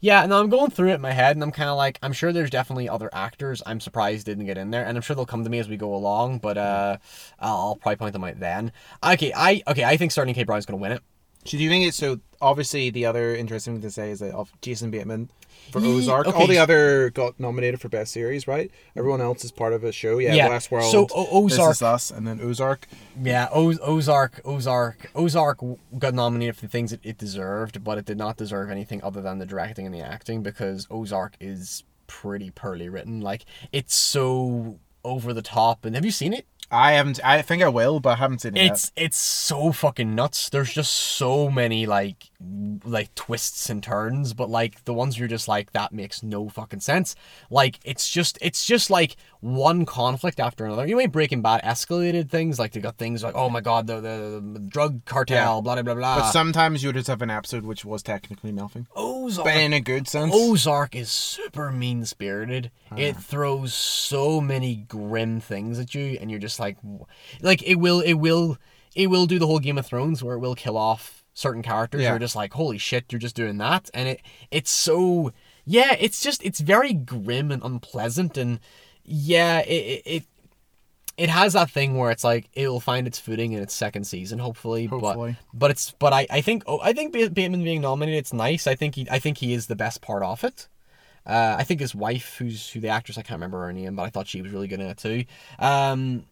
[0.00, 2.12] yeah, and I'm going through it in my head, and I'm kind of like, I'm
[2.12, 3.62] sure there's definitely other actors.
[3.66, 5.76] I'm surprised didn't get in there, and I'm sure they'll come to me as we
[5.76, 6.38] go along.
[6.38, 6.96] But uh,
[7.38, 8.72] I'll, I'll probably point them out then.
[9.04, 10.44] Okay, I okay, I think Sterling K.
[10.44, 11.02] Brown's gonna win it.
[11.46, 12.20] So do you think it's so?
[12.40, 15.30] Obviously, the other interesting thing to say is that of Jason Bateman
[15.72, 16.26] for Ye- Ozark.
[16.26, 18.70] okay, All the other got nominated for best series, right?
[18.94, 20.18] Everyone else is part of a show.
[20.18, 20.90] Yeah, Yeah, Westworld.
[20.90, 22.86] so O- Ozark- This is Us, and then Ozark.
[23.22, 25.58] Yeah, Oz- Ozark, Ozark, Ozark
[25.98, 29.22] got nominated for the things it, it deserved, but it did not deserve anything other
[29.22, 33.20] than the directing and the acting because Ozark is pretty poorly written.
[33.20, 35.84] Like it's so over the top.
[35.84, 36.46] And have you seen it?
[36.70, 37.20] I haven't.
[37.24, 40.48] I think I will, but I haven't seen it It's it's so fucking nuts.
[40.48, 42.30] There's just so many like
[42.84, 46.80] like twists and turns, but like the ones you're just like that makes no fucking
[46.80, 47.14] sense.
[47.50, 50.86] Like it's just it's just like one conflict after another.
[50.86, 54.00] You ain't Breaking Bad escalated things like they got things like oh my god the
[54.00, 55.60] the, the drug cartel Yeah.
[55.62, 56.16] blah blah blah blah.
[56.20, 59.80] But sometimes you just have an episode which was technically nothing, Ozark but in a
[59.80, 60.32] good sense.
[60.34, 62.70] Ozark is super mean spirited.
[62.96, 66.76] It throws so many grim things at you, and you're just like,
[67.42, 68.58] like it will, it will,
[68.94, 72.00] it will do the whole Game of Thrones where it will kill off certain characters.
[72.00, 72.10] Yeah.
[72.10, 75.32] You're just like, holy shit, you're just doing that, and it, it's so,
[75.64, 78.58] yeah, it's just, it's very grim and unpleasant, and
[79.04, 80.24] yeah, it, it,
[81.16, 84.38] it has that thing where it's like it'll find its footing in its second season,
[84.38, 84.86] hopefully.
[84.86, 85.36] Hopefully.
[85.52, 88.32] But but it's but I, I think oh I think Ba- Bateman being nominated it's
[88.32, 88.66] nice.
[88.66, 90.68] I think he I think he is the best part of it.
[91.24, 94.02] Uh, I think his wife, who's who the actress I can't remember her name, but
[94.02, 95.24] I thought she was really good in it too.
[95.58, 96.26] Um,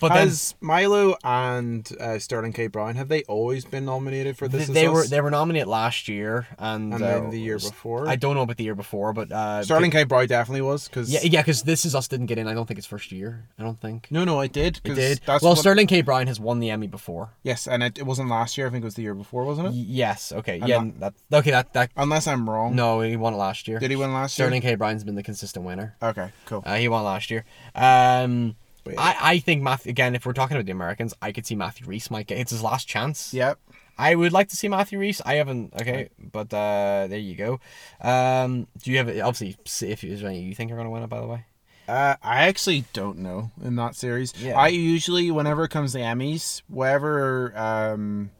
[0.00, 0.30] but then
[0.60, 2.68] Milo and uh, Sterling K.
[2.68, 4.66] Brown have they always been nominated for this?
[4.66, 5.10] th- Is they were Us?
[5.10, 8.08] they were nominated last year and, and uh, the year before.
[8.08, 10.04] I don't know about the year before, but uh, Sterling K.
[10.04, 12.48] Brown definitely was because Yeah, yeah, because This Is Us didn't get in.
[12.48, 13.44] I don't think it's first year.
[13.58, 14.80] I don't think No, no, it did.
[14.84, 15.20] it did.
[15.26, 16.00] That's well, what- Sterling K.
[16.00, 17.30] Brown has won the Emmy before.
[17.42, 18.68] Yes, and it, it wasn't last year.
[18.68, 19.70] I think it was the year before, wasn't it?
[19.72, 20.32] Y- Yes.
[20.32, 20.60] Okay.
[20.62, 20.78] I'm yeah.
[20.80, 21.50] not- that okay.
[21.50, 22.74] That that Unless I'm wrong.
[22.74, 23.78] no, he won it last year.
[23.78, 24.46] Did he win last year?
[24.46, 24.76] Sterling K.
[24.76, 25.94] Brown's been the consistent winner.
[26.02, 26.62] Okay, cool.
[26.64, 27.44] Uh, he won last year.
[27.74, 28.56] Um,
[28.96, 30.14] I, I think Matthew again.
[30.14, 32.38] If we're talking about the Americans, I could see Matthew Rhys might get.
[32.38, 33.34] It's his last chance.
[33.34, 33.58] Yep.
[33.98, 35.20] I would like to see Matthew Rhys.
[35.26, 35.74] I haven't.
[35.74, 37.60] Okay, but uh, there you go.
[38.00, 40.90] Um, do you have obviously see if is there any you think are going to
[40.90, 41.08] win it?
[41.08, 41.44] By the way.
[41.88, 44.34] Uh, I actually don't know in that series.
[44.38, 44.58] Yeah.
[44.58, 48.30] I usually, whenever it comes to Emmys, wherever um,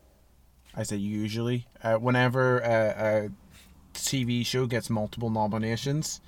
[0.74, 2.94] I say usually, uh, whenever a,
[3.24, 3.30] a
[3.94, 6.20] TV show gets multiple nominations,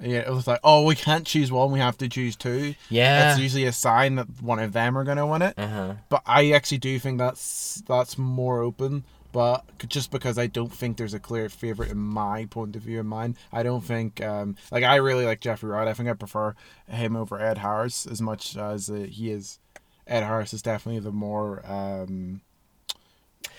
[0.00, 2.74] yeah, it was like, oh, we can't choose one, we have to choose two.
[2.90, 3.20] Yeah.
[3.20, 5.54] That's usually a sign that one of them are gonna win it.
[5.58, 5.94] Uh huh.
[6.08, 9.04] But I actually do think that's that's more open.
[9.32, 13.00] but just because I don't think there's a clear favorite in my point of view
[13.00, 15.88] in mine, I don't think um like I really like Jeffrey Wright.
[15.88, 16.54] I think I prefer
[16.88, 19.58] him over Ed Harris as much as uh, he is.
[20.06, 22.40] Ed Harris is definitely the more um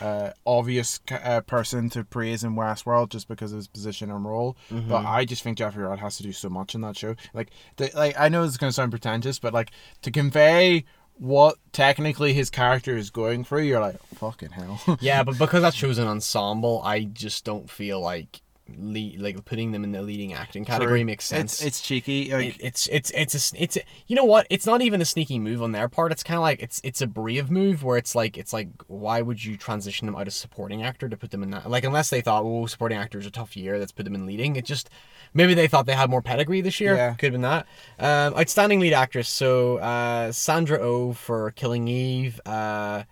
[0.01, 4.57] uh, obvious uh, person to praise in Westworld just because of his position and role.
[4.69, 7.15] But I just think Jeffrey Wright has to do so much in that show.
[7.33, 9.71] Like, the, like I know it's gonna sound pretentious, but like
[10.03, 10.85] to convey
[11.19, 14.79] what technically his character is going through, you're like, fucking hell.
[15.01, 18.41] Yeah, but because that show's an ensemble, I just don't feel like
[18.77, 21.55] lead, like putting them in the leading acting category makes sense.
[21.55, 22.31] It's, it's cheeky.
[22.31, 24.47] Like, It- it's it's it's a, it's a, you know what?
[24.49, 26.11] It's not even a sneaky move on their part.
[26.11, 29.21] It's kind of like it's it's a brave move where it's like it's like why
[29.21, 32.09] would you transition them out of supporting actor to put them in that like unless
[32.09, 34.55] they thought oh supporting actor is a tough year let's put them in leading.
[34.55, 34.89] It just
[35.33, 36.95] maybe they thought they had more pedigree this year.
[36.95, 37.13] Yeah.
[37.13, 37.65] could have been that.
[37.99, 39.29] Um outstanding lead actress.
[39.29, 42.41] So uh Sandra Oh for Killing Eve.
[42.45, 43.03] Uh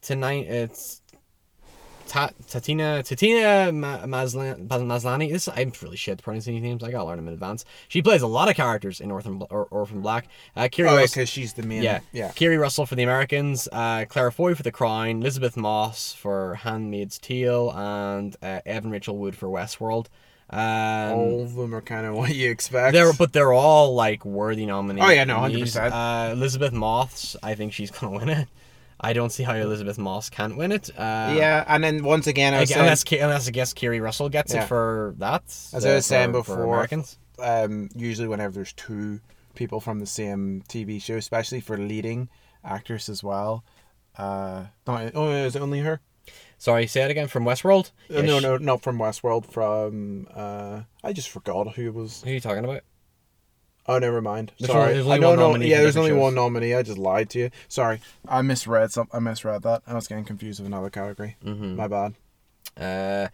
[0.00, 1.02] tonight it's
[2.08, 5.30] Ta- Tatina Tatina Ma- Maslan- Maslany.
[5.30, 6.82] This I'm really shit at pronouncing these names.
[6.82, 7.64] I gotta learn them in advance.
[7.86, 10.26] She plays a lot of characters in Orphan or, Orphan Black.
[10.56, 11.82] Uh, Kiri oh, Russell, because she's the main.
[11.82, 12.32] yeah, yeah.
[12.32, 13.68] Keri Russell for the Americans.
[13.70, 15.20] Uh, Claire Foy for The Crown.
[15.20, 20.06] Elisabeth Moss for Handmaid's Tale, and uh, Evan Rachel Wood for Westworld.
[20.50, 22.94] Um, All of them are kind of what you expect.
[22.94, 25.04] they're but they're all like worthy nominees.
[25.04, 25.92] Oh, yeah, no, 100%.
[25.92, 28.48] Uh, Elisabeth Moss, I think she's gonna win it.
[29.00, 30.90] I don't see how Elisabeth Moss can't win it.
[30.90, 34.00] Uh, yeah, and then once again, I was Again, saying, unless, unless I guess Keri
[34.00, 34.64] Russell gets Yeah.
[34.64, 35.44] it for that.
[35.72, 37.18] As uh, I was saying for- for before, Americans.
[37.38, 39.20] um, usually whenever there's two
[39.54, 42.28] people from the same TV show, especially for leading
[42.64, 43.64] actress as well.
[44.16, 46.00] Uh, not, oh, is it only her?
[46.58, 47.28] Sorry, say it again.
[47.28, 47.92] From Westworld.
[48.12, 49.46] Uh, no, no, not from Westworld.
[49.46, 52.22] From uh, I just forgot who it was.
[52.22, 52.82] Who are you talking about?
[53.88, 54.52] Oh, never mind.
[54.58, 55.46] There's Sorry, only- there's only I don't one know.
[55.48, 56.20] nominee Yeah, there's only shows.
[56.20, 56.74] one nominee.
[56.74, 57.50] I just lied to you.
[57.68, 59.08] Sorry, I misread some.
[59.12, 59.82] I misread that.
[59.86, 61.36] I was getting confused with another category.
[61.44, 61.76] Mm-hmm.
[61.76, 62.14] My bad.
[62.78, 63.28] Uh,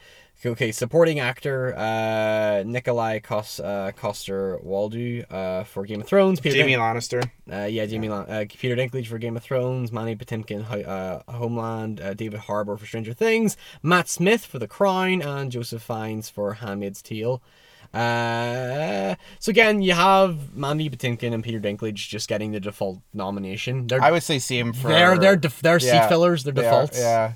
[0.46, 6.40] okay, supporting actor uh, Nikolai Kos, uh, Coster-Waldau uh, for Game of Thrones.
[6.40, 7.30] Peter Jamie Din- Lannister.
[7.52, 9.92] uh, yeah, Jamie Lan- uh, Peter Dinklage for Game of Thrones.
[9.92, 12.00] Mandy Patinkin, uh, Homeland.
[12.00, 13.56] Uh, David Harbour for Stranger Things.
[13.82, 17.42] Matt Smith for The Crown, and Joseph Fiennes for Handmaid's Tale.
[17.94, 23.86] Uh, so again, you have Mandy Patinkin and Peter Dinklage just getting the default nomination.
[23.86, 24.88] They're I would say same for.
[24.88, 26.44] they're they're def- they're seat fillers.
[26.44, 26.98] They're they are, defaults.
[26.98, 27.32] yeah.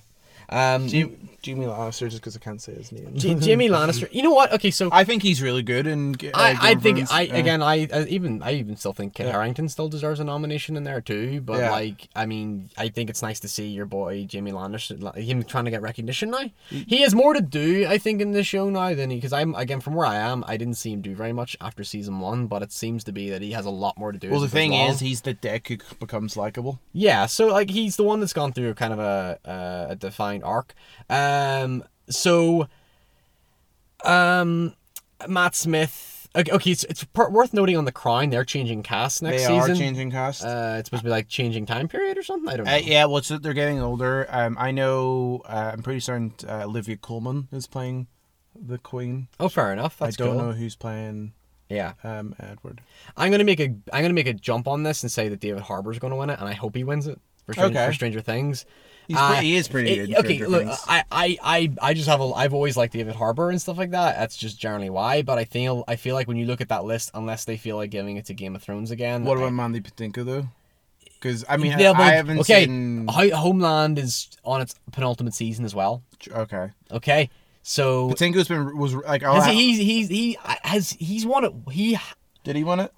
[0.51, 3.13] Um, Jamie, Jamie Lannister, just because I can't say his name.
[3.15, 4.09] J- Jamie Lannister.
[4.13, 4.53] You know what?
[4.53, 6.15] Okay, so I think he's really good in.
[6.17, 7.11] Uh, I, I think Thrones.
[7.13, 7.37] I Yeah.
[7.37, 9.33] again I, I even I even still think Kit Yeah.
[9.33, 11.41] Harington still deserves a nomination in there too.
[11.41, 11.71] But Yeah.
[11.71, 15.65] like I mean I think it's nice to see your boy Jimmy Lannister him trying
[15.67, 16.51] to get recognition now.
[16.71, 19.55] He has more to do I think in this show now than he because I'm
[19.55, 22.47] again from where I am I didn't see him do very much after season one,
[22.49, 24.31] but it seems to be that he has a lot more to do.
[24.31, 26.81] Well, the thing is, he's the dick who becomes likable.
[26.93, 30.43] Yeah, so like he's the one that's gone through kind of a a, a defined
[30.45, 30.75] arc.
[31.29, 32.69] Um, so,
[34.05, 34.75] um,
[35.27, 36.29] Matt Smith.
[36.37, 39.67] Okay, okay it's, it's worth noting on the Crown they're changing cast next they season.
[39.67, 40.45] They are changing cast.
[40.45, 42.49] Uh, it's supposed to be like changing time period or something.
[42.49, 42.73] I don't know.
[42.73, 44.27] Uh, yeah, well, so they're getting older.
[44.29, 45.43] Um, I know.
[45.49, 48.09] Uh, I'm pretty certain uh, Olivia Colman is playing
[48.55, 49.29] the Queen.
[49.41, 49.99] Oh, fair enough.
[49.99, 50.47] That's I don't cool.
[50.47, 51.33] know who's playing
[51.71, 52.83] Yeah, um, Edward.
[53.17, 55.63] I'm gonna make a I'm gonna make a jump on this and say that David
[55.63, 57.19] Harbour's gonna win it, and I hope he wins it
[57.49, 57.87] for Stranger, Okay.
[57.89, 58.67] for Stranger Things.
[59.09, 60.17] He's Uh, pretty, he is pretty It- good.
[60.19, 60.79] okay, Stranger look, Things.
[60.87, 63.93] I, I, I, I just have a, I've always liked David Harbour and stuff like
[63.93, 64.17] that.
[64.19, 65.23] That's just generally why.
[65.23, 67.77] But I feel, I feel like when you look at that list, unless they feel
[67.77, 70.49] like giving it to Game of Thrones again, what I- about Mandy Patinkin though?
[71.21, 73.07] Because I mean, Yeah, I, but- I haven't okay, seen.
[73.09, 76.03] Ho- Homeland is on its penultimate season as well.
[76.31, 77.31] Okay, Okay,
[77.63, 79.23] so Patinkin's been was like.
[79.25, 81.53] Oh, has he, he's, he's, he has, he's won it.
[81.73, 81.99] He,
[82.45, 82.93] did he win it?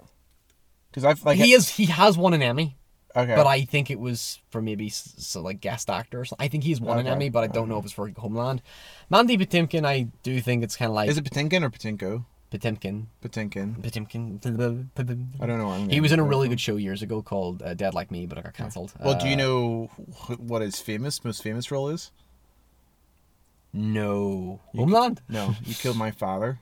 [0.89, 2.75] Because I've like he is, he has won an Emmy.
[3.15, 3.35] Okay.
[3.35, 6.43] But I think it was for maybe so like guest actor or something.
[6.45, 7.13] I think he's won an Okay.
[7.15, 8.61] Emmy, but I don't know if it's for Homeland.
[9.09, 12.25] Mandy Patinkin, I do think it's kind of like is it Patinkin or Patinko?
[12.51, 13.05] Patinkin.
[13.23, 13.77] Patinkin.
[13.81, 15.27] Patinkin.
[15.39, 15.67] I don't know.
[15.67, 18.11] What I'm He was in a really good show years ago called uh, Dead Like
[18.11, 18.93] Me, but it got cancelled.
[18.99, 19.85] Well, do you Uh, know
[20.37, 22.11] what his famous, most famous role is?
[23.71, 24.59] No.
[24.75, 25.21] Homeland?
[25.29, 26.59] No, you killed my father.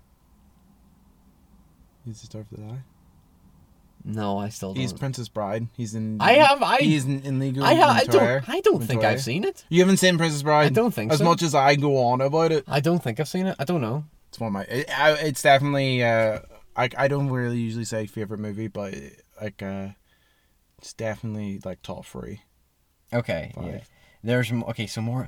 [2.06, 2.84] He's the star of the die.
[4.04, 4.82] No, I still don't.
[4.82, 5.68] He's Princess Bride.
[5.76, 6.22] He's in.
[6.22, 7.64] I have- I- He's in, in Legal.
[7.64, 8.50] I, ha- I don't.
[8.50, 9.66] I don't think I've seen it.
[9.70, 10.68] You haven't seen Princess Bride?
[10.68, 11.26] I don't think as so.
[11.26, 12.64] much as I go on about it.
[12.68, 13.56] I don't think I've seen it.
[13.60, 14.06] I don't know.
[14.30, 14.64] It's one of my.
[14.64, 16.04] It, I, it's definitely.
[16.04, 16.40] Uh,
[16.76, 18.96] I I don't really usually say favorite movie, but
[19.42, 19.90] like uh,
[20.78, 22.42] it's definitely like top three.
[23.14, 23.52] Okay.
[23.56, 23.66] Five.
[23.66, 23.80] Yeah.
[24.24, 24.88] There's okay.
[24.88, 25.28] So more.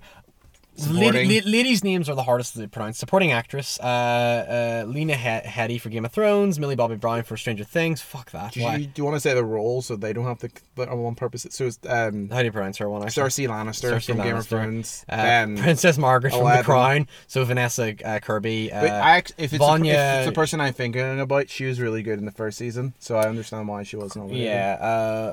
[0.89, 2.98] Lady, la- ladies' names are the hardest to pronounce.
[2.98, 7.35] Supporting actress, uh, uh, Lena he- Headey for Game of Thrones, Millie Bobby Brown for
[7.38, 8.02] Stranger Things.
[8.02, 8.53] Fuck that.
[8.53, 8.77] Do you, Why?
[8.77, 11.15] do you want to say the role so they don't have to but on one
[11.15, 11.45] purpose?
[11.52, 13.03] So it's um, How do you pronounce her one?
[13.03, 13.23] Actually?
[13.30, 15.06] Cersei Lannister Cersei from Game of Thrones.
[15.10, 17.07] Uh, then Princess Margaret from The Crown.
[17.27, 18.72] So Vanessa uh, Kirby.
[18.72, 21.80] Uh, But I, if, it's Vanya- if it's the person I'm thinking about, she was
[21.81, 24.45] really good in the first season, so I understand why she wasn't nominated.
[24.48, 24.77] yeah,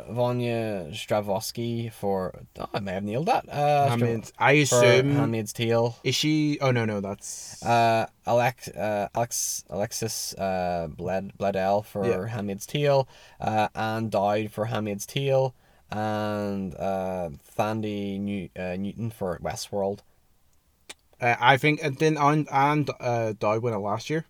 [0.09, 2.35] uh, Vanya Stravosky for.
[2.59, 3.49] Oh, I may have nailed that.
[3.49, 5.97] Uh, I mean, I assume Handmaid's Tale.
[6.05, 6.59] is she?
[6.61, 12.27] Oh no, no, that's Uh, Alex, uh, Alex, Alexis, uh, Bled, Bledel for Yeah.
[12.27, 13.09] Handmaid's Tale,
[13.41, 15.55] uh, Ann Dowd for Handmaid's Tale,
[15.91, 20.01] and uh, Thandie New, uh, Newton for Westworld.
[21.21, 24.25] uh, I think and then and and uh, Dowd won it last year.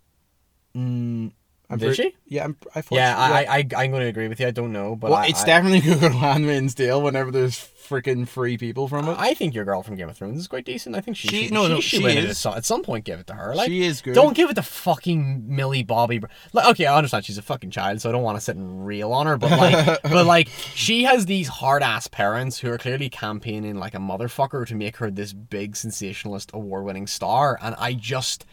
[0.75, 1.31] Mm,
[1.71, 2.15] I'm did pretty- she?
[2.35, 2.83] Yeah, I'm, I.
[2.91, 4.47] Yeah, she- I, I, I, I'm going to agree with you.
[4.47, 7.55] I don't know, but well, I, it's I, definitely Google Handmaid's Tale whenever there's
[7.87, 9.15] freaking free people from it.
[9.19, 10.95] I think your girl from Game of Thrones is quite decent.
[10.95, 12.45] I think she, She- should, no, she no, she it is.
[12.45, 13.05] at some, point.
[13.05, 13.53] Give it to her.
[13.55, 14.13] Like, she is good.
[14.15, 16.21] Don't give it to fucking Millie Bobby.
[16.53, 18.85] Like, okay, I understand she's a fucking child, so I don't want to sit and
[18.85, 19.37] reel on her.
[19.37, 23.93] But like, but like, she has these hard ass parents who are clearly campaigning like
[23.93, 28.45] a motherfucker to make her this big sensationalist, award winning star, and I just,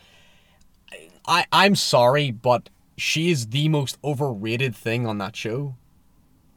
[1.26, 5.76] I I'm sorry, but she is the most overrated thing on that show.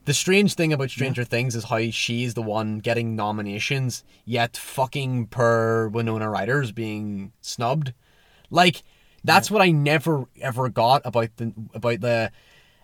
[0.05, 4.57] The strange thing about Stranger Things is how she is the one getting nominations, yet
[4.57, 7.93] fucking per Winona Ryder's being snubbed.
[8.49, 8.81] Like
[9.23, 12.31] that's what I never ever got about the about the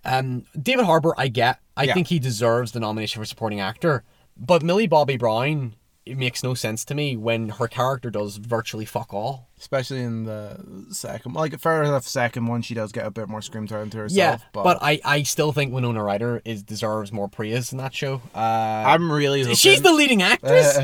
[0.03, 1.15] um David Harbour.
[1.17, 1.59] I get.
[1.75, 1.93] I Yeah.
[1.95, 4.03] think he deserves the nomination for supporting actor,
[4.37, 5.75] but Millie Bobby Brown.
[6.05, 9.47] It makes no sense to me when her character does virtually fuck all.
[9.59, 11.33] especially in the second.
[11.33, 14.15] Like fair enough, second one she does get a bit more screen time to herself.
[14.15, 17.93] yeah, but, but, I, I still think Winona Ryder is deserves more praise in that
[17.93, 18.21] show.
[18.35, 20.77] Uh, I'm really hoping, She's the leading actress.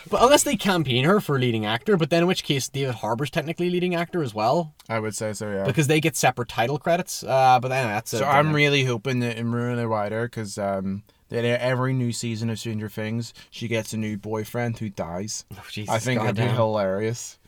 [0.10, 3.30] but unless they campaign her for leading actor, but then in which case David Harbour's
[3.30, 5.50] technically leading actor as well I would say so.
[5.50, 5.64] Yeah.
[5.64, 7.22] because they get separate title credits.
[7.22, 11.02] Uh, but then that's So I'm really hoping that in Ruin the Rider, because um,
[11.28, 15.44] that every new season of Stranger Things, she gets a new boyfriend who dies.
[15.52, 17.38] Oh, Jesus, I think it'd be hilarious.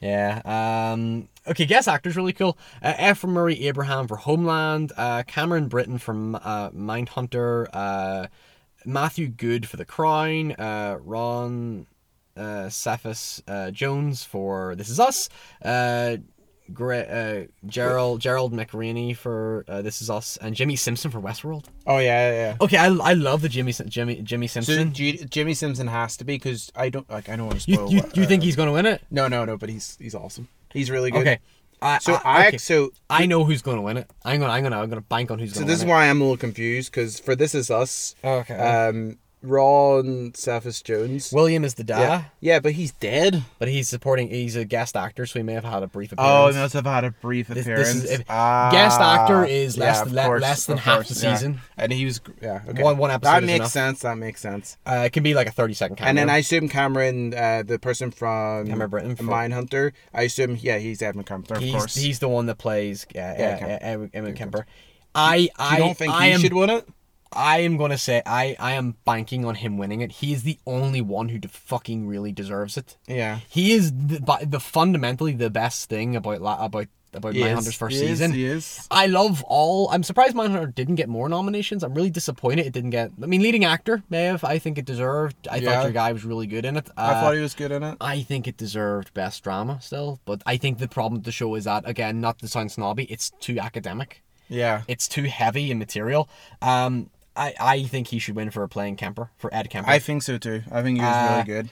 [0.00, 0.42] Yeah.
[0.44, 1.28] Um.
[1.46, 1.64] Okay.
[1.64, 2.58] Guest actors really cool.
[2.82, 4.92] Uh, Ephraim Murray Abraham for Homeland.
[4.96, 7.68] Uh, Cameron Britton from uh, Mindhunter.
[7.72, 8.26] Uh,
[8.84, 10.52] Matthew Goode for The Crown.
[10.52, 11.86] Uh, Ron
[12.36, 15.28] uh, Cephas uh, Jones for This Is Us.
[15.64, 16.18] Uh,
[16.72, 21.64] Gre- uh, Gerald Gerald McRaney for uh, This Is Us, and Jimmy Simpson for Westworld.
[21.86, 22.56] Oh yeah, yeah.
[22.60, 24.92] Okay, I, I love the Jimmy Sim- Jimmy Jimmy So Simpson.
[24.92, 27.76] G- Jimmy Simpson has to be because I don't like I don't want to you
[27.76, 27.90] spoil.
[27.92, 29.02] you, you think uh, he's gonna win it?
[29.10, 29.56] No, no, no.
[29.56, 30.48] But he's he's awesome.
[30.72, 31.20] He's really good.
[31.22, 31.38] Okay.
[31.82, 32.58] I, So I, okay.
[32.58, 34.10] so I know who's gonna win it.
[34.24, 35.66] I'm gonna I'm gonna I'm gonna bank on who's so gonna.
[35.66, 38.14] So this is why I'm a little confused because for this is us.
[38.24, 38.54] Okay.
[38.56, 41.32] Um, Ron Cephas Jones.
[41.32, 43.44] William is the dad, yeah, yeah, but he's dead.
[43.58, 44.28] but he's supporting.
[44.28, 46.56] He's a guest actor, so he may have had a brief Oh, appearance.
[46.56, 47.88] he must have had a brief This- this appearance.
[48.04, 50.84] is- if- Ah, guest actor is less yeah, than- of le- course, less than of
[50.84, 51.34] half course, the yeah.
[51.36, 51.60] season.
[51.76, 52.82] and he was yeah okay.
[52.82, 53.70] One- one episode That is makes enough.
[53.70, 53.98] sense.
[54.00, 54.76] That makes sense.
[54.86, 56.08] Uh, it can be like a thirty second cameo.
[56.08, 60.58] And then I assume Cameron, uh, the person from Cameron Britton from- Mindhunter, I assume
[60.60, 61.94] yeah, he's Edmund Kemper, of he's course.
[61.94, 63.78] he's the one that plays uh, Yeah, yeah, Kemper.
[63.82, 64.66] Emmett Emmett Kemper.
[65.14, 66.88] I I you don't think I he am should win it?
[67.32, 70.12] I am gonna say I I am banking on him winning it.
[70.12, 72.96] He is the only one who de- fucking really deserves it.
[73.06, 73.40] Yeah.
[73.48, 77.74] He is the, the fundamentally the best thing about la- about about He is.
[77.74, 78.32] First He is, season.
[78.32, 78.86] he is.
[78.90, 79.88] I love all.
[79.90, 81.82] I'm surprised Mindhunter didn't get more nominations.
[81.82, 83.10] I'm really disappointed it didn't get.
[83.22, 84.44] I mean, leading actor may have.
[84.44, 85.48] I think it deserved.
[85.50, 85.70] I Yeah.
[85.76, 86.90] thought your guy was really good in it.
[86.96, 87.96] I Uh, thought he was good in it.
[88.02, 91.54] I think it deserved best drama still, but I think the problem with the show
[91.54, 94.22] is that again, not to sound snobby, it's too academic.
[94.48, 94.82] Yeah.
[94.86, 96.28] It's too heavy in material.
[96.60, 99.90] Um, I I think he should win for playing Kemper for Ed Kemper.
[99.90, 100.62] I think so too.
[100.70, 101.68] I think he was Uh, really good.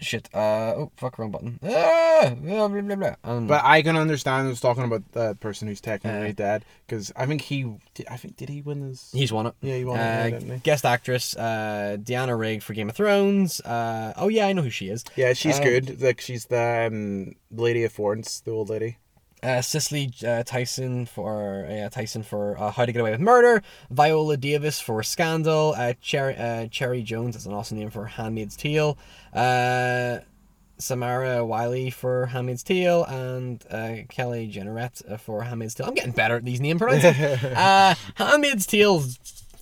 [0.00, 0.28] Shit.
[0.34, 1.60] Uh oh, fuck, wrong button.
[1.62, 3.14] Ah, blah, blah, blah.
[3.22, 4.46] Um, But I can understand.
[4.48, 7.76] I was talking about the person who's technically Uh, dead because I think he.
[7.94, 9.10] Did, I think did he win this?
[9.12, 9.54] he's won it.
[9.60, 10.60] Yeah, he won it, Uh, yeah, he?
[10.60, 13.60] Guest actress, uh, Diana Rigg for Game of Thrones.
[13.60, 15.04] Uh, oh yeah, I know who she is.
[15.14, 16.02] Yeah, she's Uh, good.
[16.02, 18.98] Like she's the um, lady of Florence, the old lady.
[19.44, 23.62] Uh, Cicely uh, Tyson for uh, Tyson for uh, How to Get Away with Murder.
[23.90, 25.74] Viola Davis for Scandal.
[25.76, 28.96] Uh, Cherry uh, Cherry Jones, that's an awesome name for Handmaid's Tale.
[29.32, 30.18] Uh,
[30.78, 35.86] Samira Wiley for Handmaid's Tale and uh, Kelly Jenrette uh, for Handmaid's Tale.
[35.88, 37.44] I'm getting better at these name pronunciations.
[37.56, 39.02] uh, Handmaid's Tale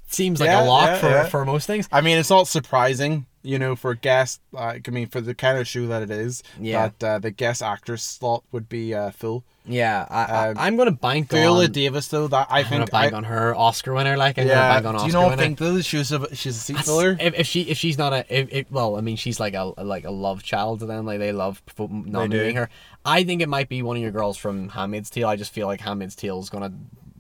[0.09, 1.25] seems like Yeah, a lock yeah, for, yeah.
[1.27, 1.89] for most things.
[1.93, 4.41] I mean, it's not surprising, you know, for guest.
[4.53, 6.89] Like, I mean, for the kind of show that it is, Yeah.
[6.99, 9.45] that uh, the guest actress slot would be uh, full.
[9.65, 11.71] Yeah, I, Um, I, I'm gonna bank Viola on.
[11.73, 14.17] Davis though, that I I'm gonna think bank I, on her Oscar winner.
[14.17, 14.55] Like, I'm yeah.
[14.55, 15.37] gonna bank on Do you not winner.
[15.43, 17.17] think though that she's a she's a seat That's- filler?
[17.21, 19.73] If, if she if she's not a if, if, well, I mean she's like a
[19.81, 21.07] like a love child to them.
[21.07, 22.69] Like they love nominating her.
[23.05, 25.29] I think it might be one of your girls from Handmaid's Tale.
[25.29, 26.73] I just feel like Handmaid's Tale is gonna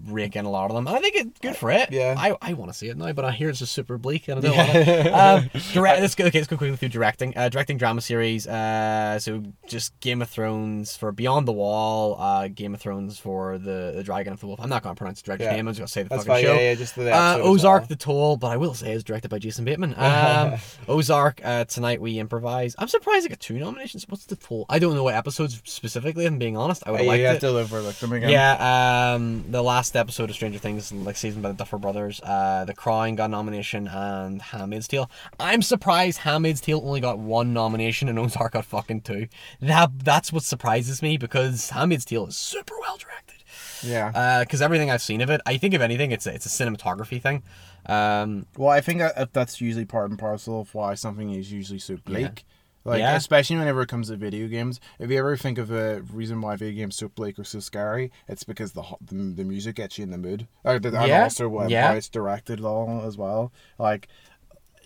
[0.06, 0.86] rake in a lot of them.
[0.86, 1.90] And I think it's good for it.
[1.92, 2.14] Yeah.
[2.18, 4.38] I, I want to see it now, but I hear it's just super bleak and
[4.38, 5.12] I don't want it.
[5.12, 6.24] Um, direct, let's go.
[6.26, 7.36] Okay, let's go quickly through directing.
[7.36, 8.46] Uh, directing drama series.
[8.46, 12.16] Uh, so just Game of Thrones for Beyond the Wall.
[12.20, 14.60] Uh, Game of Thrones for the the Dragon of the Wolf.
[14.60, 15.52] I'm not gonna pronounce the director's Yeah.
[15.56, 15.68] name.
[15.68, 16.54] I'm just gonna say the That's fucking fine.
[16.56, 16.60] show.
[16.60, 17.88] Yeah, yeah, just the Uh, Ozark well.
[17.88, 19.94] the Toll, but I will say it's directed by Jason Bateman.
[20.02, 20.54] Um,
[20.88, 22.74] Ozark, uh, Tonight We Improvise.
[22.78, 24.04] I'm surprised it got two nominations.
[24.08, 24.66] What's the Toll?
[24.68, 26.82] I don't know what episodes specifically, if I'm being honest.
[26.86, 27.40] I would Yeah, liked you have it.
[27.40, 28.30] to live like them again.
[28.30, 32.64] Yeah, um, the last episode of Stranger Things, like season by the Duffer Brothers, uh,
[32.64, 35.10] The Crown got nomination, and Handmaid's Tale.
[35.38, 39.28] I'm surprised Handmaid's Tale only got one nomination and Ozark got fucking two.
[39.60, 43.42] That that's what surprises me because Handmaid's Tale is super well directed.
[43.82, 44.42] Yeah.
[44.44, 47.20] Because everything I've seen of it, I think if anything, it's a, it's a cinematography
[47.20, 47.42] thing.
[47.86, 51.80] Um, Well, I think that that's usually part and parcel of why something is usually
[51.80, 52.44] so bleak.
[52.84, 53.14] Like, Yeah.
[53.16, 54.80] especially whenever it comes to video games.
[54.98, 58.10] If you ever think of a reason why video games so bleak or so scary,
[58.28, 61.22] it's because the the, the music gets you in the mood, or the, and Yeah.
[61.24, 61.88] also um, Yeah.
[61.88, 63.52] how it's directed all as well.
[63.78, 64.08] Like,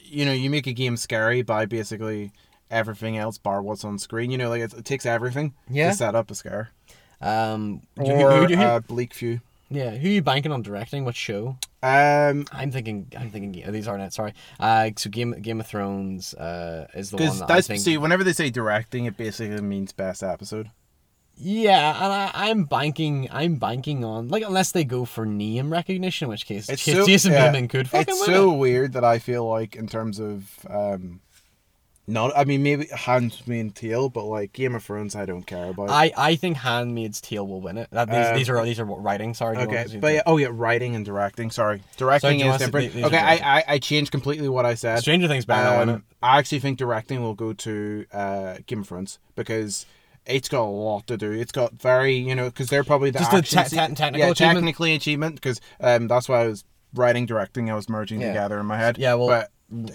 [0.04, 2.32] you know, you make a game scary by basically
[2.70, 4.30] everything else bar what's on screen.
[4.30, 5.90] You know, like it, it takes everything Yeah.
[5.90, 6.70] to set up a scare.
[7.22, 9.40] um, Or who- who- who- uh, Bleak View.
[9.70, 11.06] yeah, who are you banking on directing?
[11.06, 11.56] What show?
[11.82, 13.12] Um, I'm thinking.
[13.16, 13.62] I'm thinking.
[13.66, 14.12] oh, These aren't it.
[14.12, 14.32] Sorry.
[14.58, 17.80] Uh, so Game Game of Thrones uh, is the one that I that's think.
[17.80, 20.70] see, whenever they say directing, it basically means best episode.
[21.38, 23.28] Yeah, and I, I'm banking.
[23.30, 27.04] I'm banking on like unless they go for name recognition, in which case It's so-
[27.06, 27.44] Jason yeah.
[27.50, 28.56] Bateman could fucking it's so it.
[28.56, 31.20] weird that I feel like in terms of um
[32.08, 35.90] not I mean maybe Handmaid's Tale, but like Game of Thrones I don't care about.
[35.90, 37.88] I, I think Handmaid's Tale will win it.
[37.90, 39.34] That, these, Uh, these are these are what writing.
[39.34, 39.56] Sorry.
[39.58, 41.50] okay, but yeah, oh yeah, writing and directing.
[41.50, 42.94] Sorry, directing is to- different.
[42.96, 43.18] Okay.
[43.18, 45.00] I, I I changed completely what I said.
[45.00, 45.92] Stranger Things better not win it.
[45.94, 49.86] Um, I actually think directing will go to uh, Game of Thrones because
[50.26, 51.30] it's got a lot to do.
[51.32, 54.18] It's got very you know because they're probably the Just the action te- te- technical
[54.26, 54.56] yeah, achievement?
[54.58, 56.64] technically achievement because um that's why I was
[56.94, 58.28] writing directing I was merging Yeah.
[58.28, 58.96] together in my head.
[58.98, 59.50] Yeah, well- but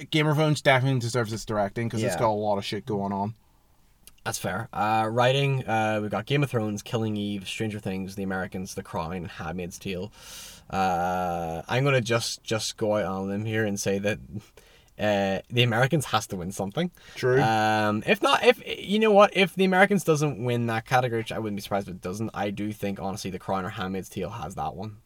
[0.10, 2.20] Game of Thrones definitely deserves its directing because it's Yeah.
[2.20, 3.36] got a lot of shit going on.
[4.26, 4.68] That's fair.
[4.72, 8.84] Uh, writing, uh, we've got Game of Thrones, Killing Eve, Stranger Things, The Americans, The
[8.84, 10.12] Crown, Handmaid's Tale.
[10.70, 14.20] Uh, I'm gonna just just go out on a limb here and say that
[15.00, 16.92] uh, The Americans has to win something.
[17.16, 17.42] True.
[17.42, 21.32] Um, if not, if you know what, if The Americans doesn't win that category, which
[21.32, 22.30] I wouldn't be surprised if it doesn't.
[22.34, 24.98] I do think honestly, The Crown or Handmaid's Tale has that one.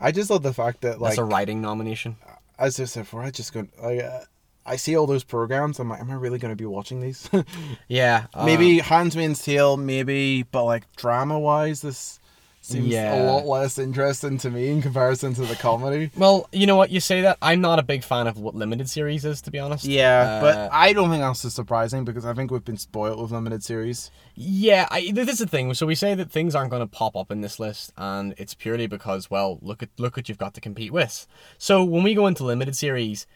[0.00, 2.16] I just love the fact that like That's a writing nomination.
[2.62, 4.20] As I said before, I just go like uh,
[4.64, 5.78] I see all those programs.
[5.78, 7.28] I'm like, am I really going to be watching these?
[7.88, 12.20] Yeah, uh, maybe Handmaid's Tale, maybe, but like drama wise, this
[12.64, 13.20] seems Yeah.
[13.22, 16.10] a lot less interesting to me in comparison to the comedy.
[16.16, 16.90] Well, you know what?
[16.90, 17.36] You say that.
[17.42, 19.84] I'm not a big fan of what limited series is, to be honest.
[19.84, 23.20] Yeah, Uh, but I don't think that's so surprising because I think we've been spoiled
[23.20, 24.10] with limited series.
[24.36, 25.74] Yeah, I, this is the thing.
[25.74, 28.54] So we say that things aren't going to pop up in this list, and it's
[28.54, 31.26] purely because, well, look at look what you've got to compete with.
[31.58, 33.26] So when we go into limited series,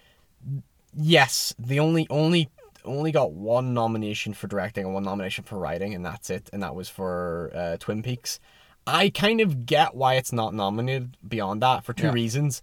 [0.97, 2.49] yes, the only only
[2.85, 6.49] only got one nomination for directing and one nomination for writing, and that's it.
[6.53, 8.39] And that was for uh, Twin Peaks.
[8.87, 12.13] I kind of get why it's not nominated beyond that for two Yeah.
[12.13, 12.63] reasons.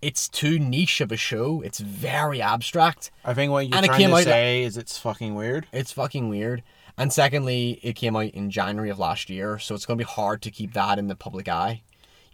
[0.00, 1.62] It's too niche of a show.
[1.62, 3.10] It's very abstract.
[3.24, 5.66] I think what you're And trying to out- say is it's fucking weird.
[5.72, 6.62] It's fucking weird.
[6.96, 10.08] And secondly, it came out in January of last year, so it's going to be
[10.10, 11.82] hard to keep that in the public eye.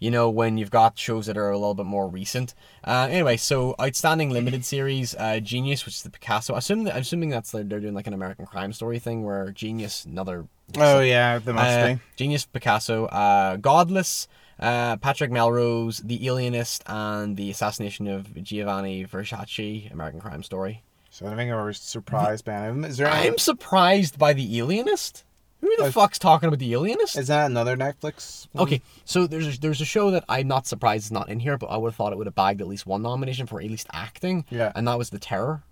[0.01, 2.55] You know, when you've got shows that are a little bit more recent.
[2.83, 6.55] Uh, anyway, so outstanding limited series, uh, Genius, which is the Picasso.
[6.55, 10.47] Assuming that, assuming that's they're doing like an American Crime Story thing where Genius, another.
[10.75, 12.01] Oh yeah, the must uh, be.
[12.15, 14.27] Genius, Picasso, uh, Godless,
[14.59, 20.81] uh, Patrick Melrose, The Alienist, and the assassination of Giovanni Versace, American Crime Story.
[21.11, 22.85] So I think I was surprised by him.
[22.85, 23.07] Is there?
[23.07, 25.25] Any, I'm surprised by the Alienist.
[25.61, 27.17] Who the Uh, fuck's talking about the Alienist?
[27.17, 28.47] is that another Netflix?
[28.51, 28.63] one?
[28.63, 31.57] Okay, so there's a, there's a show that I'm not surprised is not in here,
[31.57, 33.67] but I would have thought it would have bagged at least one nomination for at
[33.69, 34.45] least acting.
[34.49, 34.71] Yeah.
[34.75, 35.63] and that was The Terror.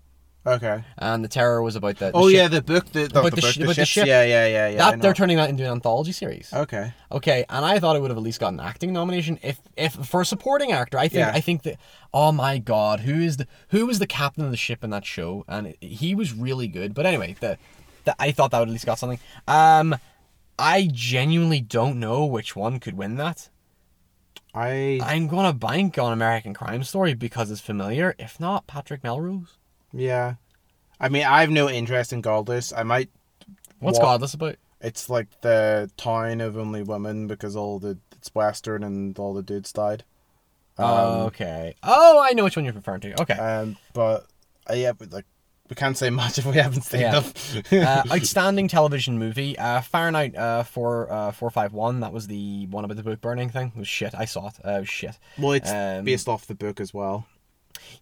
[0.46, 0.82] Okay.
[0.96, 3.24] And The Terror was about the, the Oh ship- yeah, the book, the, the, About
[3.24, 4.06] the, the book, sh- the, about the ship.
[4.06, 4.76] Yeah, yeah, yeah, yeah.
[4.78, 6.50] That they're turning that into an anthology series.
[6.54, 6.94] Okay.
[7.12, 9.92] Okay, and I thought it would have at least got an acting nomination if if
[9.92, 10.96] for a supporting actor.
[10.96, 11.32] I think Yeah.
[11.34, 11.76] I think that
[12.14, 15.04] oh my god, who is the who was the captain of the ship in that
[15.04, 15.44] show?
[15.46, 16.94] And it, he was really good.
[16.94, 17.58] But anyway, the,
[18.04, 19.18] the I thought that would at least got something.
[19.48, 19.96] Um,
[20.58, 23.48] I genuinely don't know which one could win that.
[24.54, 28.14] I I'm gonna bank on American Crime Story because it's familiar.
[28.18, 29.56] If not, Patrick Melrose.
[29.92, 30.34] yeah.
[31.02, 32.74] I mean, I have no interest in Godless.
[32.74, 33.08] I might.
[33.78, 34.04] What's What?
[34.04, 34.56] Godless about?
[34.82, 39.42] It's like the town of only women because all the it's western and all the
[39.42, 40.04] dudes died.
[40.78, 41.74] Oh, okay.
[41.82, 43.22] Oh, I know which one you're referring to.
[43.22, 43.34] Okay.
[43.34, 44.26] Um, but
[44.68, 45.24] uh, yeah, but like
[45.70, 47.20] we can't say much if we haven't seen Yeah.
[47.20, 47.32] them.
[47.72, 49.56] uh, outstanding television movie.
[49.58, 52.00] Uh, Fahrenheit uh, four uh, four five one.
[52.00, 53.72] That was the one about the book burning thing.
[53.74, 54.14] It was shit.
[54.14, 54.54] I saw it.
[54.64, 55.18] Uh, it was shit.
[55.38, 57.26] well, it's um, based off the book as well.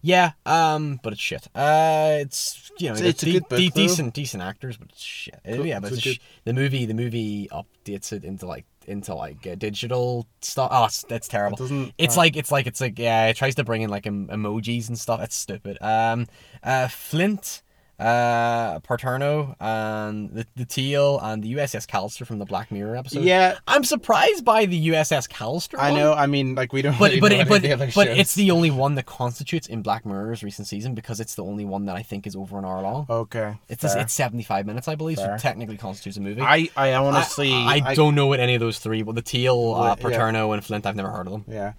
[0.01, 0.31] Yeah.
[0.45, 0.99] Um.
[1.03, 1.47] But it's shit.
[1.55, 2.17] Uh.
[2.19, 5.35] It's you know It's- it's a de- book, de- decent decent actors, but it's shit.
[5.47, 5.65] Uh, Cool.
[5.65, 9.45] Yeah, but It's it's sh- the movie the movie updates it into like into like
[9.45, 10.69] uh, digital stuff.
[10.71, 11.57] Oh, that's terrible.
[11.57, 11.93] It doesn't.
[11.97, 14.27] It's uh, like it's like it's like yeah, it tries to bring in like em-
[14.27, 15.21] emojis and stuff.
[15.21, 15.77] It's stupid.
[15.81, 16.27] Um,
[16.63, 17.61] uh, Flint,
[17.99, 23.23] uh, Paterno, and the the Tale and the USS Callister from the Black Mirror episode.
[23.23, 25.77] yeah, I'm surprised by the USS Callister.
[25.77, 26.13] I know.
[26.13, 26.97] I mean, like we don't.
[26.97, 28.17] But really but know it, but but shows.
[28.17, 31.65] it's the only one that constitutes in Black Mirror's recent season because it's the only
[31.65, 33.05] one that I think is over an hour long.
[33.09, 33.57] okay.
[33.67, 34.01] It's fair.
[34.01, 35.37] it's 75 minutes, I believe, Fair.
[35.37, 36.41] so technically constitutes a movie.
[36.41, 39.03] I I I- honestly I, don't know what any of those three.
[39.03, 39.95] Well, the Tale, uh, Well, yeah.
[39.95, 40.85] Paterno, and Flint.
[40.85, 41.45] I've never heard of them.
[41.47, 41.73] Yeah,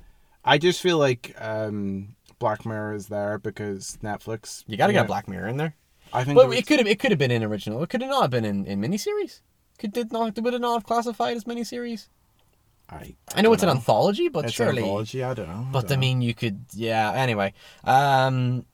[0.44, 4.64] I just feel like um Black Mirror is there because Netflix.
[4.66, 5.74] You got to get a Black Mirror in there.
[6.12, 6.36] I think.
[6.36, 7.82] But it could have it could have been in original.
[7.82, 9.40] It could have not been in in miniseries.
[9.78, 12.08] Could did not would it not have classified as miniseries?
[12.92, 14.78] I, I know it's an anthology, but It's surely.
[14.78, 15.22] an anthology.
[15.22, 15.66] I don't know.
[15.70, 15.96] But I don't know.
[16.00, 17.12] mean, you could yeah.
[17.12, 17.54] Anyway,
[17.84, 18.66] um,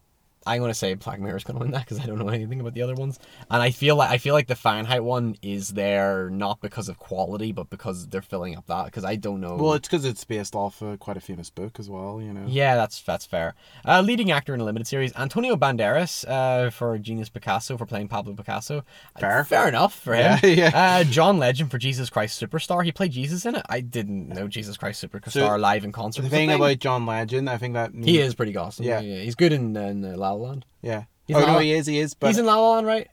[0.46, 2.82] I'm gonna say Black Mirror's gonna win that because I don't know anything about the
[2.82, 3.18] other ones,
[3.50, 6.98] and I feel like I feel like the Fahrenheit one is there not because of
[6.98, 9.56] quality, but because they're filling up that because I don't know.
[9.56, 12.20] Well, it's because it's based off uh, quite a famous book as well.
[12.20, 12.44] You know.
[12.46, 13.54] Yeah, that's that's fair.
[13.84, 18.08] Uh, leading actor in a limited series, Antonio Banderas uh, for Genius Picasso for playing
[18.08, 18.84] Pablo Picasso.
[19.18, 19.44] Fair.
[19.44, 20.26] fair enough for him.
[20.46, 20.70] Yeah, yeah.
[20.74, 22.84] Uh, John Legend for Jesus Christ Superstar.
[22.84, 23.62] He played Jesus in it.
[23.68, 26.22] I didn't know Jesus Christ Superstar So, live in concert.
[26.22, 26.56] The thing thing.
[26.56, 28.84] about John Legend, I think that he is pretty awesome.
[28.84, 29.00] Yeah.
[29.00, 30.64] Yeah, he's good in, in uh, La Land.
[30.82, 31.04] Yeah.
[31.26, 31.86] He's oh no, he is.
[31.86, 32.14] He is.
[32.14, 33.08] But he's in La La Land, right?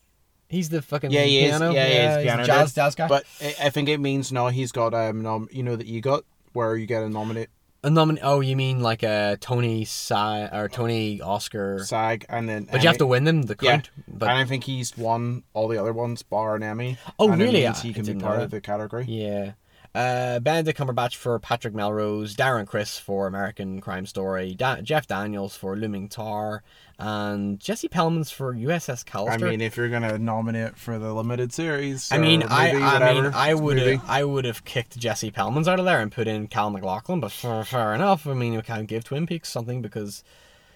[0.48, 1.50] He's the fucking Yeah, he is.
[1.58, 1.74] piano.
[1.74, 3.08] Yeah, he is, he's piano jazz jazz guy.
[3.08, 3.26] but
[3.60, 6.22] I, think it means now he's got um nom- you know the EGOT
[6.54, 7.50] where you get a nominate
[7.84, 11.84] a nomin- Oh, you mean like a Tony Sa- or Tony Oscar?
[11.84, 13.42] SAG and then But you have to win them.
[13.42, 13.82] The Yeah.
[14.08, 16.98] But and I think he's won all the other ones bar an Emmy.
[17.20, 17.64] Oh, and it really?
[17.64, 19.06] means he can be part of the category.
[19.08, 19.54] Yeah.
[19.96, 25.56] Uh, Benedict Cumberbatch for Patrick Melrose, Darren Criss for American Crime Story, da- Jeff Daniels
[25.56, 26.64] for Looming Tower,
[26.98, 29.44] and Jesse Plemons for USS Callister.
[29.44, 33.26] I mean, if you're gonna nominate for the limited series, I mean, I, I mean,
[33.36, 36.48] I would have, I would have kicked Jesse Plemons out of there and put in
[36.48, 38.26] Cal MacLachlan, but fair, fair enough.
[38.26, 40.24] I mean, we can't give Twin Peaks something because,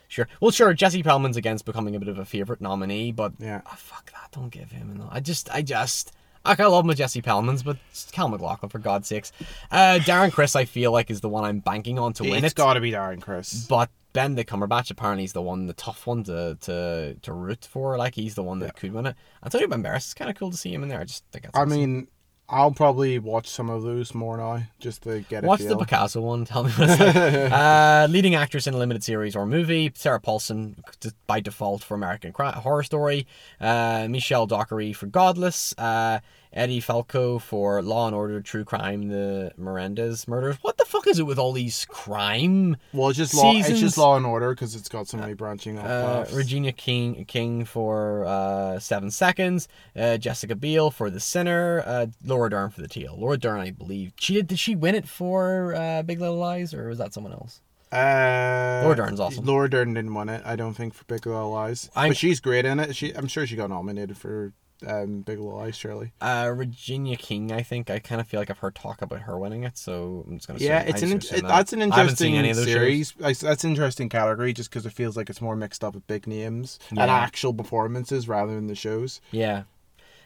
[0.08, 3.62] sure, well, sure, Jesse Plemons's against becoming a bit of a favorite nominee, but Yeah.
[3.66, 4.92] ah, fuck that, don't give him.
[4.92, 5.10] enough.
[5.12, 6.12] I just, I just,
[6.46, 9.32] like, I love my Jesse Plemons, but it's Cal MacLachlan for God's sakes.
[9.72, 12.54] Uh, Darren Criss, I feel like is the one I'm banking on to win It's
[12.54, 13.66] it, got to be Darren Criss.
[13.68, 13.90] but.
[14.14, 17.98] Benedict Cumberbatch apparently is the one, the tough one to to, to root for.
[17.98, 19.16] Like he's the one that could win it.
[19.46, 21.00] Antonio Banderas it's kind of cool to see him in there.
[21.00, 21.78] I just think that's I awesome.
[21.78, 22.08] mean,
[22.50, 25.70] I'll probably watch some of those more now just to get a Watch feel.
[25.70, 26.46] the Picasso one.
[26.46, 27.16] Tell me what it's like.
[27.52, 30.82] uh, leading actress in a limited series or movie: Sarah Paulson
[31.28, 33.28] by default for American Horror Story,
[33.60, 36.20] uh, Michelle Dockery for Godless, uh,
[36.58, 40.58] Edie Falco for Law and Order: True Crime: The Menendez Murders.
[40.62, 42.78] What the fuck is it with all these crime?
[42.94, 43.54] Well, it's just law.
[43.56, 46.26] It's just Law and Order because it's got so many branching off Uh.
[46.34, 52.50] Regina King King for uh, Seven Seconds, uh, Jessica Biel for The Sinner, uh, Laura
[52.50, 53.16] Dern for The Tale.
[53.18, 54.48] Laura Dern, I believe, she did.
[54.48, 57.62] Did she win it for uh, Big Little Lies, or was that someone else?
[57.92, 59.46] Uh, Laura Dern's awesome.
[59.46, 61.90] Laura Dern didn't win it, I don't think, for Big Little Lies.
[61.96, 62.96] I'm- but she's great in it.
[62.96, 64.54] She, I'm sure she got nominated for
[64.86, 66.12] um, Big Little Lies, surely.
[66.22, 67.90] Uh, Virginia King, I think.
[67.90, 70.48] I kind of feel like I've heard talk about her winning it, so I'm just
[70.48, 70.60] gonna.
[70.60, 73.14] Yeah, it's an it, that's an I interesting any of those series.
[73.18, 76.06] Like, That's an interesting category just because it feels like it's more mixed up with
[76.08, 79.22] big names and actual performances rather than the shows.
[79.32, 79.64] Yeah.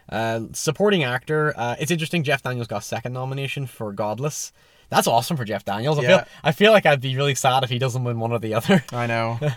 [0.10, 1.53] Uh, supporting actor.
[1.56, 2.23] Uh, it's interesting.
[2.23, 4.52] Jeff Daniels got second nomination for Godless.
[4.91, 5.97] That's awesome for Jeff Daniels.
[5.97, 6.07] I Yeah.
[6.18, 6.26] feel.
[6.43, 8.84] I feel like I'd be really sad if he doesn't win one or the other.
[8.93, 9.39] I know.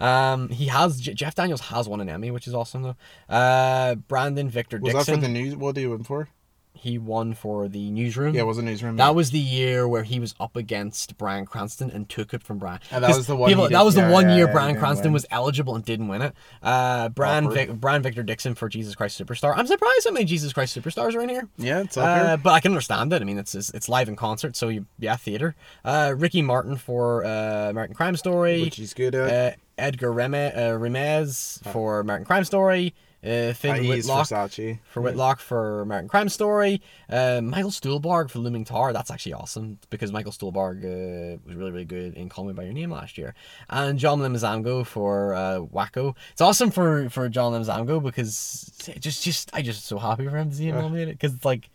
[0.00, 2.96] Um, he has J- Jeff Daniels has won an Emmy, which is awesome though.
[3.28, 5.14] Uh, Brandon Victor Was Dixon.
[5.20, 5.54] that for the news?
[5.56, 6.30] What did you win for?
[6.72, 8.34] He won for the newsroom.
[8.34, 8.96] Yeah, it was a newsroom.
[8.96, 12.56] That was the year where he was up against Bryan Cranston and took it from
[12.58, 12.80] Brian.
[12.90, 14.78] And that was the one people- that was the yeah, one yeah, year yeah, Bryan
[14.78, 15.12] Cranston win.
[15.12, 16.34] was eligible and didn't win it.
[16.62, 17.50] Uh, Brian.
[17.50, 19.52] Vic, Brian Victor Dixon for Jesus Christ Superstar.
[19.56, 21.48] I'm surprised how many Jesus Christ Superstars are in here.
[21.58, 22.36] yeah, it's up Uh, here.
[22.38, 23.20] but I can understand it.
[23.20, 25.56] I mean, it's it's, live in concert, so you, yeah, theater.
[25.84, 28.62] Uh, Ricky Martin for uh, American Crime Story.
[28.62, 29.52] Which he's good at.
[29.52, 32.94] uh, Edgar Reme, uh, Remez for American Crime Story.
[33.22, 34.78] Uh, Finn Wittrock Versace.
[34.88, 36.80] for Whitlock for American Crime Story.
[37.08, 38.92] Uh, Michael Stuhlbarg for Looming Tower.
[38.94, 42.62] That's actually awesome because Michael Stuhlbarg uh, was really, really good in Call Me By
[42.64, 43.34] Your Name last year.
[43.68, 46.16] And John Leguizamo for uh, Waco.
[46.32, 50.36] It's awesome for, for John Leguizamo because it just, just, I just so happy for
[50.38, 50.80] him to see him Yeah.
[50.82, 51.68] nominated because it's like,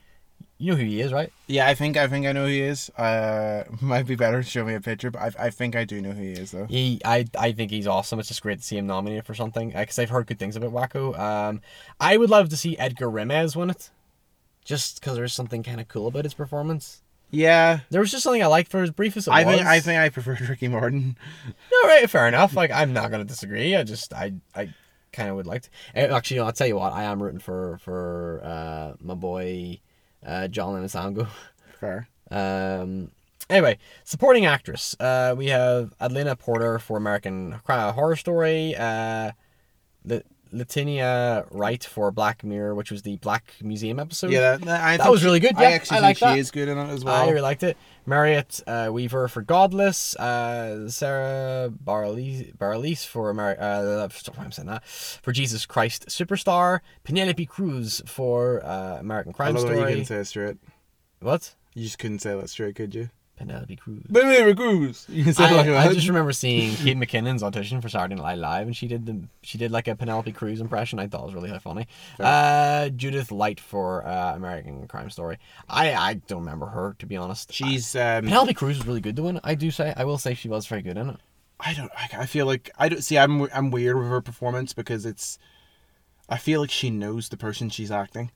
[0.58, 1.34] You know who he is, right?
[1.48, 2.90] Yeah, I think I think I know who he is.
[2.92, 6.02] Uh, might be better to show me a picture, but I, I think I do
[6.02, 6.66] know who he is though.
[6.66, 8.20] He, I, I think he's awesome.
[8.20, 10.72] It's just great to see him nominated for something because I've heard good things about
[10.72, 11.14] Waco.
[11.16, 11.62] Um,
[12.00, 13.90] I would love to see Edgar Remez win it,
[14.64, 17.02] just because there's something kind of cool about his performance.
[17.32, 19.56] Yeah, There was just something I liked for as brief as it I was.
[19.56, 21.18] think I think I prefer Ricky Martin.
[21.48, 22.56] no, right, fair enough.
[22.56, 23.76] Like I'm not gonna disagree.
[23.76, 24.70] I just I I
[25.12, 25.70] kind of would like to.
[26.14, 26.94] Actually, I'll tell you what.
[26.94, 29.82] I am rooting for for uh, my boy
[30.26, 31.28] uh, John Lenasango.
[31.80, 32.08] Fair.
[32.32, 33.12] Um.
[33.48, 34.96] Anyway, supporting actress.
[35.00, 38.76] Uh, we have Atlanta Porter for American Horror Story.
[38.76, 39.32] Uh,
[40.04, 44.32] the Letitia Wright for Black Mirror, which was the Black Museum episode.
[44.32, 46.38] Yeah, that, I That was really good, I yeah, actually I think she that.
[46.38, 47.16] is good in it as well.
[47.16, 47.78] I really liked it.
[48.06, 54.68] Merritt uh, Wever for Godless, uh, Sarah Bareilles, Bareilles for Ameri- uh, stop, I'm saying
[54.68, 59.90] that for Jesus Christ Superstar, Penelope Cruz for uh, American I Crime that you Story.
[59.90, 60.58] couldn't say it straight.
[61.20, 61.56] What?
[61.74, 63.10] You just couldn't say that straight, could you?
[63.38, 64.04] Penelope Cruz.
[64.10, 65.06] Baby Cruz.
[65.16, 65.88] You can say like I, that.
[65.90, 69.22] I just remember seeing Kate McKinnon's audition for Saturday Night Live, and she did the
[69.42, 71.00] she did like a Penelope Cruz impression.
[71.00, 71.88] I thought it was really funny.
[72.20, 75.38] Uh, Judith Light for uh, American Crime Story.
[75.70, 77.54] I I don't remember her to be honest.
[77.54, 78.26] She's um.
[78.26, 79.42] Penelope Cruz was really good doing it.
[79.44, 81.18] I do say I will say she was very good in it.
[81.60, 81.92] I don't.
[81.98, 83.18] I, I feel like I don't see.
[83.18, 85.40] I'm I'm weird with her performance because it's.
[86.28, 88.32] I feel like she knows the person she's acting.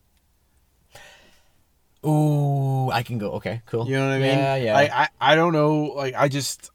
[2.05, 3.31] Ooh, I can go.
[3.33, 3.87] Okay, cool.
[3.87, 4.37] You know what I mean?
[4.37, 4.77] Yeah, yeah.
[4.77, 5.93] I I, I don't know.
[5.95, 6.71] Like I just.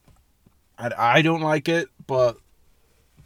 [0.77, 2.37] I, I don't like it, but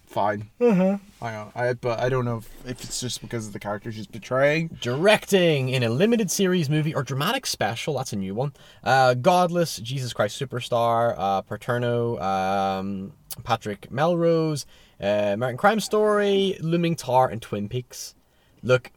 [0.06, 0.50] fine.
[0.60, 0.98] Uh-huh.
[1.20, 1.46] I.
[1.54, 4.78] I but I don't know if, if it's just because of the character she's portraying.
[4.80, 7.94] Directing in a limited series movie or dramatic special.
[7.96, 8.52] That's a new one.
[8.84, 13.12] Uh, Godless, Jesus Christ Superstar, uh, Paterno, um,
[13.44, 14.66] Patrick Melrose,
[15.02, 18.14] uh, American Crime Story, Looming Tower, and Twin Peaks.
[18.62, 18.92] Look,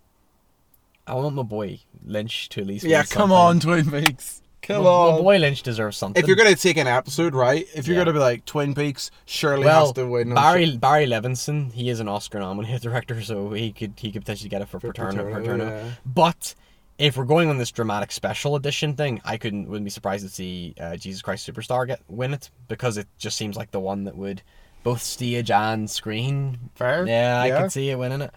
[1.07, 2.85] I want my boy Lynch to at least.
[2.85, 3.37] Yeah, come something.
[3.37, 4.41] on, Twin Peaks.
[4.61, 5.15] Come My, on.
[5.15, 6.21] my boy Lynch deserves something.
[6.21, 7.65] if you're gonna take an episode, right?
[7.73, 8.01] If you're Yeah.
[8.03, 10.33] gonna be like Twin Peaks, surely well, has to win.
[10.35, 14.49] Barry Barry Levinson, he is an Oscar nominated director, so he could he could potentially
[14.49, 15.23] get it for, Paterno.
[15.23, 15.65] Paterno, Paterno.
[15.65, 15.83] yeah.
[16.05, 16.53] But
[16.99, 20.31] if we're going on this dramatic special edition thing, I couldn't wouldn't be surprised to
[20.31, 24.03] see uh, Jesus Christ Superstar get win it because it just seems like the one
[24.03, 24.43] that would
[24.83, 26.69] both stage and screen.
[26.75, 27.07] Fair.
[27.07, 27.61] Yeah, I Yeah.
[27.63, 28.31] could see it winning it.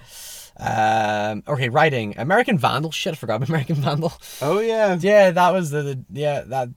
[0.57, 2.93] Um, okay, writing American Vandal.
[2.93, 4.13] Shit, I forgot American Vandal.
[4.41, 4.97] Oh yeah.
[4.99, 6.69] Yeah, that was the, the yeah that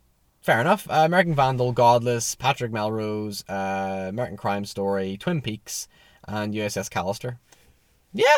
[0.41, 0.89] fair enough.
[0.89, 5.87] Uh, American Vandal, Godless, Patrick Melrose, uh, American Crime Story, Twin Peaks,
[6.27, 7.37] and USS Callister.
[8.13, 8.35] Yeah.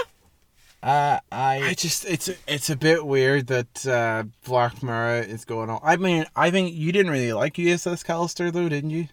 [0.81, 5.69] Uh, I I just it's it's a bit weird that uh, Black Mirror is going
[5.69, 5.79] on.
[5.83, 9.09] I mean, I think you didn't really like USS Callister though, didn't you?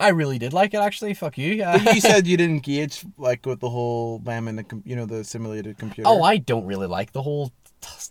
[0.00, 1.14] I really did like it actually.
[1.14, 1.62] Fuck you.
[1.62, 4.96] Uh, you said you didn't engage like with the whole them and the com- you
[4.96, 6.08] know the simulated computer.
[6.08, 7.52] oh, I don't really like the whole.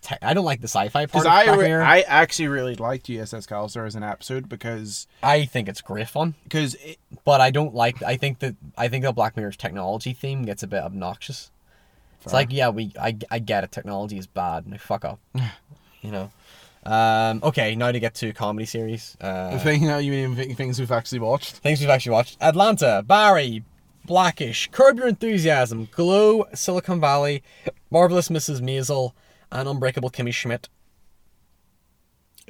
[0.02, 1.12] Te- I don't like the sci-fi part.
[1.12, 1.72] because I re-.
[1.72, 6.34] I actually really liked USS Callister as an episode because I think it's great fun,
[6.42, 8.02] because it, but I don't like.
[8.02, 11.52] I think that I think the Black Mirror's technology theme gets a bit obnoxious.
[12.24, 13.70] It's like, yeah, we I, I get it.
[13.72, 14.70] Technology is bad.
[14.70, 15.20] Like, fuck up.
[16.02, 16.32] you know.
[16.84, 19.16] Um, okay, now to get to comedy series.
[19.20, 21.56] Uh, thing you mean th- things we've actually watched.
[21.56, 23.64] things we've actually watched: Atlanta, Barry,
[24.06, 27.42] Blackish, Curb Your Enthusiasm, Glow, Silicon Valley,
[27.90, 28.60] Marvelous Mrs.
[28.60, 29.12] Maisel,
[29.52, 30.68] and Unbreakable Kimmy Schmidt.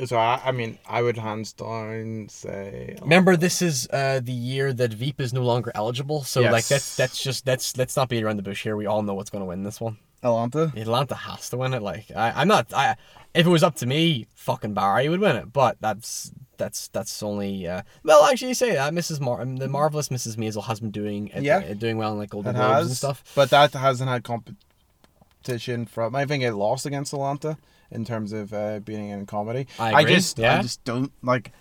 [0.07, 4.73] So I, I mean, I would hands down say Remember, this is uh, the year
[4.73, 6.23] that Veep is no longer eligible.
[6.23, 6.69] So like Yes.
[6.69, 8.77] that's that's just that's let's not beat around the bush here.
[8.77, 9.99] We all know what's going to win this one.
[10.23, 10.73] Atlanta.
[10.77, 11.83] Atlanta has to win it.
[11.83, 12.73] Like I, I'm not.
[12.75, 12.97] I
[13.33, 15.53] if it was up to me, fucking Barry would win it.
[15.53, 17.67] But that's that's that's only.
[17.67, 19.21] Uh, well, actually, you say that Mrs.
[19.21, 20.37] Mar- the marvelous Mrs.
[20.37, 21.59] Maisel has been doing uh, Yeah.
[21.59, 23.33] uh, doing well in like Golden It Globes has and stuff.
[23.35, 26.15] but that hasn't had competition from.
[26.15, 27.57] I think it lost against Atlanta
[27.91, 29.67] in terms of uh, being in comedy.
[29.79, 30.59] I agree, just, yeah.
[30.59, 31.53] I just don't like.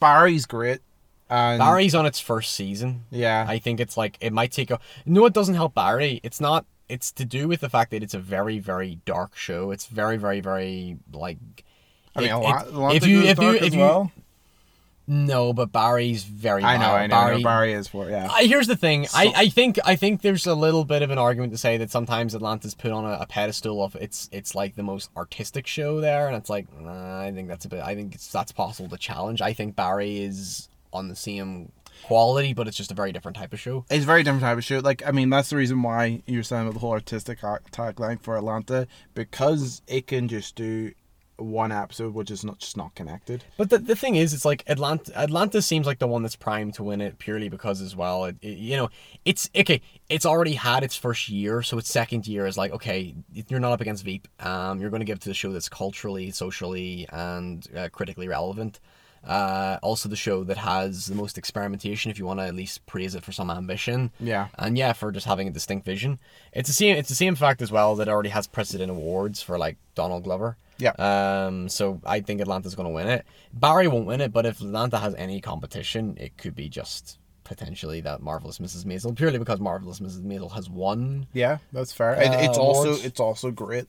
[0.00, 0.80] Barry's great,
[1.30, 3.04] and Barry's on its first season.
[3.10, 4.78] yeah, I think it's like it might take a.
[5.06, 6.20] No, it doesn't help Barry.
[6.22, 6.66] It's not.
[6.88, 9.70] It's to do with the fact that it's a very very dark show.
[9.70, 11.38] It's very very very like.
[12.16, 14.12] I mean, it- a it- lot, Atlanta if you if you if you well.
[15.06, 16.62] no, but Barry's very.
[16.64, 16.92] I know.
[16.92, 18.28] I know, Barry, no, Barry is for yeah.
[18.30, 19.06] I, here's the thing.
[19.14, 21.90] I, I think I think there's a little bit of an argument to say that
[21.90, 26.00] sometimes Atlanta's put on a, a pedestal of it's it's like the most artistic show
[26.00, 27.82] there, and it's like nah, I think that's a bit.
[27.82, 29.42] I think it's that's possible to challenge.
[29.42, 33.52] I think Barry is on the same quality, but it's just a very different type
[33.52, 33.84] of show.
[33.90, 34.78] It's a very different type of show.
[34.80, 38.36] Like, I mean, that's the reason why you're saying about the whole artistic tagline for
[38.36, 40.92] Atlanta because it can just do
[41.36, 43.42] one episode which is not just not connected.
[43.56, 45.10] But the, the thing is, it's like Atlanta.
[45.18, 48.36] Atlanta seems like the one that's primed to win it purely because as well, it,
[48.40, 48.88] it- you know,
[49.24, 49.80] it's okay.
[50.08, 53.16] It's already had its first year, so its second year is like okay,
[53.48, 54.28] you're not up against Veep.
[54.38, 58.78] Um, you're going to give to the show that's culturally, socially, and uh, critically relevant.
[59.26, 62.84] Uh, also the show that has the most experimentation, if you want to at least
[62.86, 64.10] praise it for some ambition.
[64.20, 64.48] Yeah.
[64.58, 66.18] And yeah, for just having a distinct vision.
[66.52, 66.96] It's the same.
[66.96, 70.56] It's the same fact as well that already has precedent awards for like Donald Glover.
[70.78, 70.92] Yeah.
[70.98, 71.68] Um.
[71.68, 73.24] So I think Atlanta's going to win it.
[73.52, 78.00] Barry won't win it, but if Atlanta has any competition, it could be just potentially
[78.00, 78.84] that marvelous Mrs.
[78.84, 80.22] Maisel, purely because marvelous Mrs.
[80.22, 81.26] Maisel has won.
[81.32, 82.14] Yeah, that's fair.
[82.14, 83.04] It, it's Uh, also awards.
[83.04, 83.86] it's also great.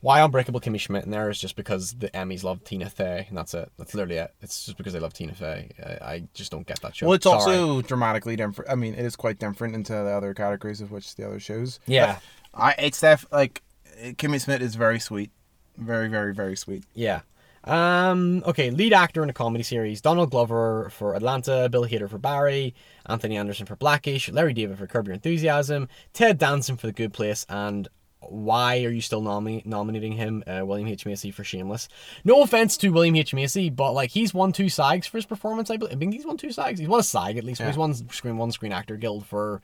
[0.00, 3.36] Why Unbreakable Kimmy Schmidt in there is just because the Emmys love Tina Fey, and
[3.38, 3.70] that's it.
[3.78, 4.34] That's literally it.
[4.42, 5.70] It's just because they love Tina Fey.
[5.82, 7.06] I, I just don't get that show.
[7.06, 7.36] Well, it's Sorry.
[7.38, 8.70] also dramatically different.
[8.70, 11.80] I mean, it is quite different into the other categories of which the other shows.
[11.86, 12.18] Yeah.
[12.52, 13.62] But I it's def like
[14.02, 15.30] Kimmy Smith is very sweet,
[15.76, 16.84] very very very sweet.
[16.94, 17.20] Yeah.
[17.64, 22.18] Um, okay, lead actor in a comedy series Donald Glover for Atlanta, Bill Hader for
[22.18, 22.74] Barry,
[23.06, 27.12] Anthony Anderson for Blackish, Larry David for Curb Your Enthusiasm, Ted Danson for The Good
[27.12, 27.88] Place, and
[28.20, 31.04] why are you still nomi- nominating him, uh, William H.
[31.06, 31.88] Macy, for Shameless?
[32.24, 33.34] No offense to William H.
[33.34, 35.70] Macy, but like he's won two SAGs for his performance.
[35.70, 35.92] I believe.
[35.92, 36.78] I mean, he's won two SAGs.
[36.78, 37.60] He's won a SAG at least.
[37.60, 37.66] Yeah.
[37.68, 39.60] He's won Screen One Screen Actor Guild for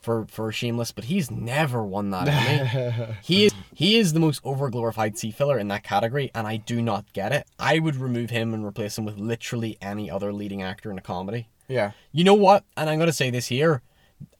[0.00, 3.14] for for Shameless, but he's never won that Emmy.
[3.22, 6.82] he is he is the most overglorified sea filler in that category, and I do
[6.82, 7.46] not get it.
[7.58, 11.02] I would remove him and replace him with literally any other leading actor in a
[11.02, 11.48] comedy.
[11.68, 11.92] Yeah.
[12.12, 12.64] You know what?
[12.76, 13.82] And I'm gonna say this here.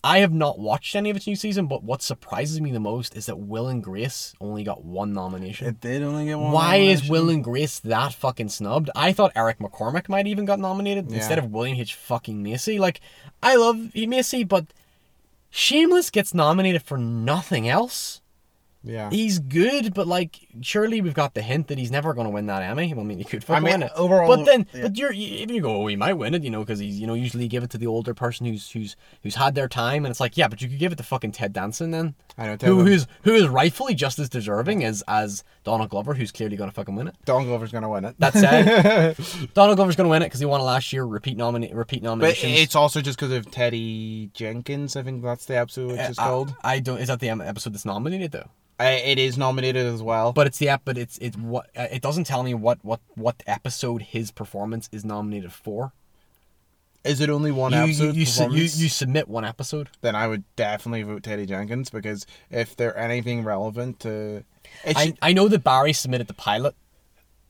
[0.04, 3.16] I have not watched any of its new season, but what surprises me the most
[3.16, 5.68] is that Will and Grace only got one nomination.
[5.68, 6.52] It did only get one.
[6.52, 7.08] Why is.
[7.08, 8.90] Will and Grace that fucking snubbed?
[8.94, 11.18] I thought Eric McCormack might even got nominated Yeah.
[11.18, 11.94] instead of William H.
[11.94, 12.78] fucking Macy.
[12.78, 13.00] Like,
[13.42, 14.66] I love Macy, but
[15.50, 18.20] Shameless gets nominated for nothing else.
[18.82, 19.10] Yeah.
[19.10, 22.46] He's good, but like, surely we've got the hint that he's never going to win
[22.46, 22.94] that Emmy.
[22.94, 24.82] Well, I mean, he could fucking mean, win it overall- But then, yeah.
[24.82, 26.98] but you're you- if you go, oh, he might win it, you know, because he's
[26.98, 30.04] you know usually give it to the older person who's who's who's had their time,
[30.06, 32.46] and it's like, yeah, but you could give it to fucking Ted Danson then, I
[32.46, 32.56] know.
[32.62, 36.70] who who's who is rightfully just as deserving as as Donald Glover, who's clearly going
[36.70, 37.16] to fucking win it.
[37.26, 38.14] Donald Glover's gonna win it.
[38.18, 39.16] That's said,
[39.54, 41.04] Donald Glover's going to win it because he won it last year.
[41.04, 42.58] Repeat nomina- repeat But nominations.
[42.58, 44.96] it's also just because of Teddy Jenkins.
[44.96, 46.54] I think that's the episode which eh, is I- called.
[46.64, 46.98] I, don't.
[46.98, 48.48] Is that the episode that's nominated though?
[48.80, 50.32] I, it is nominated as well.
[50.32, 50.82] But it's the app.
[50.84, 54.88] But it's it's what uh, it doesn't tell me what what what episode his performance
[54.92, 55.92] is nominated for.
[57.04, 58.14] is it only one You you episode?
[58.16, 59.88] you, su- you you submit one episode.
[60.00, 64.44] then I would definitely vote Teddy Jenkins because if they're anything relevant to,
[64.86, 66.74] I, should, I know that Barry submitted the pilot.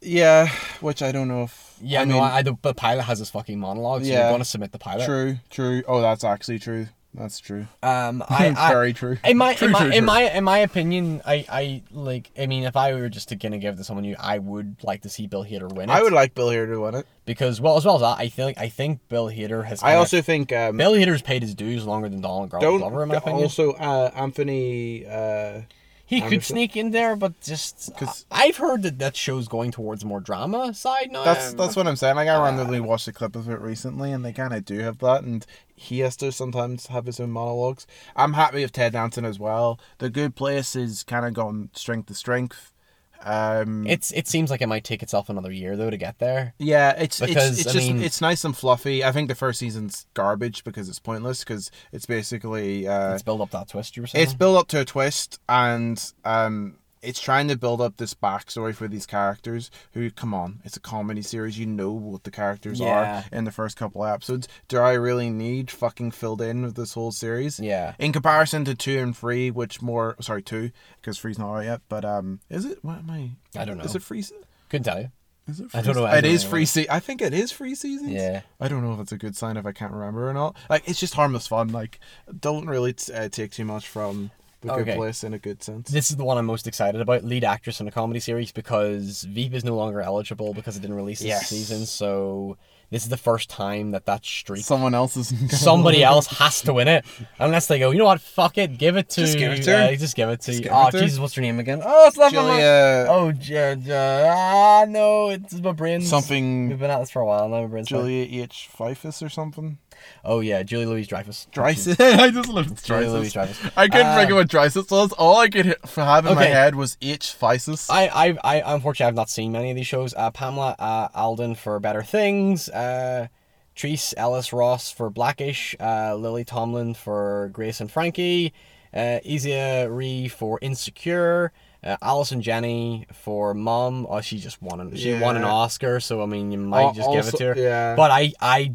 [0.00, 0.48] yeah,
[0.80, 3.18] which I don't know if Yeah, I no, mean, I, I the, the pilot has
[3.18, 4.30] his fucking monologue, so Yeah.
[4.30, 5.04] you're to submit the pilot.
[5.04, 5.82] true, true.
[5.88, 6.86] Oh, that's actually true.
[7.12, 7.66] That's true.
[7.82, 9.18] Um, I, It's I very true.
[9.24, 10.06] In my True, in my true, in true.
[10.06, 12.30] my in my opinion, I I like.
[12.38, 14.76] I mean, if I were just to kind of give to someone new, I would
[14.84, 15.92] like to see Bill Hader win it.
[15.92, 17.06] I would like Bill Hader to win it.
[17.24, 19.82] because well, as well as that, I think I think Bill Hader has.
[19.82, 23.16] I also think um, Bill Hader's paid his dues longer than Donald Glover, in my
[23.16, 23.42] opinion.
[23.42, 25.04] also uh, Anthony.
[25.06, 25.62] Uh,
[26.10, 29.70] he could sneak in there, but just 'Cause- I- I've heard that that show's going
[29.70, 31.24] towards more drama side now.
[31.24, 32.16] That's that's what I'm saying.
[32.16, 34.80] Like I Uh, randomly watched a clip of it recently, and they kind of do
[34.80, 37.86] have that, and he has to sometimes have his own monologues.
[38.16, 39.78] I'm happy with Ted Danson as well.
[39.98, 42.72] The Good Place is kind of gone strength to strength.
[43.22, 46.54] Um, It's it seems like it might take itself another year though to get there.
[46.58, 49.04] yeah, it's because, it's, it's I just mean- it's nice and fluffy.
[49.04, 53.40] I think the first season's garbage because it's pointless because it's basically uh, Let's build
[53.40, 54.22] up that twist you were saying.
[54.22, 58.74] it's built up to a twist and um it's trying to build up this backstory
[58.74, 62.78] for these characters who come on it's a comedy series you know what the characters
[62.80, 63.20] Yeah.
[63.20, 66.74] are in the first couple of episodes do i really need fucking filled in with
[66.76, 67.94] this whole series yeah.
[67.98, 71.80] in comparison to two and three which more sorry two because three's not out yet
[71.88, 73.84] but um is it what am i I don't know.
[73.84, 74.24] is it free
[74.68, 75.10] Couldn't tell you.
[75.48, 78.12] is it I don't know It is free se- I think it is free seasons.
[78.12, 78.42] Yeah.
[78.60, 80.54] I don't know if it's a good sign if I can't remember or not.
[80.68, 81.68] Like it's just harmless fun.
[81.68, 81.98] Like
[82.38, 84.30] don't really t- uh, take too much from
[84.60, 84.96] the good Okay.
[84.96, 85.88] place in a good sense.
[85.90, 87.24] This is the one I'm most excited about.
[87.24, 90.96] Lead actress in a comedy series because Veep is no longer eligible because it didn't
[90.96, 91.48] release this Yes.
[91.48, 91.86] season.
[91.86, 92.56] So
[92.90, 94.64] this is the first time that that streak.
[94.64, 95.28] Someone else is
[95.60, 97.04] Somebody else has to win it,
[97.38, 97.90] unless they go.
[97.90, 98.20] You know what?
[98.20, 98.76] Fuck it.
[98.78, 99.20] Give it to.
[99.22, 99.84] Just give it to her.
[99.92, 100.50] uh, just give it to.
[100.52, 101.00] Just give oh it to.
[101.00, 101.80] Jesus, what's her name again?
[101.84, 102.50] Oh, it's not my mind.
[102.60, 106.12] Julia Oh, J- J- ah, no, it's my brain's.
[106.12, 107.62] We've been at this for a while now.
[107.62, 107.88] My brain's.
[107.88, 108.00] fried.
[108.00, 108.68] Julia H.
[108.76, 109.78] Fifus or something.
[110.24, 111.46] Oh yeah, Julie Louise Dreyfus.
[111.52, 111.96] Drysis.
[112.18, 113.32] I just loved Julie Louise.
[113.32, 113.72] Dreyfus.
[113.76, 115.12] I couldn't think of what Drysis was.
[115.12, 115.66] All I could
[115.96, 117.34] have in my head was H.
[117.40, 117.88] Physis.
[117.90, 120.14] I, I, I, unfortunately, I've not seen many of these shows.
[120.14, 123.28] Uh, Pamela uh, Adlon for Better Things, uh,
[123.74, 128.52] Tracee Ellis Ross for Blackish, uh, Lily Tomlin for Grace and Frankie,
[128.92, 131.52] uh, Issa Rae for Insecure,
[131.82, 134.06] Uh, Allison Janney for Mom.
[134.10, 137.10] Oh, she just won an she won an Oscar, so I mean you might just
[137.10, 137.54] give it to her.
[137.56, 137.94] yeah.
[137.96, 138.74] But I I.